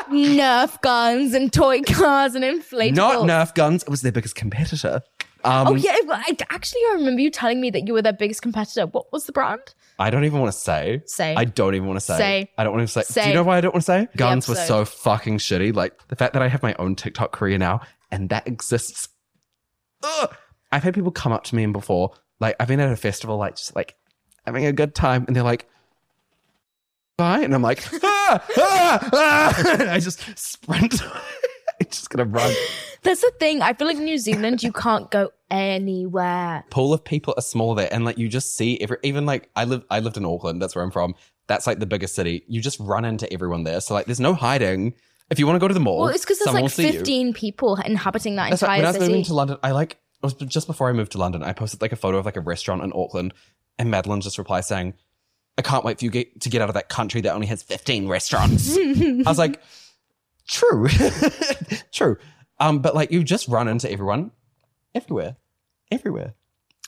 Nerf 0.09 0.81
guns 0.81 1.33
and 1.33 1.51
toy 1.51 1.81
cars 1.81 2.35
and 2.35 2.43
inflatables. 2.43 2.95
not 2.95 3.27
Nerf 3.27 3.55
guns. 3.55 3.83
It 3.83 3.89
was 3.89 4.01
their 4.01 4.11
biggest 4.11 4.35
competitor. 4.35 5.01
Um, 5.43 5.67
Oh 5.67 5.75
yeah, 5.75 5.97
well, 6.05 6.21
I, 6.25 6.37
actually, 6.49 6.81
I 6.91 6.95
remember 6.95 7.21
you 7.21 7.29
telling 7.29 7.59
me 7.59 7.69
that 7.71 7.85
you 7.87 7.93
were 7.93 8.01
their 8.01 8.13
biggest 8.13 8.41
competitor. 8.41 8.85
What 8.85 9.11
was 9.11 9.25
the 9.25 9.31
brand? 9.31 9.73
I 9.99 10.09
don't 10.09 10.23
even 10.23 10.39
want 10.39 10.51
to 10.51 10.57
say. 10.57 11.01
Say. 11.05 11.35
I 11.35 11.45
don't 11.45 11.75
even 11.75 11.87
want 11.87 11.97
to 11.97 12.05
say. 12.05 12.17
Say. 12.17 12.51
I 12.57 12.63
don't 12.63 12.73
want 12.73 12.87
to 12.87 12.91
say. 12.91 13.01
say. 13.03 13.23
Do 13.23 13.29
you 13.29 13.35
know 13.35 13.43
why 13.43 13.57
I 13.57 13.61
don't 13.61 13.73
want 13.73 13.81
to 13.81 13.85
say? 13.85 14.07
Guns 14.15 14.47
were 14.47 14.55
so 14.55 14.85
fucking 14.85 15.37
shitty. 15.39 15.75
Like 15.75 16.07
the 16.07 16.15
fact 16.15 16.33
that 16.33 16.41
I 16.41 16.47
have 16.47 16.63
my 16.63 16.75
own 16.79 16.95
TikTok 16.95 17.31
career 17.31 17.57
now 17.57 17.81
and 18.11 18.29
that 18.29 18.47
exists. 18.47 19.09
Ugh. 20.03 20.35
I've 20.71 20.83
had 20.83 20.93
people 20.93 21.11
come 21.11 21.31
up 21.31 21.43
to 21.45 21.55
me 21.55 21.63
and 21.63 21.73
before, 21.73 22.13
like 22.39 22.55
I've 22.59 22.67
been 22.67 22.79
at 22.79 22.91
a 22.91 22.95
festival, 22.95 23.37
like 23.37 23.55
just 23.55 23.75
like 23.75 23.95
having 24.45 24.65
a 24.65 24.73
good 24.73 24.95
time, 24.95 25.25
and 25.27 25.35
they're 25.35 25.43
like, 25.43 25.67
"Bye," 27.17 27.41
and 27.41 27.53
I'm 27.53 27.61
like, 27.61 27.83
"Ah, 28.03 28.43
ah, 28.57 29.09
ah!" 29.13 29.63
and 29.79 29.89
I 29.89 29.99
just 29.99 30.37
sprint. 30.37 31.01
I'm 31.81 31.87
just 31.89 32.09
gonna 32.09 32.29
run. 32.29 32.53
That's 33.01 33.21
the 33.21 33.31
thing. 33.39 33.61
I 33.61 33.73
feel 33.73 33.87
like 33.87 33.97
New 33.97 34.17
Zealand, 34.17 34.63
you 34.63 34.71
can't 34.71 35.09
go 35.11 35.31
anywhere. 35.51 36.63
pool 36.69 36.93
of 36.93 37.03
people 37.03 37.33
are 37.37 37.41
small 37.41 37.75
there 37.75 37.89
and 37.91 38.05
like 38.05 38.17
you 38.17 38.27
just 38.27 38.55
see 38.55 38.79
every 38.79 38.97
even 39.03 39.25
like 39.25 39.49
I 39.55 39.65
live 39.65 39.83
I 39.89 39.99
lived 39.99 40.17
in 40.17 40.25
Auckland, 40.25 40.61
that's 40.61 40.75
where 40.75 40.83
I'm 40.83 40.91
from. 40.91 41.15
That's 41.47 41.67
like 41.67 41.79
the 41.79 41.85
biggest 41.85 42.15
city. 42.15 42.43
You 42.47 42.61
just 42.61 42.79
run 42.79 43.05
into 43.05 43.31
everyone 43.31 43.63
there. 43.63 43.81
So 43.81 43.93
like 43.93 44.05
there's 44.05 44.19
no 44.19 44.33
hiding. 44.33 44.93
If 45.29 45.39
you 45.39 45.47
want 45.47 45.55
to 45.55 45.59
go 45.59 45.67
to 45.67 45.73
the 45.73 45.79
mall, 45.79 45.99
Well, 45.99 46.09
it's 46.09 46.23
because 46.23 46.39
there's 46.39 46.53
like 46.53 46.61
will 46.61 46.69
see 46.69 46.87
you. 46.87 46.93
15 46.93 47.33
people 47.33 47.75
inhabiting 47.77 48.35
that 48.35 48.49
That's 48.49 48.61
like, 48.61 48.79
entire 48.79 48.91
when 48.91 48.95
I 48.95 48.99
was 48.99 49.09
moving 49.09 49.23
to 49.25 49.33
London, 49.33 49.57
I 49.63 49.71
like 49.71 49.93
it 49.93 49.97
was 50.23 50.33
just 50.33 50.67
before 50.67 50.89
I 50.89 50.93
moved 50.93 51.11
to 51.13 51.17
London, 51.17 51.43
I 51.43 51.53
posted 51.53 51.81
like 51.81 51.91
a 51.91 51.97
photo 51.97 52.17
of 52.17 52.25
like 52.25 52.37
a 52.37 52.41
restaurant 52.41 52.83
in 52.83 52.91
Auckland 52.95 53.33
and 53.79 53.89
Madeline 53.91 54.21
just 54.21 54.37
replied 54.37 54.65
saying, 54.65 54.93
I 55.57 55.61
can't 55.61 55.83
wait 55.85 55.99
for 55.99 56.05
you 56.05 56.11
get, 56.11 56.41
to 56.41 56.49
get 56.49 56.61
out 56.61 56.69
of 56.69 56.75
that 56.75 56.89
country 56.89 57.21
that 57.21 57.33
only 57.33 57.47
has 57.47 57.61
15 57.63 58.07
restaurants. 58.07 58.75
I 58.77 59.23
was 59.25 59.37
like, 59.37 59.61
true. 60.47 60.87
true. 61.91 62.17
Um, 62.59 62.79
but 62.79 62.95
like 62.95 63.11
you 63.11 63.23
just 63.23 63.47
run 63.47 63.67
into 63.67 63.91
everyone 63.91 64.31
everywhere. 64.95 65.35
Everywhere. 65.91 66.33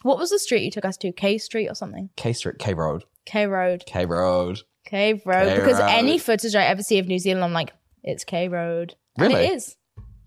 what 0.03 0.17
was 0.17 0.31
the 0.31 0.39
street 0.39 0.63
you 0.63 0.71
took 0.71 0.85
us 0.85 0.97
to? 0.97 1.11
K 1.11 1.37
Street 1.37 1.67
or 1.67 1.75
something? 1.75 2.09
K 2.15 2.33
Street, 2.33 2.57
K 2.59 2.73
Road. 2.73 3.03
K 3.25 3.45
Road. 3.45 3.83
K 3.85 4.05
Road. 4.05 4.61
K 4.85 5.21
Road. 5.25 5.47
K 5.47 5.55
because 5.55 5.79
Road. 5.79 5.87
any 5.89 6.17
footage 6.17 6.55
I 6.55 6.63
ever 6.65 6.81
see 6.83 6.97
of 6.99 7.07
New 7.07 7.19
Zealand, 7.19 7.43
I'm 7.43 7.53
like, 7.53 7.71
it's 8.03 8.23
K 8.23 8.47
Road. 8.47 8.95
And 9.17 9.27
Really? 9.31 9.45
it 9.45 9.53
is. 9.53 9.75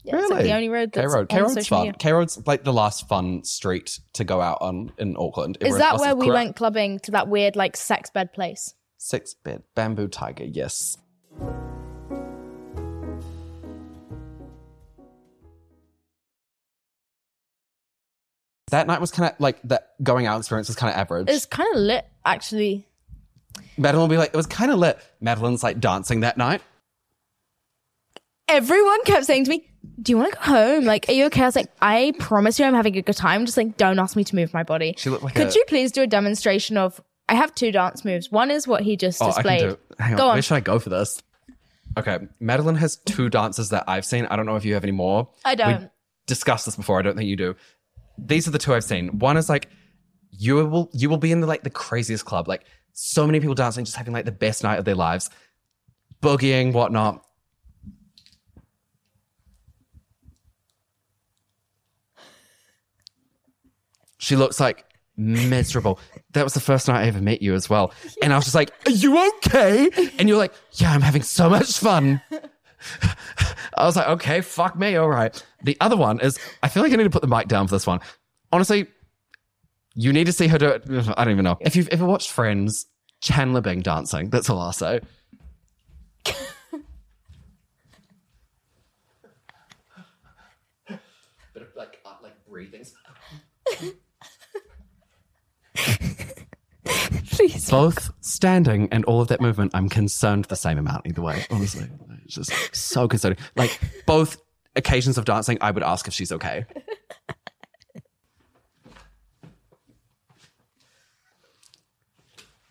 Yeah, 0.09 0.16
It's 0.21 0.31
like 0.31 0.38
Really? 0.38 0.49
the 0.51 0.55
only 0.55 0.68
road 0.71 0.92
K 0.92 1.01
that's 1.03 1.14
Road. 1.14 1.29
K 1.29 1.42
Road's 1.42 1.68
fun. 1.68 1.92
K 1.92 2.12
Road's 2.12 2.47
like 2.47 2.64
the 2.64 2.73
last 2.73 3.07
fun 3.09 3.44
street 3.44 4.01
to 4.14 4.25
go 4.25 4.40
out 4.40 4.59
on 4.62 4.90
in 4.99 5.16
Auckland. 5.18 5.59
Is 5.61 5.77
that 5.77 5.99
where 5.99 6.16
we 6.16 6.31
went 6.31 6.57
clubbing 6.57 6.99
to 7.01 7.11
that 7.12 7.29
weird 7.29 7.57
like 7.57 7.77
sex 7.77 8.09
bed 8.11 8.33
place? 8.33 8.75
Six 8.97 9.35
bed 9.35 9.62
bamboo 9.75 10.09
tiger. 10.09 10.44
Yes. 10.44 10.97
That 18.71 18.87
night 18.87 19.01
was 19.01 19.11
kind 19.11 19.33
of 19.33 19.40
like 19.40 19.61
that 19.64 19.94
going 20.03 20.27
out 20.27 20.38
experience 20.38 20.68
was 20.68 20.77
kind 20.77 20.92
of 20.92 20.99
average. 21.01 21.29
It's 21.31 21.47
kind 21.47 21.68
of 21.75 21.81
lit, 21.81 22.07
actually. 22.25 22.87
Madeline 23.79 24.09
will 24.09 24.14
be 24.14 24.18
like, 24.18 24.31
it 24.35 24.37
was 24.37 24.47
kind 24.47 24.71
of 24.71 24.79
lit. 24.79 24.99
Madeline's 25.21 25.62
like 25.62 25.81
dancing 25.81 26.21
that 26.21 26.37
night. 26.37 26.61
Everyone 28.49 29.03
kept 29.05 29.27
saying 29.27 29.45
to 29.45 29.51
me, 29.51 29.69
"Do 30.01 30.13
you 30.13 30.17
want 30.19 30.33
to 30.33 30.37
go 30.39 30.43
home? 30.45 30.85
Like, 30.85 31.07
are 31.09 31.13
you 31.13 31.27
okay?" 31.27 31.43
I 31.43 31.47
was 31.47 31.57
like, 31.57 31.71
"I 31.83 32.13
promise 32.19 32.59
you, 32.59 32.65
I'm 32.65 32.75
having 32.75 32.97
a 32.97 33.03
good 33.03 33.17
time. 33.17 33.45
Just 33.47 33.57
like, 33.57 33.77
don't 33.77 33.99
ask 33.99 34.17
me 34.17 34.25
to 34.25 34.35
move 34.37 34.53
my 34.55 34.63
body." 34.63 34.95
She 34.97 35.11
looked 35.11 35.23
like 35.23 35.35
Could 35.35 35.49
a- 35.49 35.53
you 35.55 35.65
please 35.69 35.93
do 35.93 36.03
a 36.03 36.07
demonstration 36.07 36.77
of? 36.77 37.01
I 37.29 37.35
have 37.35 37.55
two 37.55 37.71
dance 37.71 38.05
moves. 38.07 38.33
One 38.33 38.51
is 38.51 38.67
what 38.67 38.83
he 38.83 38.97
just 38.97 39.21
Oh, 39.21 39.27
I 39.27 39.29
displayed. 39.29 39.61
can 39.61 39.69
do 39.69 39.75
it. 39.75 39.81
Hang 39.99 40.13
on. 40.13 40.17
Go 40.19 40.29
on. 40.29 40.35
Where 40.37 40.43
should 40.43 40.55
I 40.55 40.61
go 40.61 40.79
for 40.79 40.89
this? 40.89 41.23
Okay. 41.99 42.19
Madeline 42.41 42.77
has 42.77 42.97
two 43.05 43.29
dances 43.29 43.69
that 43.69 43.85
I've 43.87 44.07
seen. 44.07 44.25
I 44.27 44.37
don't 44.37 44.47
know 44.47 44.57
if 44.57 44.65
you 44.65 44.73
have 44.75 44.83
any 44.85 44.93
more. 44.93 45.29
I 45.45 45.55
don't. 45.55 45.83
We 45.83 45.89
discussed 46.27 46.65
this 46.65 46.77
before. 46.77 46.99
I 46.99 47.03
don't 47.03 47.17
think 47.17 47.29
you 47.29 47.37
do. 47.37 47.55
These 48.17 48.49
are 48.49 48.51
the 48.51 48.59
two 48.59 48.73
I've 48.75 48.85
seen. 48.85 49.19
One 49.19 49.37
is 49.37 49.49
like 49.51 49.69
you 50.31 50.65
will 50.67 50.89
you 50.95 51.11
will 51.11 51.19
be 51.19 51.33
in 51.33 51.41
the 51.43 51.47
like 51.47 51.65
the 51.65 51.71
craziest 51.71 52.25
club, 52.25 52.49
like 52.49 52.65
so 52.95 53.27
many 53.27 53.41
people 53.41 53.55
dancing, 53.55 53.85
just 53.85 53.97
having 53.97 54.15
like 54.15 54.25
the 54.25 54.33
best 54.33 54.63
night 54.63 54.79
of 54.79 54.85
their 54.87 54.95
lives, 54.95 55.29
boogieing, 56.23 56.73
whatnot. 56.73 57.25
She 64.29 64.37
looks 64.37 64.61
like 64.61 64.85
miserable. 65.17 65.99
That 66.33 66.45
was 66.45 66.53
the 66.53 66.61
first 66.61 66.87
night 66.87 67.03
I 67.03 67.07
ever 67.07 67.19
met 67.19 67.41
you 67.41 67.55
as 67.55 67.71
well. 67.71 67.95
And 68.23 68.31
I 68.31 68.37
was 68.37 68.45
just 68.45 68.55
like, 68.55 68.75
Are 68.87 68.91
you 68.91 69.27
okay? 69.38 69.88
And 70.19 70.29
you're 70.29 70.37
like, 70.37 70.53
Yeah, 70.73 70.93
I'm 70.93 71.01
having 71.01 71.23
so 71.23 71.49
much 71.49 71.79
fun. 71.79 72.21
I 73.75 73.87
was 73.87 73.97
like, 73.97 74.07
Okay, 74.07 74.43
fuck 74.43 74.77
me. 74.79 74.97
All 74.97 75.09
right. 75.09 75.43
The 75.62 75.79
other 75.81 75.97
one 75.97 76.21
is, 76.21 76.38
I 76.62 76.69
feel 76.69 76.83
like 76.83 76.93
I 76.93 76.97
need 76.97 77.05
to 77.05 77.11
put 77.11 77.23
the 77.23 77.29
mic 77.29 77.49
down 77.49 77.67
for 77.69 77.75
this 77.75 77.87
one. 77.87 78.01
Honestly, 78.53 78.87
you 79.95 80.12
need 80.12 80.27
to 80.27 80.33
see 80.33 80.47
her 80.49 80.59
do 80.59 80.69
it. 80.69 80.83
I 81.17 81.25
don't 81.25 81.33
even 81.33 81.45
know. 81.45 81.57
If 81.62 81.75
you've 81.75 81.88
ever 81.88 82.05
watched 82.05 82.31
Friends, 82.31 82.85
Chandler 83.23 83.62
Bing 83.62 83.81
dancing, 83.81 84.29
that's 84.29 84.51
all 84.51 84.59
I'll 84.59 84.73
say. 84.73 85.01
Bit 90.87 91.62
of 91.62 91.75
like, 91.75 91.99
uh, 92.05 92.12
like 92.23 92.35
breathing. 92.47 92.85
Both 97.71 98.11
standing 98.21 98.88
and 98.91 99.05
all 99.05 99.21
of 99.21 99.29
that 99.29 99.41
movement, 99.41 99.73
I'm 99.75 99.88
concerned 99.88 100.47
the 100.47 100.57
same 100.57 100.79
amount 100.79 101.07
either 101.07 101.21
way. 101.23 101.45
Honestly, 101.51 101.88
it's 102.25 102.35
just 102.35 102.53
so 102.75 103.07
concerning. 103.07 103.38
Like 103.57 103.79
both 104.07 104.38
occasions 104.77 105.19
of 105.19 105.25
dancing, 105.25 105.59
I 105.61 105.71
would 105.71 105.83
ask 105.83 106.09
if 106.09 106.15
she's 106.15 106.33
okay. 106.33 106.65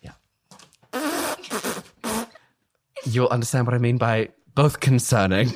Yeah, 0.02 0.12
you'll 3.06 3.28
understand 3.28 3.68
what 3.68 3.74
I 3.74 3.78
mean 3.78 3.98
by 3.98 4.30
both 4.56 4.80
concerning. 4.80 5.56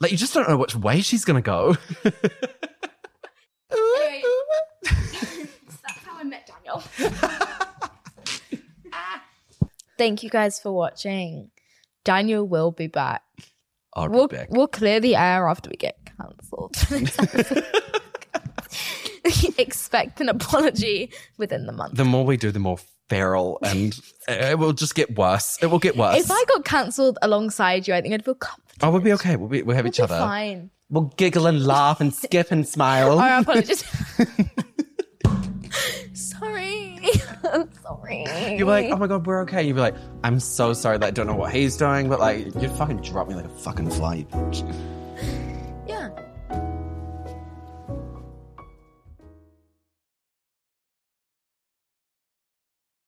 Like 0.00 0.10
you 0.10 0.18
just 0.18 0.34
don't 0.34 0.48
know 0.48 0.56
which 0.56 0.74
way 0.76 1.00
she's 1.00 1.24
gonna 1.24 1.40
go. 1.42 1.76
That's 2.02 2.22
how 6.04 6.18
I 6.18 6.24
met 6.24 6.46
Daniel. 6.46 6.82
Thank 9.98 10.22
you 10.22 10.30
guys 10.30 10.58
for 10.60 10.72
watching. 10.72 11.50
Daniel 12.04 12.46
will 12.46 12.70
be 12.70 12.86
back. 12.86 13.22
I'll 13.94 14.08
We'll, 14.08 14.28
back. 14.28 14.48
we'll 14.50 14.66
clear 14.68 14.98
the 15.00 15.14
air 15.16 15.46
after 15.48 15.70
we 15.70 15.76
get 15.76 15.96
cancelled. 16.18 16.76
Expect 19.58 20.20
an 20.20 20.28
apology 20.28 21.10
within 21.38 21.66
the 21.66 21.72
month. 21.72 21.94
the 21.96 22.04
more 22.04 22.24
we 22.26 22.36
do, 22.36 22.50
the 22.50 22.58
more 22.58 22.78
feral, 23.08 23.58
and 23.62 23.98
it 24.28 24.58
will 24.58 24.72
just 24.72 24.94
get 24.94 25.16
worse. 25.16 25.58
It 25.62 25.66
will 25.66 25.78
get 25.78 25.96
worse. 25.96 26.18
If 26.24 26.30
I 26.30 26.44
got 26.48 26.64
cancelled 26.64 27.18
alongside 27.22 27.86
you, 27.88 27.94
I 27.94 28.00
think 28.02 28.12
I'd 28.14 28.24
feel 28.24 28.34
comfortable. 28.34 28.86
oh, 28.86 28.90
we'll 28.90 29.00
be 29.00 29.12
okay. 29.14 29.36
We'll 29.36 29.48
be. 29.48 29.62
We'll 29.62 29.76
have 29.76 29.86
each 29.86 29.98
We'll 29.98 30.08
be 30.08 30.14
other. 30.14 30.24
fine. 30.26 30.70
We'll 30.90 31.12
giggle 31.16 31.46
and 31.46 31.64
laugh 31.64 32.00
and 32.00 32.12
skip 32.12 32.50
and 32.50 32.68
smile. 32.68 33.18
Our 33.18 33.40
apologies. 33.40 33.82
I'm 37.54 37.70
sorry. 37.82 38.24
You're 38.58 38.66
like, 38.66 38.86
oh 38.90 38.96
my 38.96 39.06
god, 39.06 39.26
we're 39.26 39.42
okay. 39.42 39.62
You'd 39.62 39.74
be 39.74 39.80
like, 39.80 39.94
I'm 40.24 40.40
so 40.40 40.72
sorry 40.72 40.98
that 40.98 41.06
I 41.06 41.10
don't 41.12 41.26
know 41.26 41.36
what 41.36 41.52
he's 41.52 41.76
doing, 41.76 42.08
but 42.08 42.18
like, 42.20 42.46
you'd 42.60 42.72
fucking 42.72 43.00
drop 43.00 43.28
me 43.28 43.34
like 43.36 43.44
a 43.44 43.48
fucking 43.48 43.90
fly, 43.90 44.14
you 44.16 44.24
bitch. 44.26 45.88
yeah. 45.88 46.10